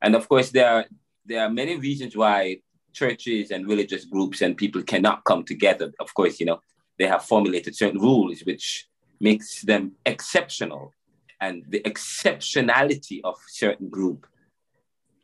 And 0.00 0.14
of 0.14 0.26
course, 0.28 0.50
there 0.50 0.70
are 0.70 0.86
there 1.26 1.44
are 1.44 1.50
many 1.50 1.76
reasons 1.76 2.16
why 2.16 2.58
churches 2.92 3.50
and 3.50 3.68
religious 3.68 4.04
groups 4.04 4.42
and 4.42 4.56
people 4.56 4.82
cannot 4.82 5.24
come 5.24 5.44
together. 5.44 5.92
Of 6.00 6.12
course, 6.14 6.40
you 6.40 6.46
know 6.46 6.60
they 6.98 7.06
have 7.06 7.24
formulated 7.24 7.76
certain 7.76 8.00
rules 8.00 8.40
which 8.40 8.88
makes 9.20 9.62
them 9.62 9.92
exceptional, 10.06 10.94
and 11.40 11.64
the 11.68 11.80
exceptionality 11.80 13.20
of 13.24 13.36
certain 13.48 13.88
group 13.88 14.26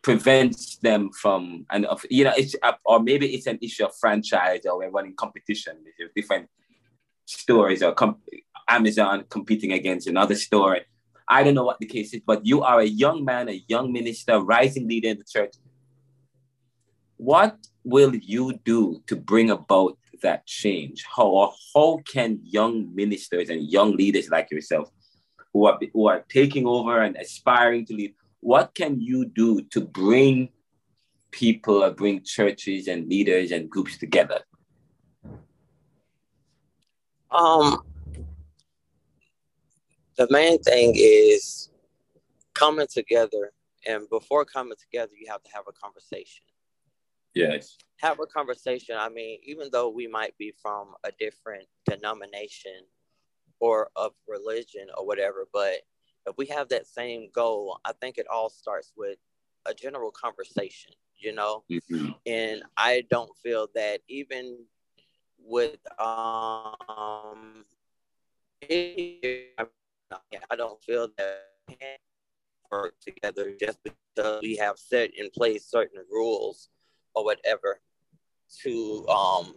prevents 0.02 0.76
them 0.76 1.10
from 1.10 1.66
and 1.70 1.84
of 1.86 2.04
you 2.10 2.24
know 2.24 2.32
it's 2.36 2.54
or 2.84 3.00
maybe 3.00 3.34
it's 3.34 3.46
an 3.46 3.58
issue 3.60 3.84
of 3.84 3.92
franchise 3.96 4.60
or 4.64 4.78
we're 4.78 4.90
running 4.90 5.14
competition 5.16 5.74
different 6.14 6.48
stores 7.26 7.82
or 7.82 7.92
Amazon 8.68 9.24
competing 9.28 9.72
against 9.72 10.06
another 10.06 10.34
store. 10.34 10.78
I 11.28 11.42
don't 11.42 11.54
know 11.54 11.64
what 11.64 11.80
the 11.80 11.86
case 11.86 12.14
is, 12.14 12.20
but 12.24 12.46
you 12.46 12.62
are 12.62 12.80
a 12.80 12.84
young 12.84 13.24
man, 13.24 13.48
a 13.48 13.62
young 13.66 13.92
minister, 13.92 14.38
rising 14.38 14.88
leader 14.88 15.08
in 15.08 15.18
the 15.18 15.24
church. 15.24 15.54
What 17.16 17.56
will 17.84 18.14
you 18.14 18.58
do 18.64 19.02
to 19.06 19.16
bring 19.16 19.50
about 19.50 19.98
that 20.22 20.46
change? 20.46 21.04
How, 21.14 21.52
how 21.74 22.00
can 22.10 22.40
young 22.42 22.94
ministers 22.94 23.48
and 23.48 23.70
young 23.70 23.96
leaders 23.96 24.28
like 24.28 24.50
yourself 24.50 24.90
who 25.52 25.66
are, 25.66 25.78
who 25.94 26.06
are 26.06 26.24
taking 26.28 26.66
over 26.66 27.00
and 27.00 27.16
aspiring 27.16 27.86
to 27.86 27.94
lead, 27.94 28.14
what 28.40 28.74
can 28.74 29.00
you 29.00 29.24
do 29.24 29.62
to 29.70 29.80
bring 29.80 30.50
people 31.30 31.82
or 31.82 31.90
bring 31.90 32.22
churches 32.22 32.88
and 32.88 33.08
leaders 33.08 33.52
and 33.52 33.70
groups 33.70 33.96
together? 33.96 34.40
Um, 37.30 37.82
the 40.16 40.26
main 40.30 40.58
thing 40.62 40.92
is 40.94 41.70
coming 42.54 42.86
together, 42.86 43.52
and 43.86 44.08
before 44.10 44.44
coming 44.44 44.76
together, 44.78 45.12
you 45.18 45.26
have 45.30 45.42
to 45.42 45.50
have 45.54 45.64
a 45.68 45.72
conversation. 45.72 46.44
Yes. 47.36 47.76
Have 48.00 48.20
a 48.20 48.26
conversation. 48.26 48.96
I 48.98 49.08
mean, 49.08 49.38
even 49.44 49.68
though 49.70 49.88
we 49.88 50.06
might 50.06 50.36
be 50.38 50.52
from 50.60 50.94
a 51.04 51.12
different 51.18 51.66
denomination 51.88 52.86
or 53.60 53.90
of 53.96 54.12
religion 54.26 54.88
or 54.96 55.06
whatever, 55.06 55.46
but 55.52 55.82
if 56.26 56.36
we 56.36 56.46
have 56.46 56.68
that 56.70 56.86
same 56.86 57.28
goal, 57.32 57.78
I 57.84 57.92
think 57.92 58.18
it 58.18 58.26
all 58.32 58.48
starts 58.48 58.92
with 58.96 59.18
a 59.66 59.74
general 59.74 60.10
conversation, 60.10 60.92
you 61.16 61.32
know? 61.32 61.64
Mm-hmm. 61.70 62.10
And 62.26 62.62
I 62.76 63.04
don't 63.10 63.30
feel 63.42 63.68
that 63.74 64.00
even 64.08 64.64
with 65.38 65.78
um 66.00 67.64
I 68.62 70.56
don't 70.56 70.82
feel 70.82 71.08
that 71.18 71.44
work 72.70 72.94
together 73.00 73.54
just 73.60 73.78
because 73.84 74.40
we 74.42 74.56
have 74.56 74.78
set 74.78 75.10
in 75.16 75.30
place 75.30 75.66
certain 75.66 76.02
rules 76.10 76.70
or 77.16 77.24
whatever 77.24 77.80
to 78.62 79.06
um 79.08 79.54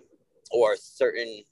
or 0.52 0.76
certain 0.76 1.44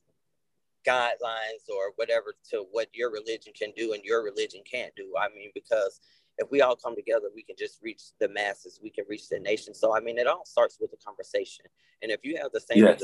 guidelines 0.88 1.68
or 1.70 1.92
whatever 1.98 2.34
to 2.50 2.66
what 2.72 2.88
your 2.94 3.12
religion 3.12 3.54
can 3.60 3.72
do 3.76 3.94
and 3.94 4.04
your 4.04 4.24
religion 4.24 4.62
can't 4.70 4.96
do. 4.96 5.14
I 5.20 5.28
mean, 5.36 5.52
because 5.54 6.00
if 6.38 6.50
we 6.50 6.62
all 6.62 6.76
come 6.76 6.96
together, 6.96 7.28
we 7.36 7.44
can 7.44 7.56
just 7.60 7.80
reach 7.84 8.02
the 8.20 8.30
masses, 8.30 8.80
we 8.82 8.90
can 8.90 9.04
reach 9.10 9.28
the 9.28 9.40
nation. 9.40 9.74
So 9.76 9.96
I 9.96 10.00
mean, 10.00 10.18
it 10.18 10.28
all 10.28 10.46
starts 10.46 10.78
with 10.80 10.92
a 10.94 11.06
conversation. 11.06 11.66
And 12.02 12.12
if 12.12 12.22
you 12.24 12.38
have 12.42 12.52
the 12.54 12.62
same 12.62 12.80
yes. 12.80 13.04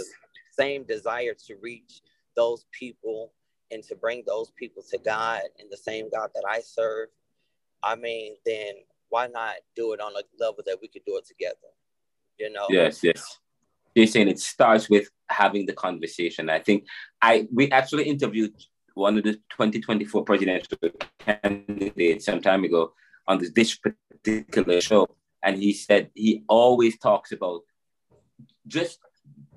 same 0.52 0.84
desire 0.86 1.34
to 1.48 1.56
reach 1.62 2.02
those 2.36 2.66
people 2.72 3.34
and 3.72 3.84
to 3.84 3.96
bring 3.96 4.24
those 4.26 4.52
people 4.52 4.84
to 4.90 4.98
God 4.98 5.42
and 5.60 5.70
the 5.70 5.78
same 5.78 6.10
God 6.10 6.30
that 6.36 6.46
I 6.48 6.62
serve, 6.62 7.10
I 7.84 7.96
mean, 7.96 8.36
then 8.46 8.76
why 9.10 9.28
not 9.28 9.56
do 9.76 9.94
it 9.94 10.00
on 10.00 10.14
a 10.14 10.44
level 10.44 10.64
that 10.66 10.78
we 10.82 10.88
could 10.88 11.04
do 11.06 11.18
it 11.18 11.26
together? 11.28 11.70
You 12.38 12.52
know? 12.52 12.66
Yes, 12.70 13.04
yes. 13.04 13.40
You're 13.96 14.08
saying 14.08 14.28
it 14.28 14.40
starts 14.40 14.90
with 14.90 15.10
having 15.30 15.66
the 15.66 15.74
conversation. 15.74 16.50
I 16.50 16.60
think 16.60 16.86
I 17.22 17.48
we 17.54 17.70
actually 17.72 18.06
interviewed 18.06 18.54
one 18.96 19.18
of 19.18 19.24
the 19.24 19.34
2024 19.34 20.24
presidential 20.24 20.78
candidates 21.20 22.26
some 22.26 22.42
time 22.42 22.64
ago 22.64 22.94
on 23.28 23.40
this, 23.40 23.52
this 23.52 23.78
particular 23.78 24.82
show, 24.82 25.08
and 25.44 25.58
he 25.58 25.74
said 25.74 26.10
he 26.16 26.44
always 26.48 26.98
talks 26.98 27.32
about 27.32 27.62
just 28.68 29.00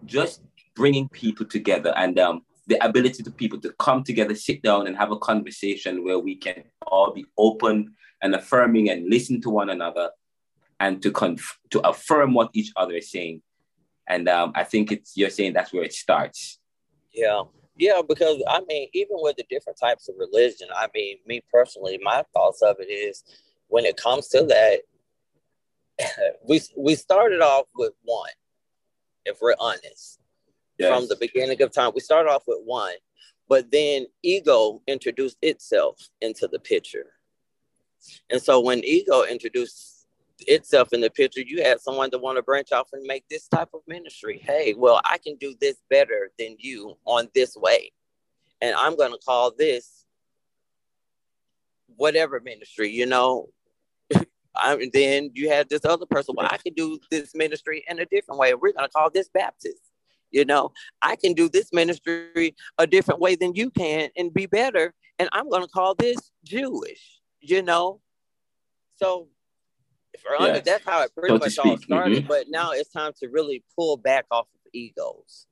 just 0.05 0.43
bringing 0.74 1.09
people 1.09 1.47
together 1.47 1.93
and 1.97 2.18
um, 2.18 2.43
the 2.66 2.85
ability 2.85 3.22
to 3.22 3.31
people 3.31 3.61
to 3.61 3.72
come 3.79 4.03
together, 4.03 4.35
sit 4.35 4.62
down, 4.62 4.87
and 4.87 4.97
have 4.97 5.11
a 5.11 5.18
conversation 5.18 6.05
where 6.05 6.18
we 6.18 6.37
can 6.37 6.64
all 6.87 7.12
be 7.12 7.24
open 7.39 7.95
and 8.22 8.35
affirming 8.35 8.91
and 8.91 9.09
listen 9.09 9.41
to 9.41 9.51
one 9.51 9.70
another, 9.70 10.11
and 10.81 11.03
to 11.03 11.11
conf- 11.11 11.59
to 11.70 11.81
affirm 11.81 12.35
what 12.35 12.51
each 12.53 12.72
other 12.77 12.95
is 12.95 13.11
saying. 13.11 13.43
And 14.09 14.29
um, 14.29 14.53
I 14.55 14.64
think 14.64 14.93
it's 14.93 15.16
you're 15.16 15.31
saying 15.31 15.55
that's 15.55 15.72
where 15.72 15.83
it 15.83 15.93
starts. 15.93 16.59
Yeah, 17.12 17.43
yeah, 17.77 18.03
because 18.07 18.43
I 18.49 18.61
mean, 18.68 18.89
even 18.93 19.16
with 19.20 19.37
the 19.37 19.45
different 19.51 19.79
types 19.79 20.09
of 20.09 20.16
religion, 20.18 20.68
I 20.74 20.89
mean, 20.95 21.18
me 21.27 21.43
personally, 21.53 21.99
my 22.03 22.24
thoughts 22.33 22.62
of 22.62 22.77
it 22.79 22.91
is 22.91 23.24
when 23.68 23.85
it 23.85 23.97
comes 23.97 24.29
to 24.29 24.45
that, 24.45 24.81
we 26.49 26.61
we 26.77 26.95
started 26.95 27.41
off 27.41 27.66
with 27.74 27.93
one, 28.05 28.31
if 29.24 29.39
we're 29.41 29.55
honest 29.59 30.20
yes. 30.79 30.95
from 30.95 31.09
the 31.09 31.16
beginning 31.16 31.61
of 31.62 31.72
time. 31.72 31.93
We 31.95 32.01
started 32.01 32.31
off 32.31 32.45
with 32.47 32.61
one, 32.64 32.95
but 33.49 33.70
then 33.70 34.07
ego 34.22 34.83
introduced 34.87 35.39
itself 35.43 35.99
into 36.20 36.49
the 36.49 36.59
picture. 36.59 37.12
And 38.31 38.41
so 38.41 38.61
when 38.61 38.85
ego 38.85 39.24
introduced 39.24 39.95
itself 40.41 40.93
in 40.93 41.01
the 41.01 41.11
picture, 41.11 41.41
you 41.41 41.62
had 41.62 41.80
someone 41.80 42.11
to 42.11 42.18
want 42.18 42.37
to 42.37 42.43
branch 42.43 42.72
off 42.72 42.89
and 42.93 43.03
make 43.05 43.24
this 43.28 43.49
type 43.49 43.70
of 43.74 43.80
ministry. 43.87 44.43
Hey, 44.45 44.74
well, 44.76 45.01
I 45.05 45.18
can 45.18 45.37
do 45.37 45.55
this 45.61 45.76
better 45.91 46.30
than 46.39 46.57
you 46.59 46.95
on 47.05 47.28
this 47.34 47.57
way. 47.57 47.93
And 48.61 48.74
I'm 48.74 48.97
going 48.97 49.12
to 49.12 49.18
call 49.24 49.53
this 49.57 50.05
whatever 51.97 52.41
ministry, 52.41 52.91
you 52.91 53.07
know. 53.07 53.49
I, 54.57 54.89
then 54.93 55.30
you 55.34 55.51
had 55.51 55.68
this 55.68 55.84
other 55.84 56.07
person. 56.07 56.34
Well, 56.37 56.49
I 56.51 56.57
can 56.57 56.72
do 56.74 56.99
this 57.11 57.34
ministry 57.34 57.84
in 57.89 57.99
a 57.99 58.07
different 58.07 58.39
way. 58.39 58.55
We're 58.55 58.72
going 58.72 58.87
to 58.87 58.93
call 58.93 59.11
this 59.11 59.28
Baptist. 59.28 59.80
You 60.30 60.45
know, 60.45 60.72
I 61.03 61.16
can 61.16 61.34
do 61.34 61.49
this 61.49 61.72
ministry 61.72 62.57
a 62.78 62.87
different 62.87 63.20
way 63.20 63.37
than 63.37 63.55
you 63.55 63.70
can 63.70 64.11
and 64.16 64.34
be 64.34 64.47
better. 64.47 64.93
And 65.18 65.28
I'm 65.32 65.49
going 65.49 65.62
to 65.62 65.68
call 65.68 65.95
this 65.95 66.16
Jewish, 66.45 67.20
you 67.41 67.62
know? 67.62 68.01
So, 68.97 69.28
for 70.20 70.32
yes. 70.32 70.40
honest, 70.40 70.64
that's 70.64 70.84
how 70.84 71.02
it 71.02 71.10
pretty 71.16 71.38
much 71.38 71.58
all 71.58 71.76
started. 71.78 72.18
Mm-hmm. 72.18 72.28
But 72.28 72.46
now 72.48 72.72
it's 72.72 72.90
time 72.90 73.12
to 73.20 73.28
really 73.28 73.64
pull 73.76 73.96
back 73.96 74.26
off 74.30 74.46
of 74.46 74.70
egos. 74.72 75.46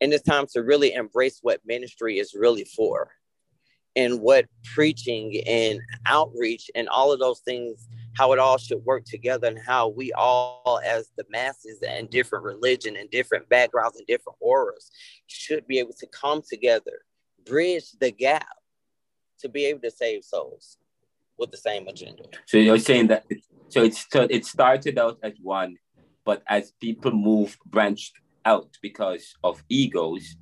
And 0.00 0.12
it's 0.12 0.24
time 0.24 0.46
to 0.52 0.62
really 0.62 0.92
embrace 0.92 1.38
what 1.42 1.60
ministry 1.64 2.18
is 2.18 2.34
really 2.34 2.64
for 2.64 3.10
and 3.96 4.20
what 4.20 4.46
preaching 4.74 5.40
and 5.46 5.80
outreach 6.06 6.70
and 6.74 6.88
all 6.88 7.12
of 7.12 7.20
those 7.20 7.40
things 7.40 7.88
how 8.16 8.32
it 8.32 8.38
all 8.38 8.58
should 8.58 8.84
work 8.84 9.04
together 9.04 9.48
and 9.48 9.58
how 9.58 9.88
we 9.88 10.12
all 10.12 10.80
as 10.84 11.10
the 11.16 11.24
masses 11.30 11.80
and 11.86 12.10
different 12.10 12.44
religion 12.44 12.96
and 12.96 13.10
different 13.10 13.48
backgrounds 13.48 13.96
and 13.96 14.06
different 14.06 14.36
auras 14.40 14.90
should 15.26 15.66
be 15.66 15.78
able 15.78 15.92
to 15.92 16.06
come 16.08 16.42
together 16.48 17.00
bridge 17.46 17.90
the 18.00 18.10
gap 18.10 18.46
to 19.38 19.48
be 19.48 19.64
able 19.66 19.80
to 19.80 19.90
save 19.90 20.24
souls 20.24 20.78
with 21.38 21.50
the 21.50 21.56
same 21.56 21.88
agenda. 21.88 22.24
So 22.46 22.58
you're 22.58 22.78
saying 22.78 23.08
that 23.08 23.24
so 23.68 23.82
it's 23.82 24.06
so 24.10 24.26
it 24.30 24.44
started 24.44 24.98
out 24.98 25.18
as 25.22 25.34
one 25.42 25.76
but 26.24 26.42
as 26.48 26.72
people 26.80 27.12
move 27.12 27.58
branched 27.66 28.14
out 28.44 28.68
because 28.80 29.34
of 29.42 29.62
egos 29.68 30.36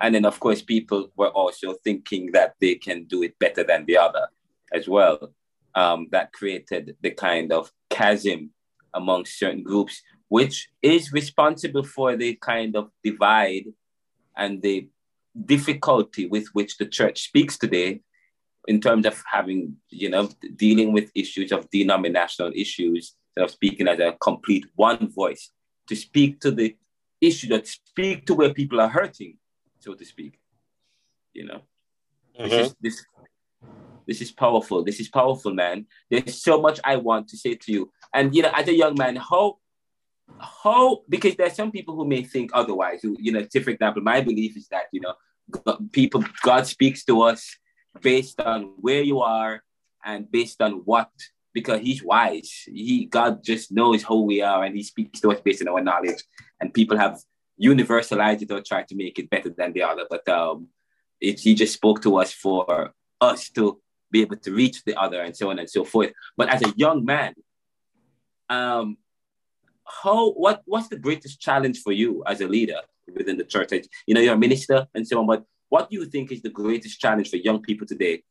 and 0.00 0.14
then 0.14 0.24
of 0.24 0.40
course 0.40 0.62
people 0.62 1.08
were 1.16 1.28
also 1.28 1.74
thinking 1.84 2.32
that 2.32 2.54
they 2.60 2.74
can 2.74 3.04
do 3.04 3.22
it 3.22 3.38
better 3.38 3.62
than 3.62 3.84
the 3.86 3.96
other 3.96 4.26
as 4.72 4.88
well 4.88 5.32
um, 5.74 6.08
that 6.10 6.32
created 6.32 6.96
the 7.00 7.10
kind 7.10 7.52
of 7.52 7.70
chasm 7.90 8.50
among 8.94 9.24
certain 9.24 9.62
groups, 9.62 10.02
which 10.28 10.68
is 10.82 11.12
responsible 11.12 11.82
for 11.82 12.16
the 12.16 12.34
kind 12.36 12.76
of 12.76 12.90
divide 13.02 13.64
and 14.36 14.62
the 14.62 14.88
difficulty 15.46 16.26
with 16.26 16.46
which 16.52 16.76
the 16.76 16.86
church 16.86 17.22
speaks 17.22 17.56
today 17.56 18.02
in 18.68 18.80
terms 18.80 19.06
of 19.06 19.22
having, 19.30 19.76
you 19.90 20.08
know, 20.08 20.28
dealing 20.56 20.92
with 20.92 21.10
issues 21.14 21.52
of 21.52 21.68
denominational 21.70 22.52
issues, 22.54 23.14
instead 23.30 23.44
of 23.44 23.50
speaking 23.50 23.88
as 23.88 23.98
a 23.98 24.16
complete 24.20 24.66
one 24.76 25.08
voice, 25.08 25.50
to 25.88 25.96
speak 25.96 26.40
to 26.40 26.50
the 26.50 26.76
issue 27.20 27.48
that 27.48 27.66
speak 27.66 28.26
to 28.26 28.34
where 28.34 28.54
people 28.54 28.80
are 28.80 28.88
hurting, 28.88 29.36
so 29.80 29.94
to 29.94 30.04
speak. 30.04 30.38
You 31.32 31.46
know, 31.46 31.60
mm-hmm. 32.38 32.48
this 32.48 32.66
is 32.66 32.76
this 32.80 33.06
this 34.06 34.20
is 34.20 34.30
powerful. 34.30 34.84
This 34.84 35.00
is 35.00 35.08
powerful, 35.08 35.54
man. 35.54 35.86
There's 36.10 36.42
so 36.42 36.60
much 36.60 36.78
I 36.84 36.96
want 36.96 37.28
to 37.28 37.36
say 37.36 37.54
to 37.54 37.72
you. 37.72 37.90
And 38.14 38.34
you 38.34 38.42
know, 38.42 38.50
as 38.54 38.68
a 38.68 38.74
young 38.74 38.94
man, 38.96 39.16
how 39.16 39.58
how 40.38 41.02
because 41.08 41.36
there's 41.36 41.54
some 41.54 41.72
people 41.72 41.96
who 41.96 42.04
may 42.04 42.22
think 42.22 42.50
otherwise. 42.54 43.00
Who 43.02 43.16
you 43.18 43.32
know, 43.32 43.44
take 43.44 43.64
for 43.64 43.70
example, 43.70 44.02
my 44.02 44.20
belief 44.20 44.56
is 44.56 44.68
that 44.68 44.84
you 44.92 45.00
know, 45.00 45.14
people 45.92 46.24
God 46.42 46.66
speaks 46.66 47.04
to 47.06 47.22
us 47.22 47.56
based 48.00 48.40
on 48.40 48.74
where 48.80 49.02
you 49.02 49.20
are 49.20 49.62
and 50.04 50.30
based 50.30 50.60
on 50.60 50.82
what 50.84 51.10
because 51.54 51.80
he's 51.80 52.02
wise. 52.02 52.64
He 52.66 53.04
God 53.06 53.44
just 53.44 53.72
knows 53.72 54.02
who 54.02 54.22
we 54.22 54.40
are 54.42 54.64
and 54.64 54.74
he 54.74 54.82
speaks 54.82 55.20
to 55.20 55.32
us 55.32 55.40
based 55.40 55.62
on 55.62 55.68
our 55.68 55.82
knowledge. 55.82 56.22
And 56.60 56.72
people 56.72 56.96
have 56.96 57.18
universalized 57.62 58.42
it 58.42 58.50
or 58.50 58.62
tried 58.62 58.88
to 58.88 58.96
make 58.96 59.18
it 59.18 59.28
better 59.30 59.50
than 59.50 59.72
the 59.72 59.82
other. 59.82 60.06
But 60.08 60.28
um 60.28 60.68
it, 61.20 61.38
he 61.40 61.54
just 61.54 61.74
spoke 61.74 62.02
to 62.02 62.16
us 62.16 62.32
for 62.32 62.92
us 63.20 63.48
to 63.50 63.80
be 64.10 64.20
able 64.20 64.36
to 64.36 64.52
reach 64.52 64.84
the 64.84 64.94
other 65.00 65.20
and 65.22 65.36
so 65.36 65.50
on 65.50 65.58
and 65.58 65.70
so 65.70 65.84
forth. 65.84 66.12
But 66.36 66.48
as 66.48 66.62
a 66.62 66.72
young 66.76 67.04
man, 67.04 67.34
um, 68.50 68.98
how 69.86 70.30
what 70.32 70.62
what's 70.66 70.88
the 70.88 70.98
greatest 70.98 71.40
challenge 71.40 71.80
for 71.80 71.92
you 71.92 72.22
as 72.26 72.40
a 72.40 72.46
leader 72.46 72.80
within 73.14 73.38
the 73.38 73.44
church? 73.44 73.72
You 74.06 74.14
know, 74.14 74.20
you're 74.20 74.34
a 74.34 74.38
minister 74.38 74.86
and 74.94 75.06
so 75.06 75.18
on, 75.20 75.26
but 75.26 75.44
what 75.72 75.88
do 75.88 75.96
you 75.96 76.04
think 76.04 76.30
is 76.30 76.42
the 76.42 76.50
greatest 76.50 77.00
challenge 77.00 77.30
for 77.30 77.38
young 77.38 77.62
people 77.62 77.86
today 77.86 78.22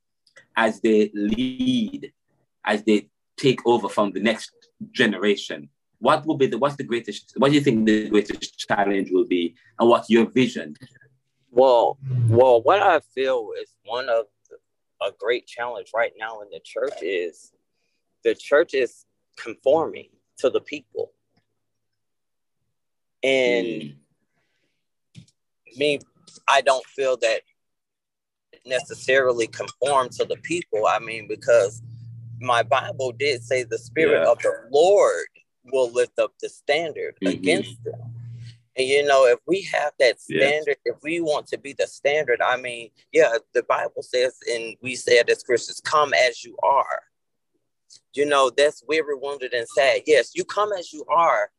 as 0.55 0.79
they 0.79 1.09
lead, 1.15 2.13
as 2.63 2.83
they 2.83 3.09
take 3.35 3.65
over 3.65 3.89
from 3.89 4.11
the 4.11 4.19
next 4.19 4.51
generation? 4.91 5.67
What 5.97 6.23
will 6.27 6.37
be 6.37 6.45
the 6.45 6.59
what's 6.59 6.75
the 6.75 6.83
greatest 6.83 7.33
what 7.37 7.49
do 7.49 7.55
you 7.55 7.61
think 7.61 7.87
the 7.87 8.09
greatest 8.09 8.59
challenge 8.59 9.09
will 9.11 9.25
be 9.25 9.55
and 9.79 9.89
what's 9.89 10.07
your 10.07 10.27
vision? 10.29 10.75
Well, 11.49 11.97
well, 12.27 12.61
what 12.61 12.79
I 12.79 12.99
feel 12.99 13.49
is 13.59 13.75
one 13.85 14.07
of 14.07 14.25
the, 14.47 14.57
a 15.03 15.11
great 15.19 15.47
challenge 15.47 15.89
right 15.95 16.13
now 16.19 16.41
in 16.41 16.47
the 16.51 16.61
church 16.63 16.97
is 17.01 17.53
the 18.23 18.35
church 18.35 18.75
is 18.75 19.05
conforming 19.35 20.09
to 20.37 20.51
the 20.51 20.61
people. 20.61 21.11
And 23.23 23.65
mm. 23.65 23.95
I 26.47 26.61
don't 26.61 26.85
feel 26.85 27.17
that 27.17 27.41
necessarily 28.65 29.47
conform 29.47 30.09
to 30.09 30.25
the 30.25 30.37
people. 30.37 30.87
I 30.87 30.99
mean, 30.99 31.27
because 31.27 31.81
my 32.39 32.63
Bible 32.63 33.11
did 33.11 33.43
say 33.43 33.63
the 33.63 33.77
Spirit 33.77 34.23
yeah. 34.23 34.31
of 34.31 34.39
the 34.39 34.53
Lord 34.71 35.25
will 35.65 35.91
lift 35.91 36.19
up 36.19 36.33
the 36.41 36.49
standard 36.49 37.15
mm-hmm. 37.23 37.33
against 37.33 37.83
them. 37.83 37.99
And 38.77 38.87
you 38.87 39.05
know, 39.05 39.25
if 39.25 39.39
we 39.45 39.67
have 39.73 39.91
that 39.99 40.21
standard, 40.21 40.77
if 40.85 40.95
we 41.03 41.19
want 41.19 41.47
to 41.47 41.57
be 41.57 41.73
the 41.73 41.87
standard, 41.87 42.41
I 42.41 42.57
mean, 42.57 42.89
yeah, 43.11 43.33
the 43.53 43.63
Bible 43.63 44.01
says, 44.01 44.37
and 44.49 44.75
we 44.81 44.95
said 44.95 45.29
as 45.29 45.43
Christians, 45.43 45.81
come 45.83 46.13
as 46.13 46.43
you 46.43 46.55
are. 46.63 47.01
You 48.13 48.25
know, 48.25 48.49
that's 48.49 48.83
weary, 48.87 49.15
wounded, 49.15 49.53
and 49.53 49.67
sad. 49.67 50.01
Yes, 50.07 50.31
you 50.33 50.45
come 50.45 50.71
as 50.71 50.93
you 50.93 51.05
are 51.09 51.51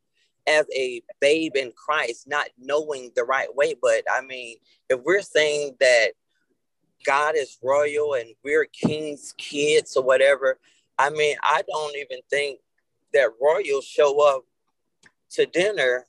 as 0.46 0.66
a 0.74 1.02
babe 1.20 1.56
in 1.56 1.72
Christ, 1.72 2.28
not 2.28 2.48
knowing 2.58 3.10
the 3.14 3.24
right 3.24 3.54
way. 3.54 3.74
But 3.80 4.04
I 4.12 4.22
mean, 4.22 4.56
if 4.88 5.00
we're 5.04 5.22
saying 5.22 5.76
that 5.80 6.12
God 7.04 7.34
is 7.36 7.58
royal 7.62 8.14
and 8.14 8.34
we're 8.44 8.66
king's 8.66 9.34
kids 9.38 9.96
or 9.96 10.02
whatever, 10.02 10.58
I 10.98 11.10
mean, 11.10 11.36
I 11.42 11.62
don't 11.68 11.96
even 11.96 12.18
think 12.30 12.60
that 13.12 13.30
royals 13.40 13.84
show 13.84 14.20
up 14.20 14.44
to 15.32 15.46
dinner 15.46 16.06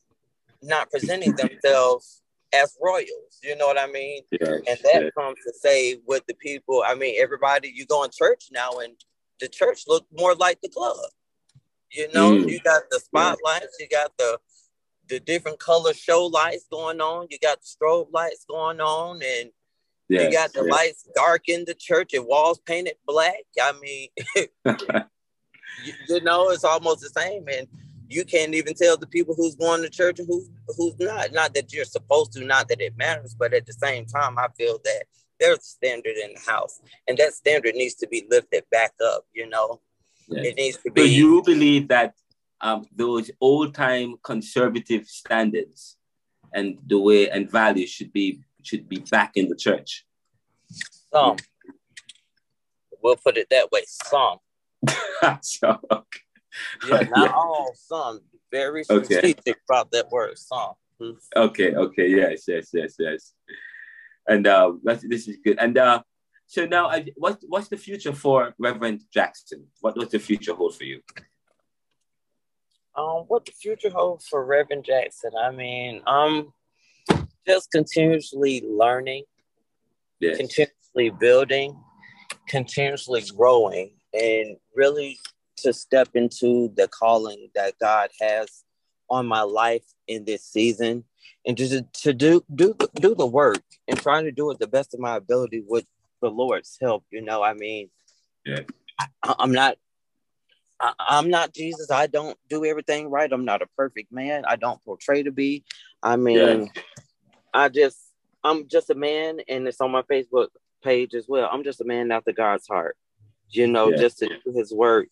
not 0.62 0.90
presenting 0.90 1.36
themselves 1.36 2.22
as 2.54 2.78
royals. 2.82 3.40
You 3.44 3.56
know 3.56 3.68
what 3.68 3.80
I 3.80 3.88
mean? 3.88 4.24
Yes, 4.32 4.62
and 4.68 4.78
that 4.84 5.04
yes. 5.04 5.12
comes 5.18 5.38
to 5.46 5.54
say 5.54 6.00
with 6.08 6.26
the 6.28 6.36
people. 6.36 6.84
I 6.86 6.96
mean, 6.96 7.16
everybody 7.20 7.72
you 7.74 7.86
go 7.86 8.04
in 8.04 8.12
church 8.12 8.46
now, 8.52 8.80
and 8.80 8.94
the 9.40 9.48
church 9.48 9.84
look 9.88 10.06
more 10.18 10.36
like 10.36 10.62
the 10.62 10.70
club. 10.70 10.98
You 11.94 12.12
know, 12.12 12.32
mm. 12.32 12.50
you 12.50 12.60
got 12.60 12.84
the 12.90 13.00
spotlights, 13.00 13.78
you 13.80 13.88
got 13.88 14.12
the 14.18 14.40
the 15.10 15.20
different 15.20 15.60
color 15.60 15.94
show 15.94 16.26
lights 16.26 16.66
going 16.72 17.02
on, 17.02 17.28
you 17.30 17.38
got 17.40 17.60
the 17.62 17.68
strobe 17.68 18.12
lights 18.12 18.46
going 18.50 18.82
on, 18.82 19.18
and 19.18 19.52
yes, 20.10 20.24
you 20.24 20.32
got 20.32 20.54
the 20.54 20.64
yes. 20.64 20.72
lights 20.72 21.10
dark 21.16 21.50
in 21.50 21.66
the 21.66 21.74
church 21.74 22.14
and 22.14 22.26
walls 22.26 22.60
painted 22.66 22.96
black. 23.06 23.44
I 23.62 23.74
mean, 23.80 24.10
you, 25.86 25.94
you 26.10 26.22
know, 26.22 26.50
it's 26.50 26.64
almost 26.64 27.02
the 27.02 27.10
same, 27.10 27.46
and 27.48 27.68
you 28.10 28.26
can't 28.26 28.56
even 28.56 28.74
tell 28.74 28.98
the 28.98 29.08
people 29.08 29.36
who's 29.36 29.56
going 29.56 29.82
to 29.84 29.90
church 29.90 30.20
and 30.20 30.28
who's 30.28 30.50
who's 30.78 30.98
not. 31.00 31.32
Not 31.32 31.54
that 31.54 31.74
you're 31.74 31.86
supposed 31.86 32.34
to, 32.34 32.44
not 32.44 32.70
that 32.70 32.82
it 32.82 32.98
matters, 32.98 33.36
but 33.38 33.54
at 33.54 33.66
the 33.66 33.74
same 33.74 34.06
time, 34.06 34.40
I 34.40 34.48
feel 34.58 34.80
that 34.84 35.04
there's 35.40 35.60
a 35.60 35.62
standard 35.62 36.16
in 36.16 36.34
the 36.34 36.52
house, 36.52 36.82
and 37.08 37.18
that 37.20 37.34
standard 37.34 37.76
needs 37.76 37.96
to 37.96 38.08
be 38.08 38.26
lifted 38.30 38.64
back 38.72 38.94
up. 39.04 39.26
You 39.34 39.48
know, 39.48 39.82
yes. 40.28 40.46
it 40.46 40.56
needs 40.56 40.78
to 40.78 40.92
be. 40.92 41.02
So 41.02 41.08
you 41.08 41.44
believe 41.44 41.88
that 41.90 42.14
um, 42.62 42.86
those 42.96 43.30
old 43.42 43.74
time 43.74 44.16
conservative 44.24 45.08
standards 45.08 45.98
and 46.54 46.78
the 46.86 47.00
way 47.00 47.30
and 47.30 47.50
values 47.50 47.90
should 47.90 48.14
be 48.14 48.42
should 48.62 48.88
be 48.88 49.00
back 49.00 49.32
in 49.36 49.50
the 49.50 49.56
church. 49.56 50.06
Some, 51.12 51.38
we'll 53.02 53.18
put 53.18 53.38
it 53.38 53.48
that 53.50 53.72
way. 53.72 53.84
Some. 53.86 54.38
so, 55.42 55.80
okay. 55.92 56.20
Yeah, 56.88 56.98
not 57.16 57.30
yeah. 57.30 57.34
all. 57.36 57.74
Some. 57.76 58.22
Very 58.52 58.84
strategic 58.84 59.40
okay. 59.40 59.60
about 59.68 59.92
that 59.92 60.12
word. 60.12 60.38
Some. 60.38 60.74
Okay. 61.36 61.74
Okay. 61.74 62.08
Yes. 62.08 62.44
Yes. 62.48 62.70
Yes. 62.72 62.96
Yes 63.00 63.34
and 64.28 64.48
uh, 64.48 64.74
this 64.84 65.28
is 65.28 65.38
good. 65.44 65.58
And 65.60 65.78
uh, 65.78 66.02
so 66.48 66.66
now, 66.66 66.88
uh, 66.88 67.02
what 67.16 67.40
what's 67.48 67.68
the 67.68 67.78
future 67.78 68.14
for 68.14 68.54
Reverend 68.60 69.02
Jackson? 69.12 69.68
What 69.82 69.96
does 69.96 70.10
the 70.10 70.20
future 70.20 70.54
hold 70.54 70.76
for 70.76 70.84
you? 70.84 71.02
Um, 72.96 73.26
what 73.28 73.46
the 73.46 73.52
future 73.52 73.90
holds 73.90 74.28
for 74.28 74.46
Reverend 74.46 74.86
Jackson? 74.86 75.32
I 75.42 75.52
mean, 75.52 76.02
um, 76.06 76.54
just 77.48 77.72
continuously 77.72 78.62
learning, 78.68 79.24
yes. 80.20 80.38
continuously 80.38 81.10
building, 81.10 81.76
continuously 82.48 83.24
growing, 83.36 83.96
and 84.14 84.58
really 84.76 85.18
to 85.58 85.74
step 85.74 86.10
into 86.14 86.72
the 86.76 86.88
calling 86.88 87.50
that 87.56 87.74
God 87.80 88.10
has 88.22 88.64
on 89.10 89.26
my 89.26 89.42
life 89.42 89.86
in 90.08 90.26
this 90.26 90.44
season 90.44 91.04
and 91.46 91.58
just 91.58 91.84
to 91.94 92.14
do 92.14 92.44
do 92.54 92.76
do 92.96 93.16
the 93.16 93.26
work 93.26 93.64
and 93.88 94.00
trying 94.00 94.26
to 94.26 94.32
do 94.32 94.50
it 94.52 94.60
the 94.60 94.68
best 94.68 94.94
of 94.94 95.00
my 95.00 95.16
ability 95.16 95.64
with 95.68 95.86
the 96.24 96.32
Lord's 96.32 96.78
help. 96.82 97.04
You 97.12 97.22
know, 97.22 97.44
I 97.44 97.54
mean, 97.54 97.90
yeah, 98.46 98.62
I, 99.24 99.36
am 99.40 99.52
not. 99.52 99.78
I, 100.80 100.94
I'm 101.00 101.30
not 101.30 101.54
Jesus. 101.54 101.92
I 101.92 102.08
don't 102.08 102.38
do 102.50 102.66
everything 102.66 103.10
right. 103.10 103.32
I'm 103.32 103.46
not 103.46 103.62
a 103.62 103.68
perfect 103.78 104.12
man. 104.12 104.44
I 104.48 104.56
don't 104.56 104.84
portray 104.84 105.24
to 105.24 105.32
be. 105.32 105.64
I 106.02 106.16
mean, 106.16 106.72
yeah. 106.76 106.82
I 107.54 107.70
just 107.70 107.98
I'm 108.44 108.68
just 108.68 108.90
a 108.90 108.96
man, 108.96 109.40
and 109.48 109.68
it's 109.68 109.82
on 109.82 109.92
my 109.92 110.02
Facebook 110.04 110.48
page 110.84 111.14
as 111.14 111.28
well. 111.28 111.50
I'm 111.52 111.64
just 111.64 111.82
a 111.82 111.86
man 111.86 112.12
after 112.12 112.32
God's 112.32 112.68
heart. 112.68 112.98
You 113.50 113.68
know, 113.68 113.90
yeah. 113.90 113.98
just 113.98 114.20
to 114.20 114.28
do 114.28 114.52
His 114.52 114.74
work 114.74 115.08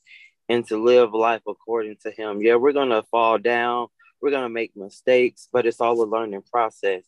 and 0.49 0.65
to 0.67 0.83
live 0.83 1.13
life 1.13 1.43
according 1.47 1.97
to 2.03 2.11
Him. 2.11 2.41
Yeah, 2.41 2.55
we're 2.55 2.73
gonna 2.73 3.03
fall 3.03 3.37
down 3.37 3.87
we're 4.21 4.31
going 4.31 4.43
to 4.43 4.49
make 4.49 4.75
mistakes, 4.75 5.49
but 5.51 5.65
it's 5.65 5.81
all 5.81 6.01
a 6.01 6.05
learning 6.05 6.43
process. 6.49 7.03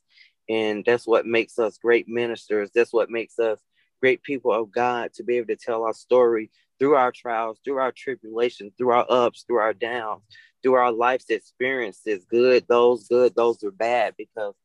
And 0.49 0.83
that's 0.83 1.07
what 1.07 1.25
makes 1.25 1.59
us 1.59 1.77
great 1.77 2.07
ministers. 2.07 2.71
That's 2.73 2.91
what 2.91 3.09
makes 3.09 3.39
us 3.39 3.59
great 4.03 4.21
people 4.21 4.51
of 4.51 4.69
God 4.69 5.13
to 5.13 5.23
be 5.23 5.37
able 5.37 5.47
to 5.47 5.55
tell 5.55 5.83
our 5.83 5.93
story 5.93 6.51
through 6.77 6.95
our 6.95 7.13
trials, 7.13 7.57
through 7.63 7.77
our 7.77 7.93
tribulations, 7.93 8.73
through 8.77 8.89
our 8.91 9.05
ups, 9.07 9.45
through 9.47 9.59
our 9.59 9.73
downs, 9.73 10.23
through 10.61 10.73
our 10.73 10.91
life's 10.91 11.29
experiences, 11.29 12.25
good, 12.29 12.65
those 12.67 13.07
good, 13.07 13.33
those 13.33 13.63
are 13.63 13.71
bad, 13.71 14.13
because 14.17 14.55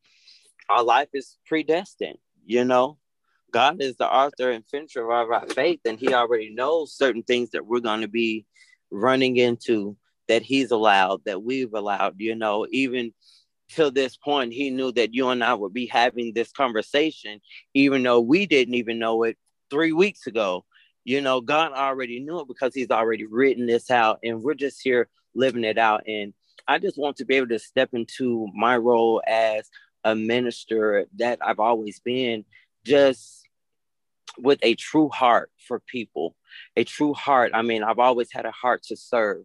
our 0.68 0.82
life 0.82 1.06
is 1.14 1.36
predestined, 1.46 2.18
you 2.44 2.64
know. 2.64 2.98
God 3.52 3.80
is 3.80 3.94
the 3.94 4.12
author 4.12 4.50
and 4.50 4.66
finisher 4.66 5.08
of 5.08 5.30
our 5.30 5.46
faith, 5.46 5.82
and 5.84 6.00
He 6.00 6.12
already 6.12 6.50
knows 6.52 6.92
certain 6.92 7.22
things 7.22 7.50
that 7.50 7.64
we're 7.64 7.78
going 7.78 8.00
to 8.00 8.08
be 8.08 8.44
running 8.90 9.36
into 9.36 9.96
that 10.26 10.42
he's 10.42 10.72
allowed, 10.72 11.20
that 11.26 11.44
we've 11.44 11.74
allowed, 11.74 12.16
you 12.18 12.34
know, 12.34 12.66
even 12.72 13.14
till 13.68 13.90
this 13.90 14.16
point, 14.16 14.52
he 14.52 14.70
knew 14.70 14.92
that 14.92 15.14
you 15.14 15.28
and 15.28 15.42
I 15.44 15.54
would 15.54 15.72
be 15.72 15.86
having 15.86 16.32
this 16.32 16.50
conversation, 16.52 17.40
even 17.74 18.02
though 18.02 18.20
we 18.20 18.46
didn't 18.46 18.74
even 18.74 18.98
know 18.98 19.22
it 19.24 19.36
three 19.70 19.92
weeks 19.92 20.26
ago. 20.26 20.64
You 21.04 21.20
know, 21.20 21.40
God 21.40 21.72
already 21.72 22.20
knew 22.20 22.40
it 22.40 22.48
because 22.48 22.74
he's 22.74 22.90
already 22.90 23.24
written 23.24 23.66
this 23.66 23.90
out, 23.90 24.18
and 24.22 24.42
we're 24.42 24.54
just 24.54 24.80
here 24.82 25.08
living 25.34 25.64
it 25.64 25.78
out. 25.78 26.02
And 26.06 26.34
I 26.66 26.78
just 26.78 26.98
want 26.98 27.16
to 27.16 27.24
be 27.24 27.36
able 27.36 27.48
to 27.48 27.58
step 27.58 27.90
into 27.92 28.48
my 28.54 28.76
role 28.76 29.22
as 29.26 29.70
a 30.04 30.14
minister 30.14 31.06
that 31.16 31.38
I've 31.42 31.60
always 31.60 32.00
been, 32.00 32.44
just 32.84 33.46
with 34.38 34.58
a 34.62 34.74
true 34.74 35.08
heart 35.08 35.50
for 35.66 35.80
people, 35.80 36.36
a 36.76 36.84
true 36.84 37.14
heart. 37.14 37.52
I 37.54 37.62
mean, 37.62 37.82
I've 37.82 37.98
always 37.98 38.30
had 38.32 38.46
a 38.46 38.50
heart 38.50 38.82
to 38.84 38.96
serve. 38.96 39.44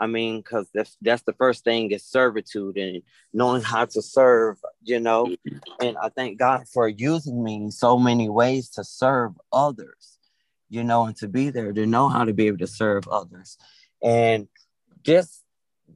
I 0.00 0.06
mean, 0.06 0.38
because 0.38 0.66
that's 0.72 0.96
that's 1.02 1.22
the 1.22 1.34
first 1.34 1.62
thing 1.62 1.90
is 1.90 2.02
servitude 2.02 2.78
and 2.78 3.02
knowing 3.34 3.60
how 3.60 3.84
to 3.84 4.00
serve, 4.00 4.56
you 4.82 4.98
know. 4.98 5.36
And 5.78 5.98
I 5.98 6.08
thank 6.08 6.38
God 6.38 6.66
for 6.72 6.88
using 6.88 7.44
me 7.44 7.56
in 7.56 7.70
so 7.70 7.98
many 7.98 8.30
ways 8.30 8.70
to 8.70 8.84
serve 8.84 9.32
others, 9.52 10.18
you 10.70 10.82
know, 10.82 11.04
and 11.04 11.16
to 11.18 11.28
be 11.28 11.50
there 11.50 11.74
to 11.74 11.86
know 11.86 12.08
how 12.08 12.24
to 12.24 12.32
be 12.32 12.46
able 12.46 12.58
to 12.58 12.66
serve 12.66 13.06
others, 13.08 13.58
and 14.02 14.48
just 15.02 15.44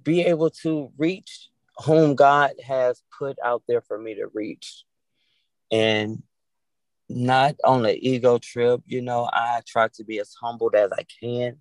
be 0.03 0.21
able 0.21 0.51
to 0.51 0.93
reach 0.99 1.49
whom 1.87 2.15
God 2.15 2.53
has 2.63 3.03
put 3.19 3.39
out 3.43 3.63
there 3.67 3.81
for 3.81 3.99
me 3.99 4.17
to 4.17 4.27
reach, 4.35 4.85
and 5.73 6.23
not 7.09 7.57
on 7.65 7.87
an 7.87 7.97
ego 7.99 8.37
trip. 8.37 8.83
You 8.85 9.01
know, 9.01 9.31
I 9.33 9.63
try 9.67 9.89
to 9.95 10.05
be 10.05 10.19
as 10.19 10.35
humbled 10.35 10.75
as 10.75 10.93
I 10.93 11.07
can 11.21 11.57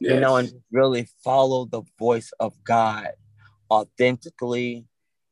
yes. 0.00 0.14
you 0.14 0.20
know, 0.20 0.36
and 0.36 0.52
really 0.70 1.08
follow 1.24 1.64
the 1.64 1.82
voice 1.98 2.32
of 2.40 2.54
God 2.64 3.08
authentically, 3.70 4.86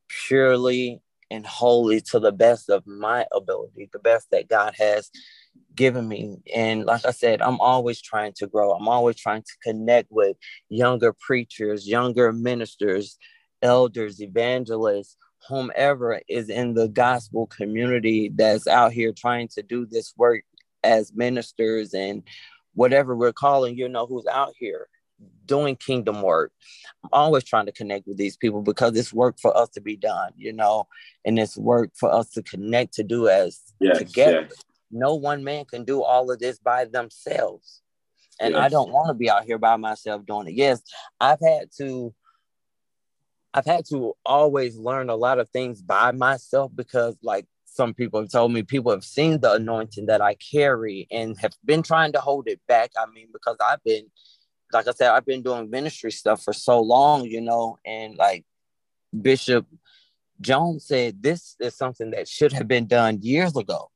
purely, 0.08 1.00
and 1.30 1.46
wholly 1.46 2.00
to 2.00 2.18
the 2.18 2.32
best 2.32 2.70
of 2.70 2.86
my 2.86 3.26
ability, 3.34 3.88
the 3.92 3.98
best 3.98 4.30
that 4.30 4.48
God 4.48 4.74
has 4.78 5.10
given 5.74 6.08
me. 6.08 6.36
And 6.54 6.84
like 6.84 7.04
I 7.04 7.10
said, 7.10 7.42
I'm 7.42 7.60
always 7.60 8.00
trying 8.00 8.32
to 8.36 8.46
grow. 8.46 8.72
I'm 8.72 8.88
always 8.88 9.16
trying 9.16 9.42
to 9.42 9.56
connect 9.62 10.08
with 10.10 10.36
younger 10.68 11.12
preachers, 11.12 11.86
younger 11.86 12.32
ministers, 12.32 13.18
elders, 13.62 14.22
evangelists, 14.22 15.16
whomever 15.48 16.20
is 16.28 16.48
in 16.48 16.74
the 16.74 16.88
gospel 16.88 17.46
community 17.46 18.30
that's 18.34 18.66
out 18.66 18.92
here 18.92 19.12
trying 19.12 19.48
to 19.48 19.62
do 19.62 19.86
this 19.86 20.12
work 20.16 20.42
as 20.82 21.12
ministers 21.14 21.94
and 21.94 22.22
whatever 22.78 23.16
we're 23.16 23.32
calling, 23.32 23.76
you 23.76 23.88
know, 23.88 24.06
who's 24.06 24.26
out 24.26 24.54
here 24.56 24.88
doing 25.46 25.74
kingdom 25.74 26.22
work. 26.22 26.52
I'm 27.02 27.10
always 27.12 27.42
trying 27.42 27.66
to 27.66 27.72
connect 27.72 28.06
with 28.06 28.18
these 28.18 28.36
people 28.36 28.62
because 28.62 28.96
it's 28.96 29.12
work 29.12 29.40
for 29.40 29.56
us 29.56 29.68
to 29.70 29.80
be 29.80 29.96
done, 29.96 30.30
you 30.36 30.52
know, 30.52 30.86
and 31.24 31.40
it's 31.40 31.56
work 31.56 31.90
for 31.96 32.12
us 32.12 32.30
to 32.30 32.42
connect 32.42 32.94
to 32.94 33.02
do 33.02 33.28
as 33.28 33.60
yes, 33.80 33.98
together. 33.98 34.46
Yes. 34.48 34.64
No 34.92 35.16
one 35.16 35.42
man 35.42 35.64
can 35.64 35.84
do 35.84 36.04
all 36.04 36.30
of 36.30 36.38
this 36.38 36.60
by 36.60 36.84
themselves. 36.84 37.82
And 38.40 38.54
yes. 38.54 38.62
I 38.62 38.68
don't 38.68 38.92
want 38.92 39.08
to 39.08 39.14
be 39.14 39.28
out 39.28 39.44
here 39.44 39.58
by 39.58 39.76
myself 39.76 40.24
doing 40.24 40.46
it. 40.46 40.54
Yes, 40.54 40.80
I've 41.20 41.40
had 41.42 41.70
to 41.78 42.14
I've 43.52 43.66
had 43.66 43.86
to 43.86 44.14
always 44.24 44.76
learn 44.76 45.10
a 45.10 45.16
lot 45.16 45.40
of 45.40 45.48
things 45.48 45.82
by 45.82 46.12
myself 46.12 46.70
because 46.72 47.16
like 47.24 47.46
some 47.70 47.94
people 47.94 48.20
have 48.20 48.30
told 48.30 48.52
me 48.52 48.62
people 48.62 48.90
have 48.90 49.04
seen 49.04 49.40
the 49.40 49.52
anointing 49.52 50.06
that 50.06 50.20
I 50.20 50.34
carry 50.34 51.06
and 51.10 51.36
have 51.38 51.52
been 51.64 51.82
trying 51.82 52.12
to 52.12 52.20
hold 52.20 52.48
it 52.48 52.60
back. 52.66 52.90
I 52.96 53.06
mean, 53.12 53.28
because 53.32 53.56
I've 53.66 53.82
been, 53.84 54.06
like 54.72 54.88
I 54.88 54.92
said, 54.92 55.10
I've 55.10 55.26
been 55.26 55.42
doing 55.42 55.70
ministry 55.70 56.10
stuff 56.10 56.42
for 56.42 56.52
so 56.52 56.80
long, 56.80 57.24
you 57.24 57.40
know, 57.40 57.78
and 57.84 58.16
like 58.16 58.44
Bishop 59.20 59.66
Jones 60.40 60.86
said, 60.86 61.22
this 61.22 61.56
is 61.60 61.76
something 61.76 62.10
that 62.12 62.28
should 62.28 62.52
have 62.52 62.68
been 62.68 62.86
done 62.86 63.20
years 63.22 63.56
ago. 63.56 63.90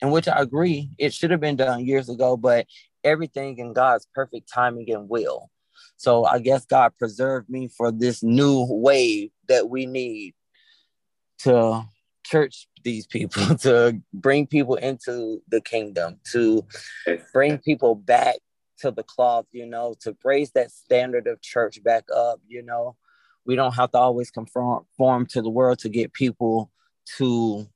And 0.00 0.12
which 0.12 0.28
I 0.28 0.40
agree, 0.40 0.90
it 0.98 1.14
should 1.14 1.30
have 1.30 1.40
been 1.40 1.56
done 1.56 1.84
years 1.84 2.08
ago, 2.08 2.36
but 2.36 2.66
everything 3.02 3.58
in 3.58 3.72
God's 3.72 4.06
perfect 4.14 4.50
timing 4.52 4.90
and 4.92 5.08
will. 5.08 5.50
So 5.96 6.24
I 6.24 6.38
guess 6.40 6.66
God 6.66 6.92
preserved 6.98 7.48
me 7.48 7.68
for 7.68 7.90
this 7.90 8.22
new 8.22 8.66
wave 8.68 9.30
that 9.48 9.70
we 9.70 9.86
need 9.86 10.34
to 11.40 11.84
church 12.24 12.68
these 12.86 13.06
people, 13.06 13.56
to 13.66 14.00
bring 14.14 14.46
people 14.46 14.76
into 14.76 15.42
the 15.48 15.60
kingdom, 15.60 16.20
to 16.32 16.64
bring 17.32 17.58
people 17.58 17.96
back 17.96 18.36
to 18.78 18.90
the 18.92 19.02
cloth, 19.02 19.46
you 19.52 19.66
know, 19.66 19.94
to 20.00 20.16
raise 20.24 20.52
that 20.52 20.70
standard 20.70 21.26
of 21.26 21.42
church 21.42 21.82
back 21.82 22.04
up, 22.14 22.40
you 22.46 22.62
know. 22.62 22.96
We 23.44 23.56
don't 23.56 23.74
have 23.74 23.90
to 23.92 23.98
always 23.98 24.30
conform 24.30 25.26
to 25.26 25.42
the 25.42 25.50
world 25.50 25.80
to 25.80 25.88
get 25.88 26.12
people 26.12 26.70
to 27.18 27.66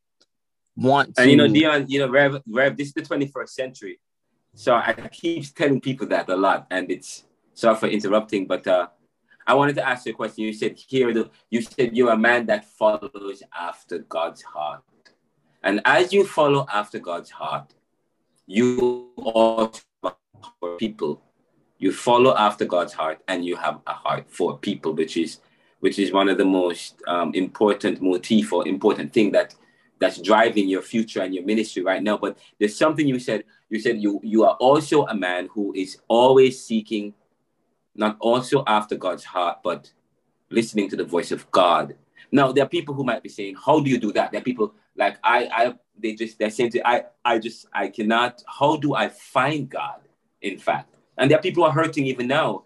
want 0.77 1.17
to. 1.17 1.23
And 1.23 1.31
you 1.31 1.37
know, 1.37 1.47
Deon, 1.47 1.87
you 1.89 2.01
know, 2.01 2.09
Rev, 2.09 2.43
Rev, 2.49 2.77
this 2.77 2.89
is 2.89 2.95
the 2.95 3.03
21st 3.03 3.49
century. 3.51 4.01
So 4.55 4.75
I 4.75 4.93
keep 5.13 5.45
telling 5.55 5.81
people 5.81 6.07
that 6.09 6.29
a 6.29 6.37
lot, 6.37 6.67
and 6.71 6.91
it's 6.91 7.25
sorry 7.55 7.77
for 7.77 7.87
interrupting, 7.87 8.47
but 8.47 8.67
uh, 8.67 8.89
I 9.47 9.55
wanted 9.55 9.77
to 9.77 9.89
ask 9.89 10.07
you 10.07 10.13
a 10.13 10.17
question. 10.17 10.45
You 10.45 10.53
said 10.53 10.77
here, 10.77 11.11
you 11.51 11.63
said 11.63 11.97
you're 11.97 12.13
a 12.13 12.17
man 12.17 12.47
that 12.47 12.65
follows 12.65 13.43
after 13.59 13.99
God's 13.99 14.43
heart. 14.43 14.83
And 15.63 15.81
as 15.85 16.13
you 16.13 16.27
follow 16.27 16.67
after 16.73 16.99
God's 16.99 17.31
heart, 17.31 17.75
you 18.47 19.11
also 19.17 19.83
for 20.61 20.77
people. 20.77 21.23
You 21.79 21.93
follow 21.93 22.37
after 22.37 22.65
God's 22.65 22.93
heart, 22.93 23.21
and 23.29 23.45
you 23.45 23.57
have 23.57 23.81
a 23.87 23.93
heart 23.93 24.27
for 24.29 24.59
people, 24.59 24.93
which 24.93 25.17
is 25.17 25.41
which 25.81 25.99
is 25.99 26.13
one 26.13 26.29
of 26.29 26.37
the 26.37 26.45
most 26.45 27.01
um, 27.09 27.33
important 27.35 28.03
motif 28.03 28.53
or 28.53 28.69
important 28.69 29.13
thing 29.13 29.33
that 29.33 29.55
that's 29.99 30.21
driving 30.21 30.69
your 30.69 30.83
future 30.83 31.23
and 31.23 31.35
your 31.35 31.45
ministry 31.45 31.83
right 31.83 32.03
now. 32.03 32.19
But 32.19 32.39
there's 32.59 32.77
something 32.77 33.07
you 33.07 33.19
said. 33.19 33.45
You 33.71 33.81
said 33.81 34.01
you 34.01 34.21
you 34.23 34.45
are 34.45 34.57
also 34.61 35.07
a 35.07 35.15
man 35.15 35.49
who 35.53 35.73
is 35.75 35.99
always 36.09 36.63
seeking 36.63 37.15
not 37.95 38.17
also 38.21 38.63
after 38.67 38.97
God's 38.97 39.25
heart, 39.25 39.59
but 39.63 39.91
listening 40.51 40.89
to 40.91 40.97
the 40.97 41.05
voice 41.05 41.33
of 41.33 41.51
God. 41.51 41.95
Now, 42.33 42.53
there 42.53 42.65
are 42.65 42.69
people 42.69 42.95
who 42.95 43.05
might 43.05 43.23
be 43.23 43.29
saying, 43.29 43.57
How 43.65 43.81
do 43.81 43.91
you 43.91 43.99
do 43.99 44.13
that? 44.13 44.33
There 44.33 44.41
are 44.41 44.45
people 44.45 44.75
like 44.97 45.18
I, 45.22 45.49
I 45.53 45.74
they 45.99 46.14
just 46.14 46.38
they're 46.38 46.51
saying 46.51 46.70
to 46.72 46.86
I, 46.86 47.05
I 47.24 47.38
just 47.38 47.66
I 47.72 47.88
cannot, 47.88 48.43
how 48.47 48.76
do 48.76 48.95
I 48.95 49.09
find 49.09 49.68
God, 49.68 50.01
in 50.43 50.59
fact? 50.59 50.97
And 51.18 51.30
there 51.30 51.38
are 51.38 51.43
people 51.43 51.62
who 51.62 51.68
are 51.68 51.72
hurting 51.72 52.07
even 52.07 52.26
now. 52.26 52.64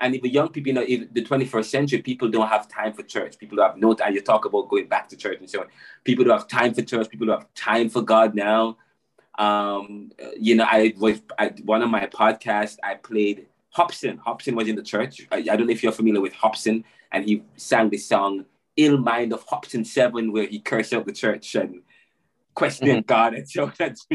And 0.00 0.14
even 0.16 0.32
young 0.32 0.48
people, 0.48 0.68
you 0.68 0.74
know, 0.74 0.82
in 0.82 1.08
the 1.12 1.22
21st 1.22 1.64
century, 1.66 2.02
people 2.02 2.28
don't 2.28 2.48
have 2.48 2.66
time 2.66 2.92
for 2.92 3.04
church. 3.04 3.38
People 3.38 3.56
don't 3.56 3.70
have 3.70 3.76
no 3.78 3.94
time. 3.94 4.12
You 4.12 4.20
talk 4.20 4.44
about 4.44 4.68
going 4.68 4.88
back 4.88 5.08
to 5.10 5.16
church 5.16 5.38
and 5.38 5.48
so 5.48 5.60
on. 5.60 5.66
People 6.02 6.24
don't 6.24 6.36
have 6.36 6.48
time 6.48 6.74
for 6.74 6.82
church. 6.82 7.08
People 7.08 7.28
don't 7.28 7.38
have 7.38 7.54
time 7.54 7.88
for 7.88 8.02
God 8.02 8.34
now. 8.34 8.76
Um, 9.38 10.10
you 10.36 10.56
know, 10.56 10.66
I 10.68 10.94
was 10.98 11.22
at 11.38 11.60
one 11.60 11.82
of 11.82 11.90
my 11.90 12.06
podcasts, 12.06 12.76
I 12.82 12.94
played 12.94 13.46
Hopsin. 13.76 14.18
Hopsin 14.18 14.54
was 14.54 14.68
in 14.68 14.76
the 14.76 14.82
church. 14.82 15.26
I, 15.32 15.36
I, 15.36 15.56
don't 15.56 15.66
know 15.66 15.72
if 15.72 15.82
you're 15.82 15.92
familiar 15.92 16.20
with 16.20 16.34
Hopsin, 16.34 16.84
and 17.10 17.24
he 17.24 17.42
sang 17.56 17.90
the 17.90 17.96
song 17.96 18.44
"Ill 18.76 18.98
Mind 18.98 19.32
of 19.32 19.46
Hopsin 19.46 19.86
7, 19.86 20.32
where 20.32 20.46
he 20.46 20.60
cursed 20.60 20.92
out 20.92 21.06
the 21.06 21.12
church 21.12 21.54
and 21.54 21.82
questioned 22.54 22.90
mm-hmm. 22.90 23.06
God 23.06 23.34
and 23.34 23.48
so 23.50 23.70
that's 23.78 24.06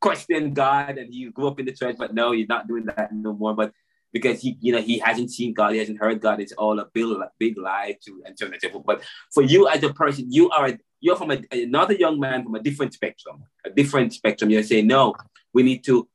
questioned 0.00 0.54
God, 0.54 0.98
and 0.98 1.12
he 1.12 1.28
grew 1.30 1.48
up 1.48 1.60
in 1.60 1.66
the 1.66 1.72
church, 1.72 1.96
but 1.98 2.14
no, 2.14 2.32
he's 2.32 2.48
not 2.48 2.68
doing 2.68 2.86
that 2.86 3.12
no 3.12 3.32
more. 3.32 3.54
But 3.54 3.72
because 4.12 4.40
he, 4.40 4.56
you 4.60 4.72
know, 4.72 4.80
he 4.80 4.98
hasn't 4.98 5.30
seen 5.30 5.52
God, 5.52 5.72
he 5.72 5.78
hasn't 5.78 5.98
heard 5.98 6.20
God. 6.20 6.40
It's 6.40 6.52
all 6.52 6.78
a 6.78 6.86
big, 6.92 7.06
big 7.38 7.58
lie 7.58 7.96
to 8.04 8.22
and 8.24 8.38
so 8.38 8.46
on 8.46 8.52
and 8.52 8.62
so 8.62 8.70
forth. 8.70 8.86
But 8.86 9.02
for 9.32 9.42
you 9.42 9.68
as 9.68 9.82
a 9.82 9.92
person, 9.92 10.32
you 10.32 10.48
are 10.50 10.78
you're 11.00 11.16
from 11.16 11.30
a, 11.30 11.42
another 11.52 11.94
young 11.94 12.18
man 12.18 12.42
from 12.42 12.54
a 12.54 12.62
different 12.62 12.94
spectrum, 12.94 13.44
a 13.64 13.70
different 13.70 14.14
spectrum. 14.14 14.50
You're 14.50 14.62
saying 14.62 14.86
no, 14.86 15.14
we 15.52 15.62
need 15.62 15.84
to, 15.84 16.08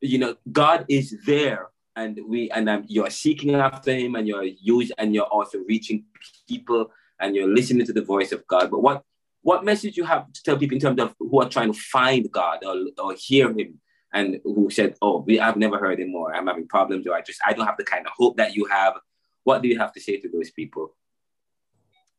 you 0.00 0.18
know, 0.18 0.36
God 0.50 0.86
is 0.88 1.16
there 1.26 1.68
and 1.94 2.18
we 2.26 2.50
and 2.50 2.68
um, 2.68 2.84
you're 2.88 3.10
seeking 3.10 3.54
after 3.54 3.92
him 3.92 4.14
and 4.14 4.26
you're 4.26 4.44
using 4.44 4.96
and 4.98 5.14
you're 5.14 5.24
also 5.24 5.58
reaching 5.68 6.04
people 6.48 6.90
and 7.22 7.34
you're 7.34 7.48
listening 7.48 7.86
to 7.86 7.92
the 7.92 8.02
voice 8.02 8.32
of 8.32 8.46
god. 8.46 8.70
But 8.70 8.82
what 8.82 9.02
what 9.42 9.64
message 9.64 9.96
you 9.96 10.04
have 10.04 10.32
to 10.32 10.42
tell 10.42 10.56
people 10.56 10.74
in 10.74 10.80
terms 10.80 11.00
of 11.00 11.14
who 11.18 11.40
are 11.40 11.48
trying 11.48 11.72
to 11.72 11.78
find 11.78 12.30
god 12.30 12.64
or, 12.64 12.76
or 12.98 13.14
hear 13.18 13.50
him 13.50 13.80
and 14.12 14.40
who 14.44 14.68
said 14.70 14.94
oh 15.00 15.20
we 15.26 15.40
i've 15.40 15.56
never 15.56 15.78
heard 15.78 15.98
him 15.98 16.14
i'm 16.34 16.46
having 16.46 16.68
problems 16.68 17.06
or 17.06 17.14
i 17.14 17.22
just 17.22 17.40
i 17.46 17.52
don't 17.52 17.66
have 17.66 17.78
the 17.78 17.84
kind 17.84 18.06
of 18.06 18.12
hope 18.16 18.36
that 18.36 18.54
you 18.54 18.66
have. 18.66 18.94
What 19.44 19.60
do 19.62 19.66
you 19.68 19.78
have 19.80 19.92
to 19.94 20.00
say 20.00 20.18
to 20.18 20.28
those 20.28 20.52
people? 20.52 20.94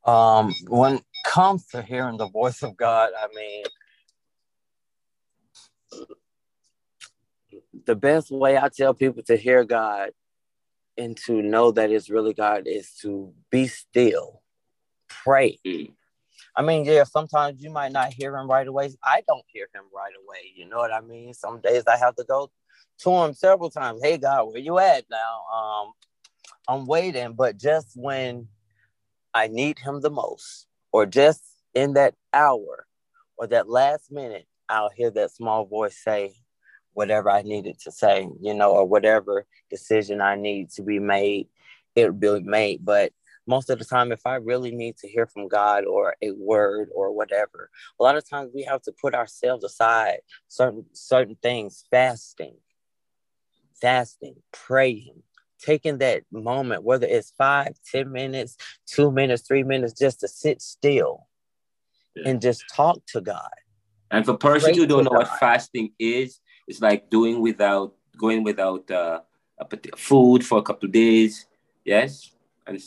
Um 0.06 0.54
when 0.68 0.96
it 0.96 1.04
comes 1.26 1.68
to 1.68 1.82
hearing 1.82 2.18
the 2.18 2.28
voice 2.28 2.64
of 2.64 2.76
god 2.76 3.12
i 3.18 3.28
mean 3.36 3.64
the 7.86 7.96
best 7.96 8.32
way 8.32 8.58
I 8.58 8.70
tell 8.70 8.94
people 8.94 9.24
to 9.24 9.36
hear 9.36 9.64
God 9.64 10.12
and 10.98 11.18
to 11.26 11.42
know 11.42 11.72
that 11.72 11.92
it's 11.92 12.10
really 12.10 12.34
God 12.34 12.64
is 12.68 12.94
to 13.02 13.34
be 13.50 13.68
still, 13.68 14.42
pray. 15.24 15.60
Mm. 15.66 15.94
I 16.56 16.62
mean, 16.62 16.86
yeah, 16.86 17.04
sometimes 17.04 17.64
you 17.64 17.72
might 17.72 17.92
not 17.92 18.14
hear 18.14 18.36
him 18.36 18.50
right 18.50 18.68
away. 18.68 18.92
I 19.04 19.22
don't 19.28 19.46
hear 19.48 19.68
him 19.74 19.84
right 19.94 20.14
away. 20.24 20.52
You 20.56 20.68
know 20.68 20.78
what 20.78 20.94
I 20.94 21.02
mean? 21.02 21.34
Some 21.34 21.62
days 21.62 21.84
I 21.88 21.98
have 21.98 22.16
to 22.16 22.24
go 22.24 22.52
to 23.00 23.12
him 23.12 23.34
several 23.34 23.70
times. 23.70 24.02
Hey, 24.04 24.18
God, 24.18 24.46
where 24.46 24.60
you 24.60 24.78
at 24.80 25.06
now? 25.10 25.44
Um, 25.54 25.94
I'm 26.68 26.86
waiting, 26.86 27.34
but 27.34 27.58
just 27.58 27.92
when 27.96 28.48
I 29.34 29.48
need 29.48 29.80
him 29.80 30.02
the 30.02 30.12
most, 30.12 30.68
or 30.92 31.06
just 31.06 31.42
in 31.74 31.94
that 31.94 32.14
hour 32.34 32.86
or 33.38 33.48
that 33.48 33.68
last 33.68 34.12
minute, 34.12 34.46
I'll 34.70 34.92
hear 34.96 35.10
that 35.12 35.32
small 35.32 35.66
voice 35.66 35.98
say, 36.04 36.34
whatever 36.94 37.30
I 37.30 37.42
needed 37.42 37.80
to 37.82 37.92
say, 37.92 38.28
you 38.42 38.54
know, 38.54 38.72
or 38.72 38.86
whatever 38.86 39.46
decision 39.70 40.22
I 40.22 40.36
need 40.36 40.70
to 40.72 40.84
be 40.84 41.00
made, 41.00 41.48
it 41.96 42.14
will 42.14 42.40
be 42.40 42.48
made. 42.48 42.86
But 42.86 43.12
most 43.46 43.70
of 43.70 43.80
the 43.80 43.86
time, 43.86 44.12
if 44.12 44.26
I 44.26 44.36
really 44.36 44.72
need 44.72 44.98
to 44.98 45.08
hear 45.08 45.28
from 45.28 45.48
God 45.48 45.86
or 45.86 46.16
a 46.22 46.32
word 46.32 46.90
or 46.94 47.12
whatever, 47.12 47.70
a 48.00 48.04
lot 48.04 48.16
of 48.16 48.28
times 48.28 48.52
we 48.54 48.64
have 48.64 48.82
to 48.84 48.94
put 48.94 49.14
ourselves 49.14 49.64
aside, 49.64 50.20
certain 50.48 50.86
certain 50.94 51.36
things, 51.42 51.84
fasting, 51.92 52.56
fasting, 53.82 54.36
praying, 54.52 55.24
taking 55.60 55.98
that 56.00 56.24
moment, 56.32 56.84
whether 56.84 57.08
it's 57.08 57.32
five, 57.32 57.74
ten 57.92 58.12
minutes, 58.12 58.58
two 58.86 59.12
minutes, 59.12 59.44
three 59.44 59.64
minutes, 59.64 59.94
just 59.94 60.22
to 60.22 60.28
sit 60.28 60.62
still 60.62 61.28
yeah. 62.16 62.30
and 62.30 62.42
just 62.42 62.64
talk 62.74 63.00
to 63.08 63.22
God. 63.22 63.52
And 64.12 64.26
for 64.26 64.38
persons 64.38 64.78
who 64.78 64.86
don't 64.86 65.06
know 65.06 65.10
God. 65.10 65.28
what 65.30 65.40
fasting 65.40 65.92
is, 65.98 66.40
it's 66.68 66.82
like 66.82 67.10
doing 67.10 67.42
without 67.42 67.94
going 68.18 68.44
without 68.44 68.90
uh, 68.92 69.22
a 69.60 69.98
food 69.98 70.46
for 70.46 70.60
a 70.60 70.62
couple 70.62 70.86
of 70.86 70.92
days. 70.94 71.48
Yes, 71.84 72.32
and 72.66 72.82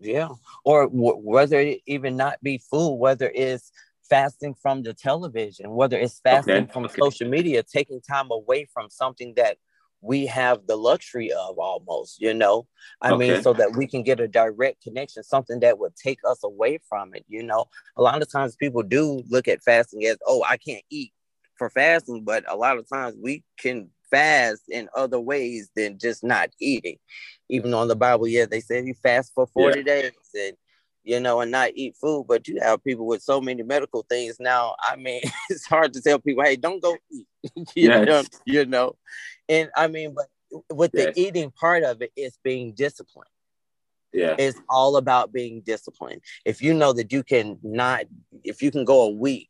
yeah, 0.00 0.28
or 0.64 0.86
w- 0.86 1.16
whether 1.16 1.60
it 1.60 1.80
even 1.86 2.16
not 2.16 2.42
be 2.42 2.58
food, 2.58 2.96
whether 2.96 3.30
it's 3.34 3.70
fasting 4.08 4.54
from 4.54 4.82
the 4.82 4.92
television, 4.92 5.70
whether 5.70 5.96
it's 5.98 6.20
fasting 6.20 6.64
okay. 6.64 6.72
from 6.72 6.84
okay. 6.86 7.00
social 7.00 7.28
media, 7.28 7.62
taking 7.62 8.00
time 8.00 8.30
away 8.30 8.66
from 8.72 8.90
something 8.90 9.34
that 9.36 9.56
we 10.02 10.26
have 10.26 10.66
the 10.66 10.76
luxury 10.76 11.30
of 11.30 11.58
almost, 11.58 12.20
you 12.20 12.32
know. 12.32 12.66
I 13.02 13.12
okay. 13.12 13.32
mean, 13.32 13.42
so 13.42 13.52
that 13.52 13.76
we 13.76 13.86
can 13.86 14.02
get 14.02 14.18
a 14.18 14.26
direct 14.26 14.82
connection, 14.82 15.22
something 15.22 15.60
that 15.60 15.78
would 15.78 15.94
take 15.94 16.18
us 16.26 16.42
away 16.42 16.80
from 16.88 17.14
it, 17.14 17.24
you 17.28 17.42
know. 17.42 17.66
A 17.96 18.02
lot 18.02 18.22
of 18.22 18.30
times 18.30 18.56
people 18.56 18.82
do 18.82 19.22
look 19.28 19.46
at 19.46 19.62
fasting 19.62 20.04
as, 20.06 20.16
oh, 20.26 20.42
I 20.48 20.56
can't 20.56 20.84
eat 20.90 21.12
for 21.56 21.70
fasting, 21.70 22.24
but 22.24 22.50
a 22.50 22.56
lot 22.56 22.78
of 22.78 22.88
times 22.88 23.14
we 23.22 23.44
can 23.58 23.90
fast 24.10 24.62
in 24.68 24.88
other 24.96 25.20
ways 25.20 25.70
than 25.74 25.98
just 25.98 26.24
not 26.24 26.50
eating. 26.60 26.98
Even 27.48 27.74
on 27.74 27.88
the 27.88 27.96
Bible, 27.96 28.28
yeah, 28.28 28.46
they 28.46 28.60
say 28.60 28.82
you 28.82 28.94
fast 28.94 29.32
for 29.34 29.46
40 29.46 29.78
yeah. 29.78 29.84
days 29.84 30.12
and 30.34 30.56
you 31.02 31.18
know, 31.18 31.40
and 31.40 31.50
not 31.50 31.70
eat 31.74 31.96
food. 31.96 32.26
But 32.28 32.46
you 32.48 32.60
have 32.60 32.84
people 32.84 33.06
with 33.06 33.22
so 33.22 33.40
many 33.40 33.62
medical 33.62 34.04
things 34.08 34.36
now. 34.38 34.74
I 34.80 34.96
mean, 34.96 35.22
it's 35.50 35.66
hard 35.66 35.92
to 35.94 36.02
tell 36.02 36.18
people, 36.18 36.44
hey, 36.44 36.56
don't 36.56 36.82
go 36.82 36.96
eat. 37.10 37.26
you, 37.74 37.88
yes. 37.88 38.06
know, 38.06 38.22
you 38.44 38.66
know, 38.66 38.96
and 39.48 39.70
I 39.76 39.86
mean, 39.86 40.14
but 40.14 40.26
with 40.72 40.92
the 40.92 41.04
yes. 41.04 41.14
eating 41.16 41.50
part 41.50 41.82
of 41.84 42.02
it, 42.02 42.12
it's 42.16 42.38
being 42.42 42.72
disciplined. 42.74 43.30
Yeah. 44.12 44.34
It's 44.38 44.60
all 44.68 44.96
about 44.96 45.32
being 45.32 45.62
disciplined. 45.62 46.22
If 46.44 46.60
you 46.60 46.74
know 46.74 46.92
that 46.92 47.12
you 47.12 47.22
can 47.22 47.58
not, 47.62 48.04
if 48.42 48.60
you 48.60 48.70
can 48.70 48.84
go 48.84 49.02
a 49.02 49.10
week 49.10 49.48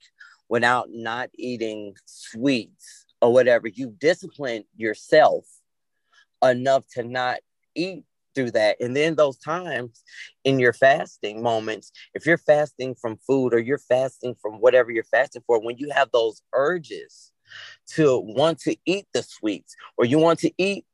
without 0.48 0.88
not 0.90 1.30
eating 1.34 1.94
sweets 2.04 2.99
or 3.20 3.32
whatever, 3.32 3.68
you 3.68 3.94
discipline 3.98 4.64
yourself 4.76 5.46
enough 6.42 6.84
to 6.94 7.02
not 7.02 7.38
eat 7.74 8.04
through 8.34 8.52
that. 8.52 8.76
And 8.80 8.94
then 8.96 9.16
those 9.16 9.38
times 9.38 10.02
in 10.44 10.58
your 10.58 10.72
fasting 10.72 11.42
moments, 11.42 11.92
if 12.14 12.26
you're 12.26 12.38
fasting 12.38 12.94
from 12.94 13.18
food 13.26 13.54
or 13.54 13.58
you're 13.58 13.78
fasting 13.78 14.34
from 14.40 14.54
whatever 14.54 14.90
you're 14.90 15.04
fasting 15.04 15.42
for, 15.46 15.60
when 15.60 15.76
you 15.78 15.90
have 15.90 16.10
those 16.12 16.42
urges 16.54 17.32
to 17.88 18.18
want 18.20 18.58
to 18.60 18.76
eat 18.86 19.06
the 19.12 19.22
sweets 19.22 19.74
or 19.96 20.04
you 20.04 20.18
want 20.18 20.38
to 20.40 20.52
eat 20.58 20.84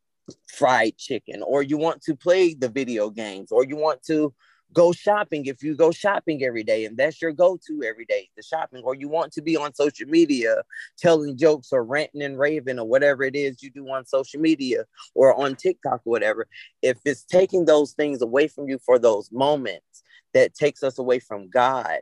fried 0.48 0.96
chicken 0.96 1.42
or 1.42 1.62
you 1.62 1.76
want 1.76 2.02
to 2.02 2.16
play 2.16 2.54
the 2.54 2.68
video 2.68 3.10
games 3.10 3.52
or 3.52 3.64
you 3.64 3.76
want 3.76 4.02
to 4.02 4.32
go 4.72 4.92
shopping 4.92 5.46
if 5.46 5.62
you 5.62 5.74
go 5.74 5.90
shopping 5.90 6.42
every 6.44 6.62
day 6.62 6.84
and 6.84 6.96
that's 6.96 7.22
your 7.22 7.32
go-to 7.32 7.82
every 7.82 8.04
day 8.04 8.28
the 8.36 8.42
shopping 8.42 8.82
or 8.84 8.94
you 8.94 9.08
want 9.08 9.32
to 9.32 9.40
be 9.40 9.56
on 9.56 9.72
social 9.74 10.08
media 10.08 10.62
telling 10.98 11.36
jokes 11.36 11.72
or 11.72 11.84
ranting 11.84 12.22
and 12.22 12.38
raving 12.38 12.78
or 12.78 12.86
whatever 12.86 13.22
it 13.22 13.36
is 13.36 13.62
you 13.62 13.70
do 13.70 13.88
on 13.88 14.04
social 14.04 14.40
media 14.40 14.84
or 15.14 15.34
on 15.40 15.54
tiktok 15.54 16.00
or 16.04 16.10
whatever. 16.10 16.46
If 16.82 16.98
it's 17.04 17.24
taking 17.24 17.64
those 17.64 17.92
things 17.92 18.22
away 18.22 18.48
from 18.48 18.68
you 18.68 18.78
for 18.84 18.98
those 18.98 19.30
moments 19.32 20.02
that 20.34 20.54
takes 20.54 20.82
us 20.82 20.98
away 20.98 21.20
from 21.20 21.48
god 21.48 21.98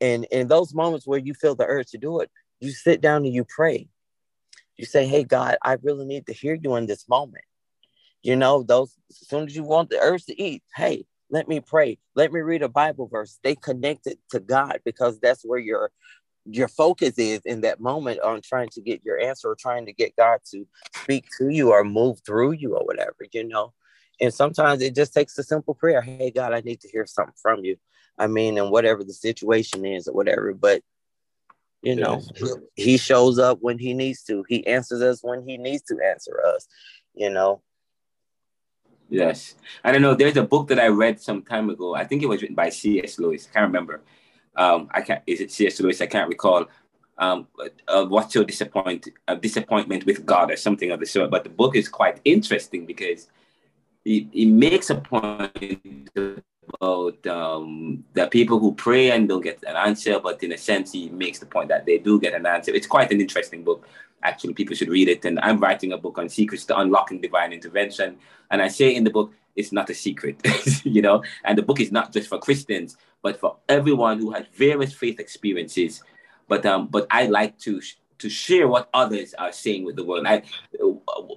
and 0.00 0.24
in 0.30 0.48
those 0.48 0.74
moments 0.74 1.06
where 1.06 1.18
you 1.18 1.34
feel 1.34 1.54
the 1.54 1.66
urge 1.66 1.88
to 1.88 1.98
do 1.98 2.20
it 2.20 2.30
you 2.60 2.70
sit 2.70 3.00
down 3.00 3.24
and 3.24 3.34
you 3.34 3.44
pray. 3.44 3.88
You 4.76 4.84
say 4.84 5.06
hey 5.06 5.24
god 5.24 5.56
i 5.62 5.76
really 5.82 6.04
need 6.04 6.26
to 6.26 6.32
hear 6.32 6.54
you 6.54 6.76
in 6.76 6.86
this 6.86 7.08
moment. 7.08 7.44
You 8.22 8.36
know, 8.36 8.62
those 8.62 8.96
as 9.10 9.28
soon 9.28 9.46
as 9.46 9.56
you 9.56 9.64
want 9.64 9.90
the 9.90 9.98
urge 9.98 10.26
to 10.26 10.40
eat, 10.40 10.62
hey, 10.76 11.06
let 11.32 11.48
me 11.48 11.60
pray. 11.60 11.98
Let 12.14 12.30
me 12.30 12.40
read 12.40 12.62
a 12.62 12.68
Bible 12.68 13.08
verse. 13.08 13.32
Stay 13.32 13.56
connected 13.56 14.18
to 14.30 14.38
God 14.38 14.80
because 14.84 15.18
that's 15.18 15.42
where 15.44 15.58
your 15.58 15.90
your 16.44 16.68
focus 16.68 17.14
is 17.18 17.40
in 17.44 17.62
that 17.62 17.80
moment 17.80 18.20
on 18.20 18.40
trying 18.42 18.68
to 18.68 18.80
get 18.80 19.04
your 19.04 19.18
answer 19.18 19.48
or 19.48 19.54
trying 19.54 19.86
to 19.86 19.92
get 19.92 20.14
God 20.16 20.40
to 20.50 20.66
speak 20.92 21.24
to 21.38 21.48
you 21.48 21.70
or 21.70 21.84
move 21.84 22.20
through 22.26 22.52
you 22.52 22.76
or 22.76 22.84
whatever, 22.84 23.16
you 23.32 23.44
know. 23.44 23.72
And 24.20 24.34
sometimes 24.34 24.82
it 24.82 24.94
just 24.94 25.14
takes 25.14 25.38
a 25.38 25.42
simple 25.42 25.74
prayer. 25.74 26.02
Hey 26.02 26.30
God, 26.30 26.52
I 26.52 26.60
need 26.60 26.80
to 26.80 26.88
hear 26.88 27.06
something 27.06 27.34
from 27.40 27.64
you. 27.64 27.76
I 28.18 28.26
mean, 28.26 28.58
and 28.58 28.70
whatever 28.70 29.02
the 29.02 29.14
situation 29.14 29.86
is 29.86 30.06
or 30.06 30.14
whatever, 30.14 30.52
but 30.52 30.82
you 31.82 31.96
know, 31.96 32.22
he 32.76 32.96
shows 32.96 33.38
up 33.38 33.58
when 33.60 33.78
he 33.78 33.94
needs 33.94 34.22
to. 34.24 34.44
He 34.48 34.64
answers 34.66 35.02
us 35.02 35.20
when 35.22 35.48
he 35.48 35.56
needs 35.56 35.82
to 35.84 35.98
answer 36.04 36.40
us, 36.44 36.68
you 37.14 37.30
know. 37.30 37.62
Yes. 39.12 39.54
I 39.84 39.92
don't 39.92 40.02
know. 40.02 40.14
There's 40.14 40.36
a 40.36 40.42
book 40.42 40.68
that 40.68 40.78
I 40.78 40.88
read 40.88 41.20
some 41.20 41.42
time 41.42 41.68
ago. 41.70 41.94
I 41.94 42.04
think 42.04 42.22
it 42.22 42.28
was 42.28 42.40
written 42.40 42.54
by 42.56 42.70
C.S. 42.70 43.18
Lewis. 43.18 43.48
I 43.48 43.52
can't 43.54 43.66
remember. 43.66 44.02
Um, 44.56 44.88
I 44.90 45.02
can't. 45.02 45.22
Is 45.26 45.40
it 45.40 45.52
C.S. 45.52 45.80
Lewis? 45.80 46.00
I 46.00 46.06
can't 46.06 46.28
recall. 46.28 46.66
Um, 47.18 47.46
uh, 47.88 48.06
what's 48.06 48.34
your 48.34 48.44
disappoint 48.44 49.08
uh, 49.28 49.34
disappointment 49.34 50.06
with 50.06 50.24
God 50.24 50.50
or 50.50 50.56
something 50.56 50.90
of 50.90 51.00
the 51.00 51.06
sort? 51.06 51.30
But 51.30 51.44
the 51.44 51.50
book 51.50 51.76
is 51.76 51.88
quite 51.88 52.20
interesting 52.24 52.86
because 52.86 53.28
it, 54.04 54.28
he 54.32 54.46
makes 54.46 54.90
a 54.90 54.96
point 54.96 56.10
about 56.74 57.26
um, 57.26 58.04
the 58.14 58.26
people 58.28 58.58
who 58.58 58.74
pray 58.74 59.10
and 59.10 59.28
don't 59.28 59.42
get 59.42 59.62
an 59.66 59.76
answer, 59.76 60.18
but 60.20 60.42
in 60.42 60.52
a 60.52 60.58
sense, 60.58 60.92
he 60.92 61.10
makes 61.10 61.38
the 61.38 61.46
point 61.46 61.68
that 61.68 61.86
they 61.86 61.98
do 61.98 62.18
get 62.18 62.34
an 62.34 62.46
answer. 62.46 62.72
It's 62.72 62.86
quite 62.86 63.12
an 63.12 63.20
interesting 63.20 63.62
book. 63.62 63.86
Actually, 64.22 64.54
people 64.54 64.76
should 64.76 64.88
read 64.88 65.08
it. 65.08 65.24
And 65.24 65.38
I'm 65.40 65.58
writing 65.58 65.92
a 65.92 65.98
book 65.98 66.18
on 66.18 66.28
secrets 66.28 66.64
to 66.66 66.78
unlocking 66.78 67.20
divine 67.20 67.52
intervention. 67.52 68.18
And 68.50 68.62
I 68.62 68.68
say 68.68 68.94
in 68.94 69.04
the 69.04 69.10
book, 69.10 69.32
it's 69.56 69.72
not 69.72 69.90
a 69.90 69.94
secret, 69.94 70.40
you 70.84 71.02
know. 71.02 71.22
And 71.44 71.58
the 71.58 71.62
book 71.62 71.80
is 71.80 71.92
not 71.92 72.12
just 72.12 72.28
for 72.28 72.38
Christians, 72.38 72.96
but 73.22 73.38
for 73.38 73.56
everyone 73.68 74.18
who 74.18 74.32
has 74.32 74.46
various 74.54 74.92
faith 74.92 75.20
experiences. 75.20 76.02
But 76.48 76.66
um, 76.66 76.88
but 76.88 77.06
I 77.10 77.26
like 77.26 77.58
to 77.60 77.80
to 78.22 78.30
share 78.30 78.68
what 78.68 78.88
others 78.94 79.34
are 79.34 79.52
saying 79.52 79.84
with 79.84 79.96
the 79.96 80.04
world. 80.04 80.26
I, 80.26 80.42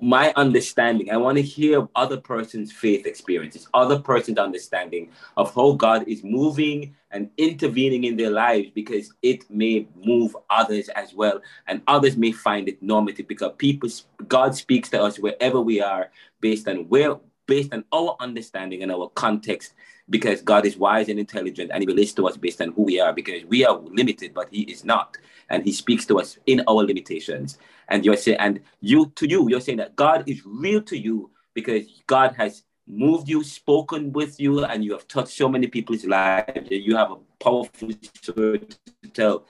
my 0.01 0.31
understanding, 0.35 1.09
I 1.09 1.17
want 1.17 1.37
to 1.37 1.41
hear 1.41 1.87
other 1.95 2.17
person's 2.17 2.71
faith 2.71 3.07
experiences, 3.07 3.67
other 3.73 3.99
person's 3.99 4.37
understanding 4.37 5.09
of 5.35 5.53
how 5.53 5.73
God 5.73 6.07
is 6.07 6.23
moving 6.23 6.95
and 7.09 7.31
intervening 7.37 8.03
in 8.03 8.15
their 8.17 8.29
lives 8.29 8.69
because 8.75 9.11
it 9.23 9.49
may 9.49 9.87
move 9.95 10.37
others 10.51 10.89
as 10.89 11.15
well. 11.15 11.41
And 11.67 11.81
others 11.87 12.17
may 12.17 12.31
find 12.31 12.69
it 12.69 12.81
normative 12.83 13.27
because 13.27 13.53
people, 13.57 13.89
God 14.27 14.55
speaks 14.55 14.89
to 14.89 15.01
us 15.01 15.17
wherever 15.17 15.59
we 15.59 15.81
are 15.81 16.11
based 16.39 16.67
on 16.67 16.87
where, 16.87 17.15
based 17.47 17.73
on 17.73 17.83
our 17.91 18.15
understanding 18.19 18.83
and 18.83 18.91
our 18.91 19.09
context 19.15 19.73
because 20.09 20.41
God 20.41 20.67
is 20.67 20.77
wise 20.77 21.09
and 21.09 21.19
intelligent 21.19 21.71
and 21.73 21.81
he 21.81 21.87
relates 21.87 22.13
to 22.13 22.27
us 22.27 22.37
based 22.37 22.61
on 22.61 22.73
who 22.73 22.83
we 22.83 22.99
are 22.99 23.11
because 23.11 23.43
we 23.45 23.65
are 23.65 23.75
limited, 23.79 24.35
but 24.35 24.49
he 24.51 24.61
is 24.61 24.85
not 24.85 25.17
and 25.49 25.63
he 25.63 25.71
speaks 25.71 26.05
to 26.05 26.19
us 26.19 26.37
in 26.45 26.61
our 26.67 26.83
limitations. 26.83 27.57
And 27.87 28.03
you're 28.03 28.17
saying, 28.17 28.37
and 28.39 28.59
you 28.81 29.11
to 29.15 29.29
you, 29.29 29.49
you're 29.49 29.61
saying 29.61 29.77
that 29.77 29.95
God 29.95 30.23
is 30.27 30.41
real 30.45 30.81
to 30.83 30.97
you 30.97 31.29
because 31.53 32.01
God 32.07 32.33
has 32.37 32.63
moved 32.87 33.29
you, 33.29 33.43
spoken 33.43 34.11
with 34.11 34.39
you, 34.39 34.63
and 34.65 34.83
you 34.83 34.93
have 34.93 35.07
touched 35.07 35.37
so 35.37 35.49
many 35.49 35.67
people's 35.67 36.05
lives. 36.05 36.67
You 36.69 36.95
have 36.95 37.11
a 37.11 37.17
powerful 37.39 37.89
story 38.13 38.59
to 39.03 39.09
tell. 39.13 39.45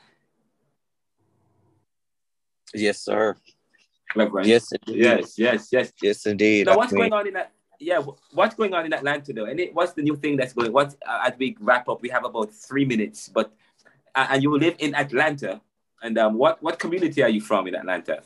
Yes, 2.74 3.00
sir. 3.00 3.36
Reverend. 4.16 4.48
Yes, 4.48 4.72
indeed. 4.72 5.04
yes, 5.04 5.38
yes, 5.38 5.70
yes. 5.72 5.94
Yes, 6.02 6.26
indeed. 6.26 6.68
Now, 6.68 6.78
what's 6.78 6.94
going 6.94 7.14
on 7.14 7.28
in 7.28 7.34
that? 7.34 7.52
Yeah, 7.80 8.02
what's 8.34 8.56
going 8.56 8.74
on 8.74 8.86
in 8.86 8.94
Atlanta 8.94 9.34
though? 9.34 9.46
And 9.46 9.60
it, 9.60 9.74
what's 9.76 9.94
the 9.94 10.02
new 10.02 10.16
thing 10.16 10.38
that's 10.38 10.54
going? 10.54 10.72
What 10.72 10.96
uh, 11.06 11.24
as 11.26 11.34
we 11.38 11.58
wrap 11.60 11.90
up, 11.90 12.02
we 12.02 12.10
have 12.10 12.24
about 12.24 12.54
three 12.54 12.86
minutes. 12.86 13.28
But 13.28 13.52
uh, 14.14 14.28
and 14.30 14.44
you 14.44 14.58
live 14.58 14.76
in 14.80 14.96
Atlanta. 14.96 15.62
And 16.06 16.20
um, 16.20 16.36
what 16.36 16.62
what 16.62 16.78
community 16.78 17.24
are 17.24 17.30
you 17.30 17.42
from 17.42 17.66
in 17.66 17.74
Atlanta? 17.74 18.22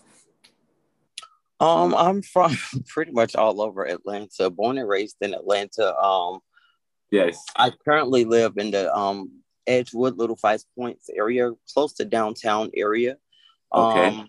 Um, 1.62 1.96
I'm 1.96 2.22
from 2.22 2.58
pretty 2.88 3.14
much 3.14 3.38
all 3.38 3.62
over 3.62 3.88
Atlanta. 3.88 4.50
Born 4.50 4.78
and 4.78 4.88
raised 4.88 5.16
in 5.22 5.34
Atlanta. 5.34 5.98
Um, 5.98 6.42
yes. 7.10 7.42
I 7.56 7.72
currently 7.86 8.26
live 8.26 8.58
in 8.58 8.72
the 8.72 8.94
um 8.94 9.32
Edgewood, 9.66 10.18
Little 10.18 10.36
Five 10.36 10.62
Points 10.78 11.10
area, 11.16 11.52
close 11.74 11.94
to 11.94 12.06
downtown 12.06 12.70
area. 12.76 13.16
Okay. 13.74 14.08
Um, 14.08 14.28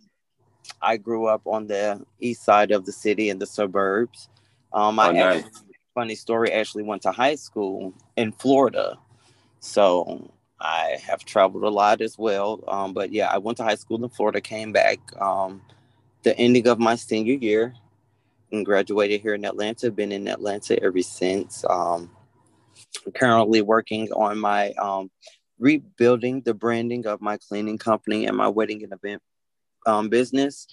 I 0.80 0.96
grew 0.96 1.26
up 1.26 1.42
on 1.44 1.66
the 1.66 2.05
east 2.20 2.44
side 2.44 2.70
of 2.70 2.86
the 2.86 2.92
city 2.92 3.30
in 3.30 3.40
the 3.40 3.46
suburbs. 3.46 4.28
Um, 4.72 5.01
I 5.01 5.09
oh, 5.09 5.12
nice. 5.12 5.44
actually, 5.44 5.74
funny 5.92 6.14
story, 6.14 6.53
actually 6.53 6.84
went 6.84 7.03
to 7.03 7.11
high 7.11 7.34
school 7.34 7.94
in 8.16 8.30
Florida. 8.30 8.96
So 9.59 10.30
I 10.61 10.99
have 11.07 11.25
traveled 11.25 11.65
a 11.65 11.69
lot 11.69 12.01
as 12.01 12.19
well. 12.19 12.63
Um, 12.69 12.93
but 12.93 13.13
yeah, 13.13 13.29
I 13.33 13.39
went 13.39 13.57
to 13.59 13.65
high 13.65 13.77
school 13.77 14.03
in 14.03 14.11
Florida, 14.11 14.41
came 14.41 14.73
back 14.73 14.99
um, 15.21 15.63
the 16.23 16.37
ending 16.39 16.69
of 16.69 16.79
my 16.79 16.97
senior 16.97 17.35
year 17.35 17.75
and 18.53 18.67
graduated 18.67 19.21
here 19.23 19.35
in 19.35 19.45
Atlanta. 19.45 19.91
Been 19.91 20.13
in 20.13 20.29
Atlanta 20.29 20.83
ever 20.83 21.01
since. 21.03 21.65
Um, 21.69 22.11
currently 23.15 23.63
working 23.63 24.11
on 24.13 24.39
my 24.39 24.73
um, 24.73 25.11
rebuilding 25.59 26.41
the 26.43 26.55
branding 26.55 27.07
of 27.07 27.21
my 27.21 27.37
cleaning 27.37 27.79
company 27.79 28.27
and 28.27 28.37
my 28.37 28.49
wedding 28.49 28.83
and 28.83 28.93
event 28.93 29.23
um, 29.87 30.09
business. 30.09 30.67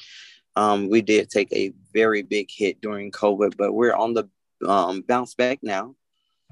Um, 0.55 0.89
we 0.89 1.01
did 1.01 1.29
take 1.29 1.51
a 1.53 1.73
very 1.93 2.23
big 2.23 2.49
hit 2.49 2.81
during 2.81 3.11
COVID, 3.11 3.55
but 3.57 3.73
we're 3.73 3.93
on 3.93 4.13
the 4.13 4.27
bounce 5.07 5.35
back 5.35 5.59
now. 5.61 5.95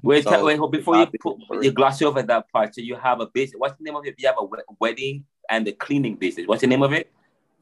Wait, 0.06 0.22
so, 0.22 0.44
wait, 0.44 0.60
before 0.70 0.96
you 0.96 1.06
put, 1.20 1.36
you 1.62 1.72
gloss 1.72 2.00
over 2.00 2.22
that 2.22 2.52
part. 2.52 2.72
So 2.74 2.80
you 2.80 2.94
have 2.94 3.20
a 3.20 3.26
business. 3.26 3.58
What's 3.58 3.76
the 3.76 3.82
name 3.82 3.96
of 3.96 4.06
it? 4.06 4.14
You 4.18 4.28
have 4.28 4.36
a 4.38 4.46
wedding 4.78 5.24
and 5.50 5.66
a 5.66 5.72
cleaning 5.72 6.14
business. 6.14 6.46
What's 6.46 6.60
the 6.60 6.68
name 6.68 6.84
of 6.84 6.92
it? 6.92 7.10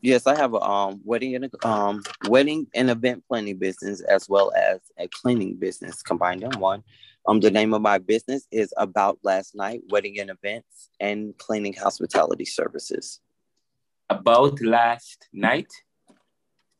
Yes, 0.02 0.26
I 0.26 0.36
have 0.36 0.52
a 0.52 0.60
um 0.60 1.00
wedding 1.04 1.34
and 1.34 1.46
a 1.46 1.66
um 1.66 2.02
wedding 2.28 2.66
and 2.74 2.90
event 2.90 3.24
planning 3.26 3.56
business 3.56 4.02
as 4.02 4.28
well 4.28 4.52
as 4.54 4.80
a 4.98 5.08
cleaning 5.08 5.56
business 5.56 6.02
combined 6.02 6.42
in 6.42 6.60
one. 6.60 6.82
Um, 7.26 7.40
the 7.40 7.50
name 7.50 7.72
of 7.72 7.80
my 7.80 7.96
business 7.96 8.46
is 8.50 8.74
About 8.76 9.18
Last 9.22 9.54
Night 9.54 9.80
Wedding 9.88 10.20
and 10.20 10.28
Events 10.28 10.90
and 11.00 11.32
Cleaning 11.38 11.72
Hospitality 11.72 12.44
Services. 12.44 13.20
About 14.10 14.60
Last 14.60 15.28
Night. 15.32 15.72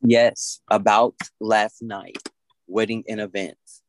Yes, 0.02 0.60
About 0.70 1.14
Last 1.40 1.82
Night 1.82 2.18
Wedding 2.66 3.04
and 3.08 3.22
Events 3.22 3.83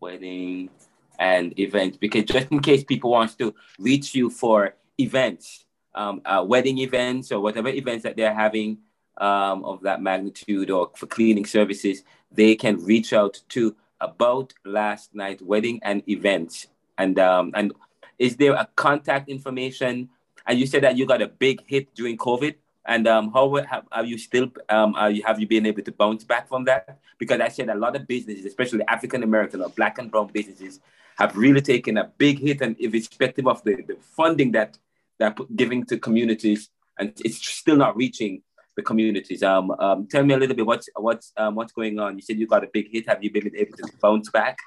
wedding 0.00 0.70
and 1.18 1.58
events 1.58 1.96
because 1.96 2.24
just 2.24 2.48
in 2.50 2.60
case 2.60 2.84
people 2.84 3.10
wants 3.10 3.34
to 3.34 3.54
reach 3.78 4.14
you 4.14 4.30
for 4.30 4.74
events 4.98 5.64
um, 5.94 6.20
uh, 6.24 6.44
wedding 6.46 6.78
events 6.78 7.32
or 7.32 7.40
whatever 7.40 7.68
events 7.68 8.02
that 8.02 8.16
they're 8.16 8.34
having 8.34 8.78
um, 9.18 9.64
of 9.64 9.80
that 9.82 10.02
magnitude 10.02 10.70
or 10.70 10.90
for 10.94 11.06
cleaning 11.06 11.46
services 11.46 12.02
they 12.30 12.54
can 12.54 12.76
reach 12.84 13.12
out 13.12 13.40
to 13.48 13.74
about 14.00 14.52
last 14.64 15.14
night 15.14 15.40
wedding 15.40 15.80
and 15.82 16.06
events 16.08 16.66
And 16.98 17.18
um, 17.18 17.52
and 17.54 17.72
is 18.18 18.36
there 18.36 18.54
a 18.54 18.68
contact 18.76 19.28
information? 19.28 20.08
And 20.46 20.58
you 20.58 20.66
said 20.66 20.82
that 20.84 20.96
you 20.96 21.06
got 21.06 21.22
a 21.22 21.28
big 21.28 21.62
hit 21.66 21.94
during 21.94 22.16
COVID. 22.16 22.54
And 22.86 23.08
um, 23.08 23.32
how 23.32 23.52
have, 23.56 23.84
are 23.90 24.04
you 24.04 24.16
still? 24.16 24.48
Um, 24.68 24.94
you 25.10 25.22
have 25.24 25.40
you 25.40 25.46
been 25.48 25.66
able 25.66 25.82
to 25.82 25.92
bounce 25.92 26.22
back 26.22 26.48
from 26.48 26.64
that? 26.64 26.98
Because 27.18 27.40
I 27.40 27.48
said 27.48 27.68
a 27.68 27.74
lot 27.74 27.96
of 27.96 28.06
businesses, 28.06 28.44
especially 28.44 28.84
African 28.86 29.24
American 29.24 29.60
or 29.60 29.70
Black 29.70 29.98
and 29.98 30.10
Brown 30.10 30.28
businesses, 30.32 30.80
have 31.18 31.36
really 31.36 31.60
taken 31.60 31.98
a 31.98 32.04
big 32.16 32.38
hit, 32.38 32.60
and 32.60 32.76
irrespective 32.78 33.48
of 33.48 33.62
the, 33.64 33.82
the 33.88 33.96
funding 34.00 34.52
that 34.52 34.78
they're 35.18 35.34
giving 35.56 35.84
to 35.86 35.98
communities, 35.98 36.70
and 36.98 37.12
it's 37.24 37.44
still 37.44 37.76
not 37.76 37.96
reaching 37.96 38.42
the 38.76 38.82
communities. 38.82 39.42
Um, 39.42 39.72
um, 39.72 40.06
tell 40.06 40.22
me 40.22 40.34
a 40.34 40.36
little 40.36 40.54
bit 40.54 40.66
what's 40.66 40.88
what's 40.94 41.32
um, 41.36 41.56
what's 41.56 41.72
going 41.72 41.98
on. 41.98 42.14
You 42.14 42.22
said 42.22 42.38
you 42.38 42.46
got 42.46 42.62
a 42.62 42.68
big 42.72 42.92
hit. 42.92 43.08
Have 43.08 43.24
you 43.24 43.32
been 43.32 43.50
able 43.56 43.76
to 43.78 43.88
bounce 44.00 44.30
back? 44.30 44.58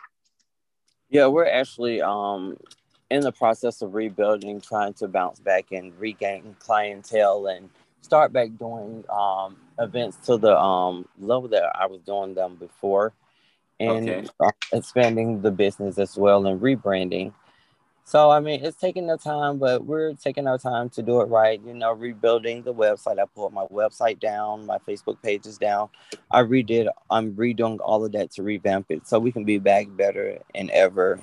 Yeah, 1.10 1.28
we're 1.28 1.48
actually 1.48 2.02
um, 2.02 2.58
in 3.10 3.22
the 3.22 3.32
process 3.32 3.82
of 3.82 3.94
rebuilding, 3.96 4.60
trying 4.60 4.94
to 4.96 5.08
bounce 5.08 5.40
back 5.40 5.72
and 5.72 5.98
regain 5.98 6.56
clientele 6.60 7.48
and 7.48 7.70
start 8.02 8.34
back 8.34 8.50
doing 8.58 9.04
um, 9.10 9.58
events 9.78 10.18
to 10.26 10.38
the 10.38 10.58
um, 10.58 11.08
level 11.20 11.48
that 11.50 11.64
I 11.76 11.86
was 11.86 12.02
doing 12.02 12.34
them 12.34 12.56
before, 12.56 13.14
and 13.80 14.10
okay. 14.10 14.28
expanding 14.74 15.42
the 15.42 15.52
business 15.52 15.98
as 15.98 16.18
well 16.18 16.46
and 16.46 16.60
rebranding. 16.60 17.34
So 18.10 18.32
I 18.32 18.40
mean, 18.40 18.66
it's 18.66 18.76
taking 18.76 19.06
the 19.06 19.18
time, 19.18 19.60
but 19.60 19.86
we're 19.86 20.14
taking 20.14 20.48
our 20.48 20.58
time 20.58 20.90
to 20.92 21.04
do 21.04 21.22
it 21.22 21.26
right. 21.26 21.62
You 21.64 21.76
know, 21.76 21.94
rebuilding 21.94 22.64
the 22.64 22.74
website. 22.74 23.20
I 23.20 23.26
pulled 23.36 23.54
my 23.54 23.66
website 23.66 24.20
down, 24.20 24.66
my 24.66 24.80
Facebook 24.80 25.22
page 25.22 25.46
is 25.46 25.60
down. 25.60 25.90
I 26.32 26.42
redid. 26.42 26.88
I'm 27.12 27.36
redoing 27.36 27.78
all 27.84 28.04
of 28.04 28.12
that 28.14 28.32
to 28.32 28.42
revamp 28.42 28.88
it 28.90 29.08
so 29.08 29.20
we 29.20 29.32
can 29.32 29.44
be 29.44 29.60
back 29.60 29.86
better 29.92 30.40
and 30.56 30.72
ever 30.72 31.20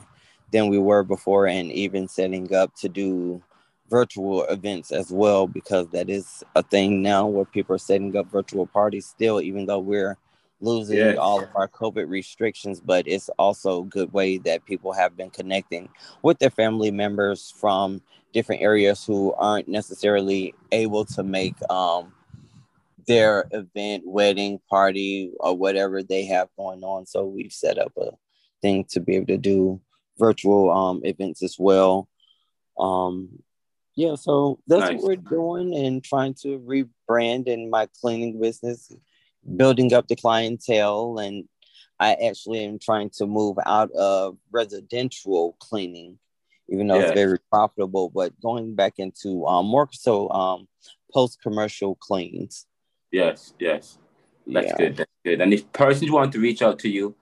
than 0.53 0.69
we 0.69 0.79
were 0.79 1.03
before, 1.03 1.49
and 1.49 1.73
even 1.73 2.07
setting 2.07 2.55
up 2.55 2.73
to 2.77 2.89
do 2.89 3.43
virtual 3.89 4.45
events 4.45 4.91
as 4.91 5.11
well 5.11 5.47
because 5.47 5.89
that 5.91 6.11
is 6.11 6.43
a 6.55 6.63
thing 6.63 7.03
now 7.03 7.27
where 7.27 7.45
people 7.45 7.75
are 7.75 7.79
setting 7.79 8.17
up 8.17 8.31
virtual 8.31 8.67
parties 8.67 9.07
still, 9.07 9.41
even 9.41 9.67
though 9.67 9.79
we're 9.79 10.17
losing 10.61 10.97
yes. 10.97 11.19
all 11.19 11.43
of 11.43 11.49
our 11.55 11.69
COVID 11.69 12.09
restrictions, 12.09 12.81
but 12.81 13.07
it's 13.07 13.29
also 13.39 13.83
a 13.83 13.87
good 13.87 14.13
way 14.13 14.39
that 14.39 14.65
people 14.65 14.93
have 14.93 15.17
been 15.17 15.31
connecting 15.31 15.89
with 16.23 16.39
their 16.39 16.51
family 16.51 16.91
members 16.91 17.53
from 17.61 18.01
different 18.33 18.63
areas 18.63 19.05
who 19.05 19.33
aren't 19.35 19.69
necessarily 19.69 20.55
able 20.73 21.05
to 21.05 21.23
make 21.23 21.55
um, 21.71 22.13
their 23.07 23.47
event, 23.53 24.03
wedding, 24.07 24.61
party, 24.69 25.31
or 25.41 25.57
whatever 25.57 26.03
they 26.03 26.25
have 26.25 26.49
going 26.57 26.83
on. 26.83 27.07
So 27.07 27.25
we've 27.25 27.53
set 27.53 27.79
up 27.79 27.93
a 27.97 28.11
thing 28.63 28.85
to 28.91 29.01
be 29.01 29.17
able 29.17 29.27
to 29.27 29.39
do 29.39 29.81
virtual 30.19 30.71
um, 30.71 31.01
events 31.05 31.43
as 31.43 31.57
well. 31.59 32.09
Um, 32.79 33.43
yeah, 33.97 34.15
so 34.15 34.61
that's 34.67 34.91
nice. 34.91 35.01
what 35.01 35.03
we're 35.03 35.17
doing 35.17 35.75
and 35.75 36.05
trying 36.05 36.35
to 36.43 36.59
rebrand 36.61 37.49
in 37.49 37.71
my 37.71 37.89
cleaning 38.01 38.41
business 38.41 38.93
building 39.57 39.93
up 39.93 40.09
the 40.09 40.17
clientele 40.17 41.19
and 41.19 41.45
I 41.99 42.13
actually 42.15 42.65
am 42.65 42.79
trying 42.79 43.11
to 43.17 43.27
move 43.27 43.57
out 43.65 43.91
of 43.93 44.37
residential 44.51 45.57
cleaning, 45.61 46.19
even 46.69 46.87
though 46.89 46.99
yeah. 46.99 47.07
it's 47.07 47.15
very 47.15 47.39
profitable, 47.51 48.11
but 48.11 48.39
going 48.41 48.75
back 48.75 48.95
into 48.99 49.47
um, 49.47 49.67
more 49.67 49.89
so 49.93 50.29
um, 50.31 50.69
post 51.13 51.41
commercial 51.43 51.95
cleans. 51.95 52.67
Yes, 53.11 53.55
yes, 53.59 53.99
that's 54.47 54.67
yeah. 54.67 54.77
good. 54.77 54.97
That's 54.99 55.11
good. 55.25 55.41
And 55.41 55.55
if 55.55 55.73
persons 55.73 56.11
want 56.11 56.33
to 56.33 56.39
reach 56.39 56.61
out 56.61 56.79
to 56.81 56.89
you 56.91 57.15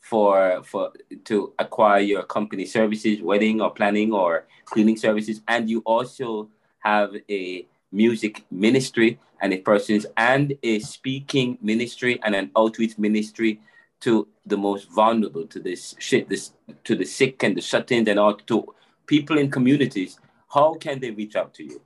for 0.00 0.62
for 0.64 0.92
to 1.24 1.52
acquire 1.58 2.00
your 2.00 2.22
company 2.22 2.64
services, 2.64 3.22
wedding 3.22 3.60
or 3.60 3.70
planning 3.70 4.12
or 4.12 4.46
cleaning 4.64 4.96
services, 4.96 5.40
and 5.48 5.68
you 5.68 5.80
also 5.80 6.48
have 6.80 7.14
a 7.28 7.66
music 7.92 8.44
ministry 8.50 9.18
and 9.40 9.52
a 9.52 9.58
person's 9.58 10.06
and 10.16 10.56
a 10.62 10.78
speaking 10.80 11.58
ministry 11.60 12.20
and 12.22 12.34
an 12.34 12.50
outreach 12.56 12.98
ministry 12.98 13.60
to 14.00 14.26
the 14.46 14.56
most 14.56 14.88
vulnerable, 14.90 15.46
to 15.46 15.60
this 15.60 15.94
shit, 15.98 16.28
this 16.28 16.52
to 16.84 16.96
the 16.96 17.04
sick 17.04 17.42
and 17.42 17.56
the 17.56 17.60
shut-ins 17.60 18.08
and 18.08 18.18
all 18.18 18.34
to 18.34 18.74
people 19.06 19.38
in 19.38 19.50
communities. 19.50 20.18
How 20.48 20.74
can 20.74 21.00
they 21.00 21.10
reach 21.10 21.36
out 21.36 21.52
to 21.54 21.64
you? 21.64 21.80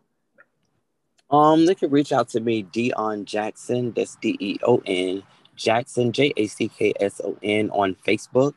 Um, 1.31 1.67
they 1.67 1.75
can 1.75 1.91
reach 1.91 2.12
out 2.12 2.29
to 2.31 2.41
me, 2.41 2.62
Deon 2.62 3.25
Jackson. 3.25 3.93
That's 3.93 4.17
D 4.17 4.37
E 4.39 4.59
O 4.62 4.83
N 4.87 5.23
Jackson, 5.57 6.12
J 6.12 6.32
A 6.36 6.46
C 6.46 6.68
K 6.68 6.92
S 7.00 7.20
O 7.22 7.36
N 7.42 7.70
on 7.70 7.96
Facebook. 8.07 8.55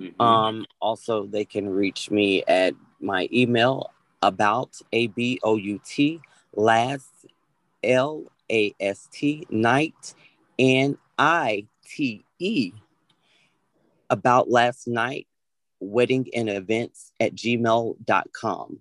Mm-hmm. 0.00 0.20
Um, 0.20 0.66
also, 0.80 1.26
they 1.26 1.44
can 1.44 1.68
reach 1.68 2.10
me 2.10 2.42
at 2.46 2.74
my 3.00 3.28
email 3.32 3.90
about 4.22 4.80
a 4.92 5.08
b 5.08 5.38
o 5.42 5.56
u 5.56 5.80
t 5.84 6.20
last 6.54 7.26
L 7.82 8.24
A 8.50 8.74
S 8.80 9.08
T 9.12 9.46
night 9.50 10.14
N 10.58 10.96
I 11.18 11.66
T 11.86 12.24
E 12.38 12.72
about 14.10 14.50
last 14.50 14.88
night 14.88 15.26
wedding 15.80 16.26
and 16.34 16.48
events 16.48 17.12
at 17.20 17.34
gmail.com. 17.34 18.80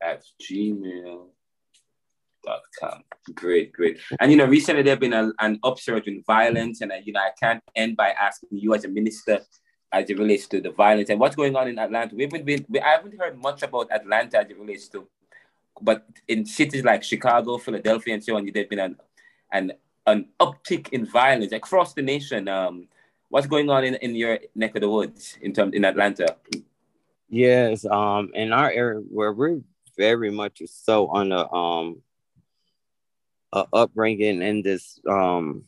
That's 0.00 0.32
gmail.com. 2.44 3.02
Great, 3.34 3.72
great. 3.72 3.98
And 4.20 4.30
you 4.30 4.36
know, 4.36 4.46
recently 4.46 4.82
there 4.82 4.94
has 4.94 5.00
been 5.00 5.12
a, 5.12 5.32
an 5.40 5.58
upsurge 5.62 6.06
in 6.06 6.22
violence, 6.26 6.80
and 6.80 6.92
uh, 6.92 6.96
you 7.02 7.12
know, 7.12 7.20
I 7.20 7.30
can't 7.38 7.62
end 7.74 7.96
by 7.96 8.10
asking 8.10 8.50
you 8.52 8.74
as 8.74 8.84
a 8.84 8.88
minister 8.88 9.40
as 9.92 10.10
it 10.10 10.18
relates 10.18 10.48
to 10.48 10.60
the 10.60 10.70
violence 10.70 11.08
and 11.08 11.20
what's 11.20 11.36
going 11.36 11.54
on 11.54 11.68
in 11.68 11.78
Atlanta. 11.78 12.14
We 12.14 12.24
haven't 12.24 12.44
been, 12.44 12.66
we, 12.68 12.80
I 12.80 12.90
haven't 12.90 13.18
heard 13.18 13.40
much 13.40 13.62
about 13.62 13.92
Atlanta 13.92 14.40
as 14.40 14.50
it 14.50 14.58
relates 14.58 14.88
to 14.88 15.06
but 15.80 16.06
in 16.28 16.44
cities 16.46 16.84
like 16.84 17.02
Chicago, 17.02 17.58
Philadelphia, 17.58 18.14
and 18.14 18.24
so 18.24 18.36
on, 18.36 18.48
there's 18.52 18.68
been 18.68 18.78
an 18.78 18.96
an 19.52 19.72
an 20.06 20.26
uptick 20.40 20.88
in 20.90 21.06
violence 21.06 21.52
across 21.52 21.94
the 21.94 22.02
nation. 22.02 22.48
Um, 22.48 22.88
what's 23.28 23.46
going 23.46 23.70
on 23.70 23.84
in, 23.84 23.94
in 23.96 24.14
your 24.14 24.38
neck 24.54 24.74
of 24.76 24.82
the 24.82 24.88
woods 24.88 25.36
in 25.40 25.52
terms 25.52 25.74
in 25.74 25.84
Atlanta? 25.84 26.36
Yes, 27.28 27.84
um, 27.86 28.30
in 28.34 28.52
our 28.52 28.70
area 28.70 29.00
where 29.00 29.32
we're 29.32 29.60
very 29.96 30.30
much 30.30 30.62
so 30.66 31.08
on 31.08 31.32
a 31.32 31.52
um 31.52 32.02
upbringing 33.72 34.42
in 34.42 34.62
this 34.62 34.98
um 35.08 35.64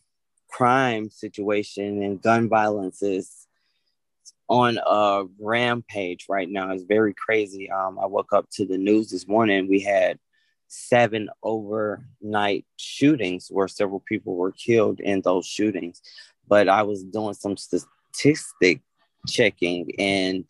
crime 0.49 1.11
situation 1.11 2.03
and 2.03 2.23
gun 2.23 2.49
violence 2.49 3.03
is 3.03 3.47
on 4.49 4.79
a 4.87 5.25
rampage 5.41 6.27
right 6.29 6.49
now. 6.49 6.71
It's 6.71 6.85
very 6.85 7.15
crazy. 7.15 7.71
Um, 7.71 7.99
I 7.99 8.07
woke 8.07 8.33
up 8.33 8.49
to 8.53 8.65
the 8.65 8.79
news 8.79 9.11
this 9.11 9.27
morning. 9.27 9.69
We 9.69 9.81
had 9.81 10.19
seven 10.69 11.29
overnight 11.43 12.65
shootings 12.77 13.49
where 13.51 13.69
several 13.69 14.01
people 14.01 14.37
were 14.37 14.53
killed 14.53 15.01
in 15.01 15.21
those 15.21 15.47
shootings. 15.47 16.01
But 16.49 16.69
I 16.69 16.83
was 16.83 17.03
doing 17.03 17.35
some 17.35 17.57
statistic 17.57 18.81
checking, 19.27 19.91
and 19.99 20.45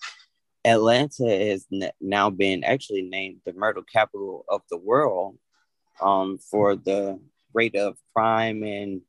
Atlanta 0.65 1.27
is 1.27 1.67
now 2.01 2.29
been 2.29 2.65
actually 2.65 3.03
named 3.03 3.41
the 3.47 3.55
murder 3.55 3.83
capital 3.83 4.45
of 4.49 4.63
the 4.71 4.77
world 4.77 5.39
um, 6.01 6.39
for 6.39 6.77
the 6.77 7.19
rate 7.53 7.77
of 7.77 7.97
crime 8.15 8.63
and 8.63 9.01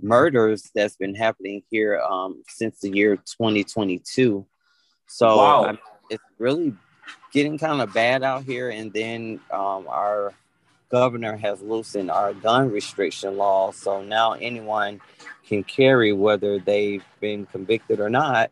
murders 0.00 0.70
that's 0.74 0.96
been 0.96 1.14
happening 1.14 1.62
here 1.70 2.00
um, 2.00 2.42
since 2.48 2.80
the 2.80 2.90
year 2.90 3.16
2022. 3.16 4.46
So 5.06 5.36
wow. 5.36 5.64
I, 5.64 5.78
it's 6.10 6.22
really 6.38 6.74
getting 7.32 7.58
kind 7.58 7.80
of 7.80 7.92
bad 7.92 8.22
out 8.22 8.44
here. 8.44 8.70
And 8.70 8.92
then 8.92 9.40
um, 9.50 9.86
our 9.88 10.34
governor 10.88 11.36
has 11.36 11.60
loosened 11.62 12.10
our 12.10 12.32
gun 12.32 12.70
restriction 12.70 13.36
law. 13.36 13.72
So 13.72 14.02
now 14.02 14.32
anyone 14.32 15.00
can 15.46 15.64
carry 15.64 16.12
whether 16.12 16.58
they've 16.58 17.04
been 17.20 17.46
convicted 17.46 18.00
or 18.00 18.10
not. 18.10 18.50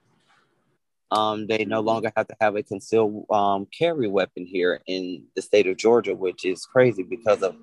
Um, 1.10 1.46
they 1.46 1.64
no 1.64 1.80
longer 1.80 2.10
have 2.16 2.26
to 2.28 2.36
have 2.40 2.56
a 2.56 2.62
concealed 2.62 3.26
um, 3.30 3.66
carry 3.66 4.08
weapon 4.08 4.46
here 4.46 4.80
in 4.86 5.24
the 5.36 5.42
state 5.42 5.66
of 5.66 5.76
Georgia, 5.76 6.14
which 6.14 6.44
is 6.44 6.66
crazy 6.66 7.02
because 7.02 7.42
of 7.42 7.54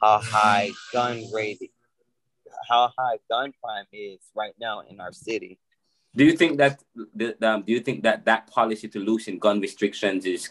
how 0.00 0.18
high 0.18 0.70
gun 0.92 1.22
rate 1.32 1.70
how 2.68 2.92
high 2.98 3.18
gun 3.30 3.52
crime 3.62 3.86
is 3.92 4.18
right 4.34 4.54
now 4.58 4.82
in 4.88 5.00
our 5.00 5.12
city. 5.12 5.58
Do 6.14 6.24
you 6.24 6.32
think 6.32 6.58
that 6.58 6.82
the, 7.14 7.36
um, 7.46 7.62
do 7.62 7.72
you 7.72 7.80
think 7.80 8.02
that 8.04 8.24
that 8.24 8.46
policy 8.50 8.88
to 8.88 8.98
loosen 8.98 9.38
gun 9.38 9.60
restrictions 9.60 10.24
is 10.24 10.50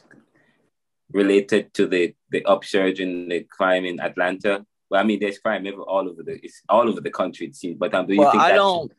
related 1.12 1.74
to 1.74 1.88
the 1.88 2.14
the 2.30 2.46
upsurge 2.46 3.00
in 3.00 3.30
the 3.30 3.42
crime 3.42 3.86
in 3.86 4.00
Atlanta? 4.00 4.66
Well, 4.90 5.02
I 5.02 5.04
mean, 5.04 5.20
there's 5.20 5.40
crime 5.40 5.66
all 5.88 6.08
over 6.08 6.22
the 6.22 6.40
it's 6.44 6.62
all 6.70 6.88
over 6.88 7.02
the 7.02 7.10
country 7.10 7.48
it 7.48 7.56
seems. 7.56 7.78
But 7.78 7.96
um, 7.96 8.06
do 8.06 8.14
you 8.14 8.20
well, 8.20 8.32
think 8.32 8.44
I 8.44 8.52
don't 8.52 8.92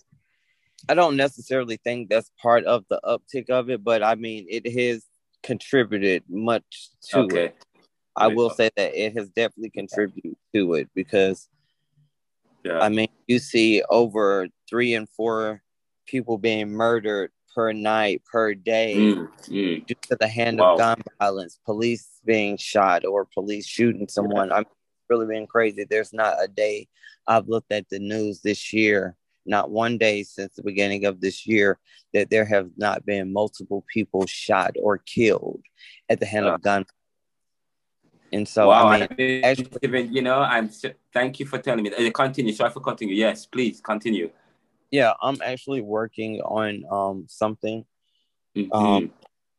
I 0.89 0.95
don't 0.95 1.17
necessarily 1.17 1.79
think 1.83 2.09
that's 2.09 2.31
part 2.41 2.65
of 2.65 2.85
the 2.89 3.01
uptick 3.05 3.51
of 3.51 3.71
it, 3.71 3.83
but 3.83 4.03
I 4.03 4.15
mean, 4.15 4.47
it 4.49 4.71
has 4.79 5.05
contributed 5.43 6.23
much 6.29 6.91
to 7.11 7.19
okay. 7.21 7.45
it. 7.47 7.57
I 8.17 8.29
will 8.29 8.51
say 8.51 8.71
that 8.77 8.95
it 8.95 9.17
has 9.17 9.29
definitely 9.29 9.71
contributed 9.71 10.37
to 10.55 10.75
it 10.75 10.89
because 10.95 11.49
yeah. 12.65 12.81
I 12.81 12.89
mean, 12.89 13.09
you 13.27 13.39
see 13.39 13.83
over 13.91 14.49
three 14.69 14.95
and 14.95 15.09
four 15.09 15.63
people 16.07 16.39
being 16.39 16.71
murdered 16.71 17.31
per 17.55 17.73
night, 17.73 18.23
per 18.31 18.55
day, 18.55 18.97
Mm, 18.97 19.29
mm. 19.49 19.87
due 19.87 19.95
to 20.09 20.17
the 20.17 20.29
hand 20.29 20.59
Wow. 20.59 20.73
of 20.73 20.79
gun 20.79 21.03
violence, 21.21 21.59
police 21.65 22.09
being 22.25 22.57
shot 22.57 23.05
or 23.05 23.25
police 23.25 23.67
shooting 23.67 24.09
someone. 24.09 24.51
I'm 24.53 24.67
really 25.09 25.27
been 25.27 25.47
crazy. 25.47 25.85
There's 25.85 26.13
not 26.13 26.43
a 26.43 26.49
day 26.49 26.89
I've 27.27 27.49
looked 27.49 27.73
at 27.73 27.89
the 27.89 27.99
news 27.99 28.41
this 28.43 28.73
year, 28.73 29.17
not 29.47 29.71
one 29.71 29.99
day 29.99 30.23
since 30.23 30.55
the 30.55 30.63
beginning 30.63 31.05
of 31.05 31.21
this 31.21 31.47
year, 31.47 31.79
that 32.13 32.31
there 32.31 32.45
have 32.45 32.71
not 32.77 33.05
been 33.07 33.33
multiple 33.33 33.85
people 33.93 34.27
shot 34.27 34.75
or 34.81 34.99
killed 34.99 35.63
at 36.09 36.21
the 36.21 36.27
hand 36.27 36.47
Yeah. 36.47 36.55
of 36.55 36.63
gun. 36.63 36.85
And 38.33 38.47
so 38.49 38.69
wow, 38.69 38.89
I 38.89 38.99
mean, 39.01 39.09
didn't 39.17 39.45
actually- 39.45 39.79
even, 39.83 40.13
you 40.13 40.21
know, 40.23 40.41
I'm. 40.41 40.69
Thank 41.13 41.39
you 41.41 41.47
for 41.47 41.59
telling 41.59 41.85
me. 41.85 41.93
Uh, 41.95 42.11
Continue. 42.11 42.53
Sorry 42.53 42.71
for 42.71 42.81
continue. 42.81 43.15
Yes, 43.15 43.47
please 43.47 43.81
continue. 43.81 44.31
yeah, 44.91 45.13
I'm 45.21 45.39
actually 45.43 45.81
working 45.81 46.41
on 46.43 46.85
um 46.91 47.27
something 47.29 47.85
Mhm. 48.57 48.73
um 48.75 49.13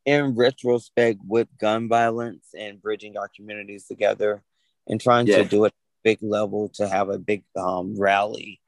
in 0.05 0.35
retrospect 0.35 1.19
with 1.27 1.47
gun 1.59 1.87
violence 1.89 2.47
and 2.57 2.81
bridging 2.81 3.17
our 3.17 3.27
communities 3.35 3.85
together 3.87 4.41
and 4.87 4.99
trying 5.01 5.27
Yeah. 5.27 5.37
to 5.39 5.43
do 5.45 5.65
it 5.65 5.73
a 5.73 5.75
big 6.03 6.19
level 6.21 6.69
to 6.75 6.87
have 6.87 7.09
a 7.09 7.19
big 7.19 7.43
um 7.57 7.97
rally 7.99 8.61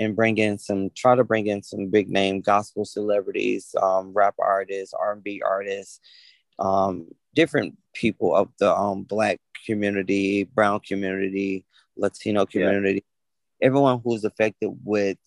and 0.00 0.16
bring 0.16 0.38
in 0.38 0.58
some 0.58 0.90
try 0.96 1.14
to 1.14 1.22
bring 1.22 1.46
in 1.46 1.62
some 1.62 1.86
big 1.86 2.08
name 2.08 2.40
gospel 2.40 2.84
celebrities 2.84 3.74
um 3.80 4.12
rap 4.14 4.34
artists 4.38 4.94
r&b 4.98 5.42
artists 5.46 6.00
um 6.58 7.06
different 7.34 7.76
people 7.94 8.34
of 8.34 8.48
the 8.58 8.74
um 8.74 9.02
black 9.02 9.38
community 9.66 10.44
brown 10.44 10.80
community 10.80 11.64
latino 11.96 12.46
community 12.46 13.04
everyone 13.62 14.00
who's 14.02 14.24
affected 14.24 14.70
with 14.84 15.18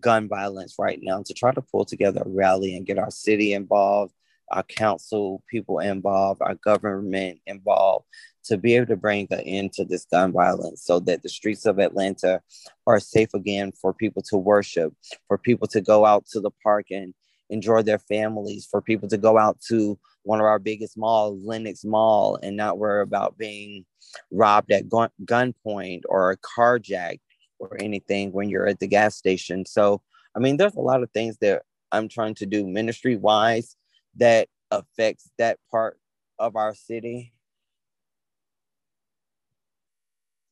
gun 0.00 0.28
violence 0.28 0.76
right 0.78 1.00
now 1.02 1.20
to 1.22 1.34
try 1.34 1.52
to 1.52 1.60
pull 1.60 1.84
together 1.84 2.22
a 2.24 2.28
rally 2.28 2.76
and 2.76 2.86
get 2.86 2.98
our 2.98 3.10
city 3.10 3.52
involved 3.52 4.14
our 4.50 4.62
council 4.62 5.42
people 5.48 5.78
involved 5.78 6.40
our 6.42 6.54
government 6.56 7.38
involved 7.46 8.06
to 8.44 8.56
be 8.56 8.74
able 8.74 8.86
to 8.86 8.96
bring 8.96 9.26
an 9.30 9.40
end 9.40 9.72
to 9.72 9.84
this 9.84 10.04
gun 10.06 10.32
violence 10.32 10.84
so 10.84 10.98
that 11.00 11.22
the 11.22 11.28
streets 11.28 11.66
of 11.66 11.78
atlanta 11.78 12.40
are 12.86 13.00
safe 13.00 13.32
again 13.34 13.72
for 13.72 13.94
people 13.94 14.22
to 14.22 14.36
worship 14.36 14.92
for 15.28 15.38
people 15.38 15.66
to 15.66 15.80
go 15.80 16.04
out 16.04 16.26
to 16.26 16.40
the 16.40 16.50
park 16.62 16.86
and 16.90 17.14
enjoy 17.50 17.82
their 17.82 17.98
families 17.98 18.66
for 18.70 18.80
people 18.80 19.08
to 19.08 19.18
go 19.18 19.38
out 19.38 19.60
to 19.60 19.98
one 20.24 20.40
of 20.40 20.46
our 20.46 20.58
biggest 20.58 20.96
malls 20.96 21.42
lenox 21.44 21.84
mall 21.84 22.38
and 22.42 22.56
not 22.56 22.78
worry 22.78 23.02
about 23.02 23.36
being 23.36 23.84
robbed 24.30 24.72
at 24.72 24.88
gun- 24.88 25.10
gunpoint 25.24 26.02
or 26.08 26.30
a 26.30 26.36
carjacked 26.38 27.20
or 27.58 27.76
anything 27.80 28.32
when 28.32 28.48
you're 28.48 28.66
at 28.66 28.80
the 28.80 28.86
gas 28.86 29.16
station. 29.16 29.64
So, 29.64 30.02
I 30.34 30.40
mean, 30.40 30.56
there's 30.56 30.74
a 30.74 30.80
lot 30.80 31.02
of 31.02 31.10
things 31.12 31.36
that 31.40 31.62
I'm 31.92 32.08
trying 32.08 32.34
to 32.36 32.46
do 32.46 32.66
ministry 32.66 33.16
wise 33.16 33.76
that 34.16 34.48
affects 34.70 35.30
that 35.38 35.58
part 35.70 35.98
of 36.38 36.56
our 36.56 36.74
city. 36.74 37.32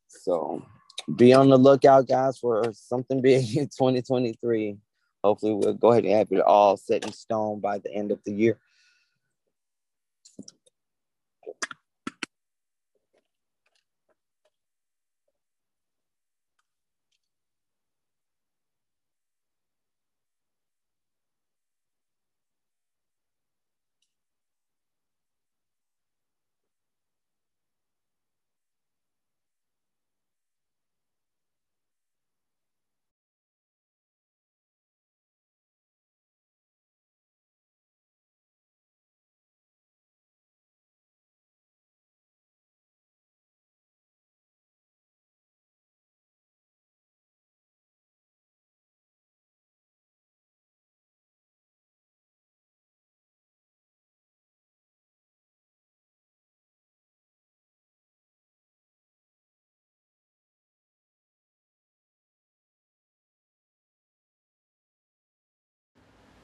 So, 0.08 0.64
be 1.16 1.32
on 1.32 1.48
the 1.48 1.56
lookout, 1.56 2.08
guys, 2.08 2.38
for 2.38 2.64
something 2.72 3.20
big 3.22 3.56
in 3.56 3.64
2023. 3.78 4.76
Hopefully, 5.22 5.54
we'll 5.54 5.74
go 5.74 5.92
ahead 5.92 6.04
and 6.04 6.14
have 6.14 6.32
it 6.32 6.40
all 6.40 6.76
set 6.76 7.04
in 7.04 7.12
stone 7.12 7.61
by 7.61 7.78
the 7.78 7.92
end 7.92 8.11
of 8.11 8.20
the 8.24 8.32
year. 8.32 8.58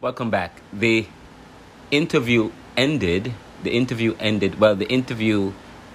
Welcome 0.02 0.28
back. 0.28 0.60
The 0.74 1.06
interview 1.90 2.52
ended. 2.76 3.32
The 3.62 3.70
interview 3.70 4.14
ended. 4.20 4.60
Well, 4.60 4.76
the 4.76 4.86
interview 4.88 5.54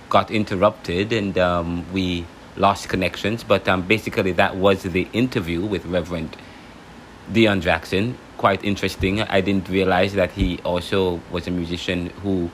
got 0.09 0.31
interrupted 0.31 1.13
and 1.13 1.37
um, 1.37 1.85
we 1.93 2.25
lost 2.57 2.89
connections. 2.89 3.43
But 3.43 3.67
um, 3.67 3.83
basically, 3.83 4.31
that 4.31 4.55
was 4.55 4.81
the 4.81 5.07
interview 5.13 5.63
with 5.63 5.85
Reverend 5.85 6.35
Deon 7.31 7.61
Jackson. 7.61 8.17
Quite 8.37 8.63
interesting. 8.63 9.21
I 9.21 9.39
didn't 9.39 9.69
realize 9.69 10.13
that 10.13 10.31
he 10.31 10.57
also 10.65 11.21
was 11.29 11.45
a 11.45 11.51
musician 11.51 12.07
who 12.23 12.49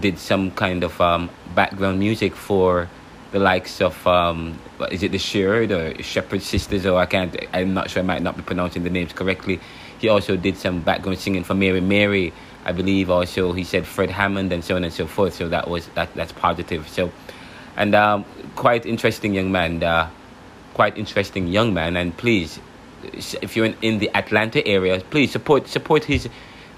did 0.00 0.18
some 0.18 0.50
kind 0.50 0.82
of 0.82 0.98
um, 0.98 1.28
background 1.54 1.98
music 1.98 2.34
for 2.34 2.88
the 3.32 3.38
likes 3.38 3.82
of 3.82 4.06
um, 4.06 4.58
is 4.90 5.02
it 5.02 5.12
the 5.12 5.18
Sheard 5.18 5.72
or 5.72 6.02
Shepherd 6.02 6.40
Sisters 6.40 6.86
or 6.86 6.98
I 7.00 7.06
can't 7.06 7.36
I'm 7.52 7.74
not 7.74 7.90
sure 7.90 8.02
I 8.02 8.06
might 8.06 8.22
not 8.22 8.36
be 8.36 8.42
pronouncing 8.42 8.82
the 8.82 8.90
names 8.90 9.12
correctly. 9.12 9.60
He 10.04 10.10
also 10.10 10.36
did 10.36 10.58
some 10.58 10.82
background 10.82 11.18
singing 11.18 11.44
for 11.44 11.54
Mary 11.54 11.80
Mary. 11.80 12.30
I 12.66 12.72
believe 12.72 13.08
also 13.08 13.54
he 13.54 13.64
said 13.64 13.86
Fred 13.86 14.10
Hammond 14.10 14.52
and 14.52 14.62
so 14.62 14.76
on 14.76 14.84
and 14.84 14.92
so 14.92 15.06
forth. 15.06 15.32
So 15.32 15.48
that 15.48 15.66
was 15.66 15.88
that 15.94 16.12
that's 16.12 16.30
positive. 16.30 16.86
So 16.90 17.10
and 17.74 17.94
um, 17.94 18.26
quite 18.54 18.84
interesting 18.84 19.32
young 19.32 19.50
man. 19.50 19.82
Uh, 19.82 20.10
quite 20.74 20.98
interesting 20.98 21.46
young 21.48 21.72
man. 21.72 21.96
And 21.96 22.14
please, 22.14 22.60
if 23.40 23.56
you're 23.56 23.64
in, 23.64 23.76
in 23.80 23.98
the 23.98 24.14
Atlanta 24.14 24.60
area, 24.66 25.00
please 25.08 25.32
support 25.32 25.68
support 25.68 26.04
his 26.04 26.28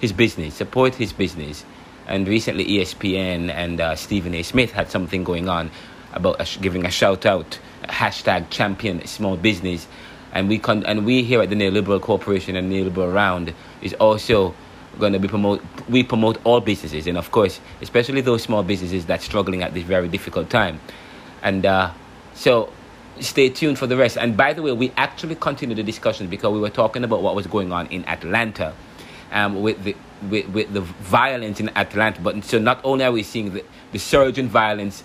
his 0.00 0.12
business. 0.12 0.54
Support 0.54 0.94
his 0.94 1.12
business. 1.12 1.64
And 2.06 2.28
recently, 2.28 2.64
ESPN 2.64 3.50
and 3.50 3.80
uh, 3.80 3.96
Stephen 3.96 4.36
A. 4.36 4.44
Smith 4.44 4.70
had 4.70 4.88
something 4.88 5.24
going 5.24 5.48
on 5.48 5.72
about 6.12 6.38
giving 6.60 6.86
a 6.86 6.92
shout 6.92 7.26
out 7.26 7.58
hashtag 7.88 8.50
champion 8.50 9.04
small 9.04 9.36
business. 9.36 9.88
And 10.36 10.50
we 10.50 10.58
con- 10.58 10.84
and 10.84 11.06
we 11.06 11.22
here 11.22 11.40
at 11.40 11.48
the 11.48 11.56
Neoliberal 11.56 11.98
Corporation 11.98 12.56
and 12.56 12.70
Neoliberal 12.70 13.12
Round 13.12 13.54
is 13.80 13.94
also 13.94 14.54
going 14.98 15.14
to 15.14 15.18
be 15.18 15.28
promote. 15.28 15.62
We 15.88 16.02
promote 16.02 16.38
all 16.44 16.60
businesses, 16.60 17.06
and 17.06 17.16
of 17.16 17.30
course, 17.30 17.58
especially 17.80 18.20
those 18.20 18.42
small 18.42 18.62
businesses 18.62 19.06
that's 19.06 19.24
struggling 19.24 19.62
at 19.62 19.72
this 19.72 19.84
very 19.84 20.08
difficult 20.08 20.50
time. 20.50 20.78
And 21.42 21.64
uh, 21.64 21.90
so 22.34 22.70
stay 23.18 23.48
tuned 23.48 23.78
for 23.78 23.86
the 23.86 23.96
rest. 23.96 24.18
And 24.18 24.36
by 24.36 24.52
the 24.52 24.60
way, 24.60 24.72
we 24.72 24.92
actually 24.98 25.36
continue 25.36 25.74
the 25.74 25.82
discussion 25.82 26.26
because 26.26 26.52
we 26.52 26.60
were 26.60 26.68
talking 26.68 27.02
about 27.02 27.22
what 27.22 27.34
was 27.34 27.46
going 27.46 27.72
on 27.72 27.86
in 27.86 28.04
Atlanta 28.06 28.74
um, 29.32 29.62
with 29.62 29.82
the 29.84 29.96
with, 30.28 30.48
with 30.50 30.70
the 30.74 30.82
violence 30.82 31.60
in 31.60 31.70
Atlanta. 31.74 32.20
But 32.20 32.44
so 32.44 32.58
not 32.58 32.78
only 32.84 33.06
are 33.06 33.12
we 33.12 33.22
seeing 33.22 33.54
the, 33.54 33.64
the 33.92 33.98
surge 33.98 34.36
in 34.36 34.48
violence 34.48 35.02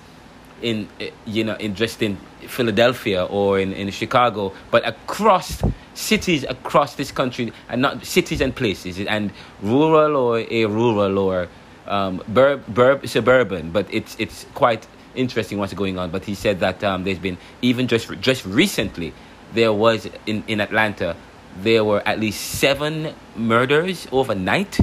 in 0.62 0.88
uh, 1.00 1.06
you 1.26 1.44
know 1.44 1.56
in 1.56 1.76
just 1.76 2.02
in 2.02 2.18
Philadelphia 2.48 3.26
or 3.26 3.60
in, 3.60 3.74
in 3.74 3.90
Chicago, 3.92 4.54
but 4.72 4.88
across 4.88 5.62
cities 5.94 6.44
across 6.48 6.96
this 6.96 7.12
country, 7.12 7.52
and 7.70 7.82
not 7.82 8.06
cities 8.06 8.42
and 8.42 8.56
places, 8.56 9.00
and 9.00 9.32
rural 9.62 10.16
or 10.16 10.40
a 10.40 10.66
rural 10.66 11.18
or 11.18 11.48
um, 11.88 12.24
bur- 12.28 12.62
bur- 12.68 13.06
suburban, 13.06 13.72
but 13.72 13.86
it's 13.94 14.16
it's 14.20 14.46
quite 14.54 14.88
interesting 15.16 15.58
what's 15.58 15.74
going 15.74 15.98
on. 15.98 16.12
But 16.12 16.26
he 16.26 16.36
said 16.36 16.60
that 16.60 16.84
um, 16.84 17.04
there's 17.04 17.20
been 17.20 17.38
even 17.62 17.88
just 17.88 18.10
just 18.22 18.46
recently 18.46 19.14
there 19.54 19.74
was 19.74 20.10
in, 20.26 20.44
in 20.48 20.62
Atlanta 20.62 21.16
there 21.58 21.84
were 21.84 22.02
at 22.06 22.20
least 22.20 22.60
seven 22.60 23.14
murders 23.36 24.08
overnight, 24.12 24.80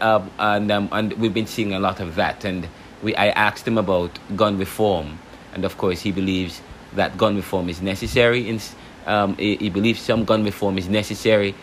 um, 0.00 0.30
and 0.38 0.70
um, 0.70 0.88
and 0.92 1.12
we've 1.14 1.34
been 1.34 1.46
seeing 1.46 1.74
a 1.74 1.78
lot 1.80 2.00
of 2.00 2.16
that. 2.16 2.44
And 2.44 2.68
we 3.02 3.14
I 3.16 3.28
asked 3.28 3.66
him 3.66 3.78
about 3.78 4.18
gun 4.36 4.58
reform, 4.58 5.18
and 5.54 5.64
of 5.64 5.76
course 5.78 6.00
he 6.00 6.12
believes 6.12 6.60
that 6.94 7.16
gun 7.16 7.36
reform 7.36 7.68
is 7.68 7.82
necessary. 7.82 8.48
In, 8.48 8.60
um, 9.06 9.36
he, 9.36 9.56
he 9.56 9.70
believes 9.70 10.00
some 10.00 10.24
gun 10.24 10.44
reform 10.44 10.78
is 10.78 10.88
necessary 10.88 11.54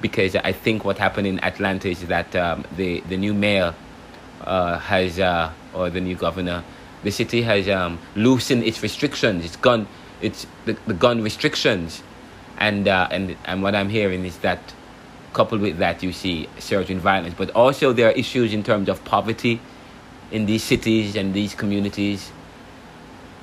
because 0.00 0.36
I 0.36 0.52
think 0.52 0.84
what 0.84 0.98
happened 0.98 1.26
in 1.26 1.42
Atlanta 1.44 1.88
is 1.88 2.02
that 2.06 2.34
um, 2.36 2.64
the 2.76 3.00
the 3.08 3.16
new 3.16 3.34
mayor 3.34 3.74
uh, 4.44 4.78
has 4.78 5.18
uh, 5.18 5.52
or 5.74 5.90
the 5.90 6.00
new 6.00 6.14
governor, 6.14 6.64
the 7.02 7.10
city 7.10 7.42
has 7.42 7.68
um, 7.68 7.98
loosened 8.14 8.64
its 8.64 8.82
restrictions. 8.82 9.44
It's 9.44 9.56
gun, 9.56 9.86
it's 10.20 10.46
the, 10.64 10.76
the 10.86 10.94
gun 10.94 11.22
restrictions, 11.22 12.02
and 12.58 12.88
uh, 12.88 13.08
and 13.10 13.36
and 13.44 13.62
what 13.62 13.74
I'm 13.74 13.88
hearing 13.88 14.24
is 14.24 14.38
that 14.38 14.60
coupled 15.32 15.60
with 15.60 15.78
that, 15.78 16.02
you 16.02 16.12
see 16.12 16.48
surge 16.58 16.90
in 16.90 16.98
violence. 16.98 17.34
But 17.36 17.50
also, 17.50 17.92
there 17.92 18.08
are 18.08 18.12
issues 18.12 18.54
in 18.54 18.62
terms 18.62 18.88
of 18.88 19.04
poverty 19.04 19.60
in 20.30 20.46
these 20.46 20.62
cities 20.62 21.16
and 21.16 21.34
these 21.34 21.54
communities, 21.54 22.30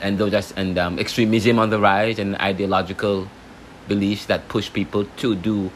and 0.02 0.18
those 0.18 0.34
are, 0.34 0.44
and 0.56 0.78
um, 0.78 1.00
extremism 1.00 1.60
on 1.60 1.70
the 1.70 1.80
rise, 1.80 2.20
and 2.20 2.36
ideological 2.38 3.28
beliefs 3.88 4.26
that 4.26 4.48
push 4.50 4.72
people 4.72 5.06
to 5.18 5.36
do 5.36 5.72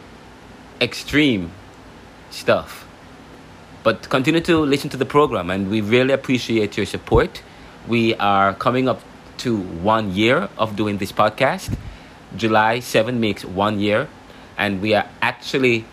extreme 0.81 1.52
stuff. 2.30 2.86
But 3.84 4.10
continue 4.10 4.41
to 4.41 4.60
listen 4.60 4.90
to 4.91 4.98
the 4.98 5.06
program, 5.06 5.49
and 5.49 5.69
we 5.69 5.81
really 5.81 6.14
appreciate 6.14 6.77
your 6.77 6.86
support. 6.86 7.41
We 7.88 8.15
are 8.15 8.53
coming 8.53 8.90
up 8.90 9.02
to 9.40 9.57
one 9.57 10.14
year 10.14 10.49
of 10.57 10.76
doing 10.76 10.98
this 10.98 11.11
podcast. 11.11 11.76
July 12.36 12.81
7 12.81 13.19
makes 13.19 13.44
one 13.45 13.80
year, 13.80 14.07
and 14.57 14.81
we 14.81 14.94
are 14.94 15.07
actually 15.22 15.86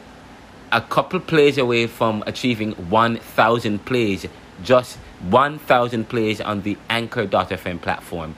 a 0.73 0.81
couple 0.81 1.21
plays 1.21 1.57
away 1.57 1.87
from 1.87 2.25
achieving 2.27 2.73
1,000 2.91 3.85
plays, 3.85 4.27
just 4.63 4.99
1,000 5.23 6.09
plays 6.09 6.41
on 6.41 6.63
the 6.63 6.77
Anchor.fm 6.89 7.81
platform. 7.81 8.35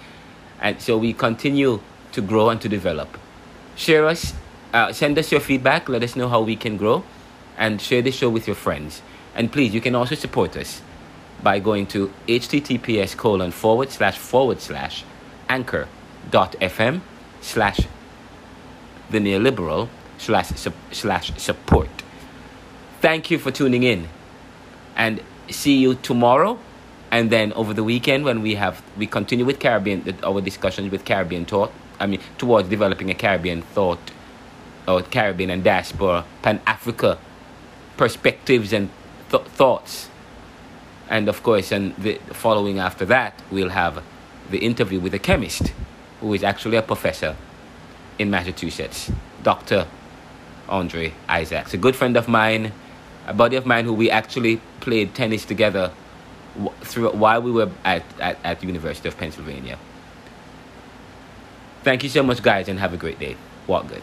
And 0.61 0.81
so 0.81 0.97
we 0.99 1.13
continue 1.13 1.81
to 2.13 2.21
grow 2.21 2.49
and 2.51 2.61
to 2.61 2.69
develop. 2.69 3.19
Share 3.77 4.07
us, 4.07 4.35
uh, 4.73 4.93
send 4.93 5.19
us 5.19 5.31
your 5.31 5.41
feedback, 5.41 5.89
let 5.89 6.03
us 6.03 6.17
know 6.17 6.29
how 6.29 6.41
we 6.41 6.57
can 6.57 6.77
grow, 6.77 7.05
and 7.57 7.81
share 7.81 8.03
the 8.03 8.11
show 8.11 8.29
with 8.29 8.47
your 8.47 8.57
friends. 8.57 9.03
And 9.35 9.53
please, 9.53 9.75
you 9.75 9.81
can 9.81 9.95
also 9.95 10.15
support 10.15 10.57
us 10.57 10.83
by 11.43 11.61
going 11.61 11.87
to 11.87 12.13
https 12.27 13.17
colon 13.17 13.53
forward 13.53 13.91
slash 13.91 14.19
forward 14.19 14.61
slash 14.61 15.05
anchor.fm 15.49 17.01
slash 17.41 17.81
the 19.11 19.19
neoliberal 19.19 19.89
slash 20.19 20.51
slash 20.91 21.33
support. 21.37 21.89
Thank 23.01 23.31
you 23.31 23.39
for 23.39 23.51
tuning 23.53 23.85
in, 23.85 24.09
and 24.97 25.23
see 25.49 25.79
you 25.79 25.95
tomorrow, 25.95 26.59
and 27.11 27.31
then 27.31 27.53
over 27.55 27.73
the 27.73 27.85
weekend 27.85 28.25
when 28.25 28.43
we 28.43 28.55
have 28.55 28.83
we 28.97 29.07
continue 29.07 29.45
with 29.45 29.59
Caribbean 29.59 30.17
our 30.23 30.41
discussions 30.41 30.91
with 30.91 31.05
Caribbean 31.05 31.45
thought. 31.45 31.73
I 32.01 32.07
mean 32.07 32.21
towards 32.37 32.69
developing 32.69 33.11
a 33.11 33.15
Caribbean 33.15 33.63
thought, 33.63 33.99
or 34.87 35.03
Caribbean 35.03 35.51
and 35.51 35.65
diaspora 35.65 36.25
Pan 36.43 36.61
Africa 36.67 37.19
perspectives 37.97 38.73
and 38.73 38.91
th- 39.31 39.43
thoughts, 39.45 40.09
and 41.11 41.29
of 41.29 41.43
course, 41.43 41.73
and 41.73 41.97
the 41.97 42.19
following 42.33 42.79
after 42.79 43.05
that 43.07 43.43
we'll 43.51 43.71
have 43.71 44.03
the 44.51 44.59
interview 44.59 45.01
with 45.01 45.13
a 45.15 45.19
chemist 45.19 45.73
who 46.21 46.33
is 46.33 46.43
actually 46.43 46.77
a 46.77 46.83
professor 46.83 47.37
in 48.19 48.31
Massachusetts, 48.31 49.11
Dr. 49.43 49.87
Andre 50.69 51.13
Isaacs, 51.29 51.75
a 51.75 51.77
good 51.77 51.97
friend 51.97 52.17
of 52.17 52.29
mine, 52.29 52.73
a 53.27 53.33
buddy 53.35 53.57
of 53.57 53.67
mine 53.67 53.85
who 53.85 53.93
we 53.93 54.11
actually 54.11 54.61
played 54.81 55.15
tennis 55.15 55.45
together 55.45 55.93
through 56.81 57.11
while 57.13 57.43
we 57.43 57.51
were 57.51 57.71
at, 57.85 58.03
at, 58.21 58.39
at 58.45 58.61
the 58.61 58.67
University 58.67 59.09
of 59.09 59.17
Pennsylvania. 59.17 59.79
Thank 61.83 62.03
you 62.03 62.09
so 62.09 62.23
much, 62.23 62.43
guys, 62.43 62.69
and 62.69 62.79
have 62.79 62.93
a 62.93 62.97
great 62.97 63.19
day. 63.19 63.37
Walk 63.67 63.89
good. 63.89 64.03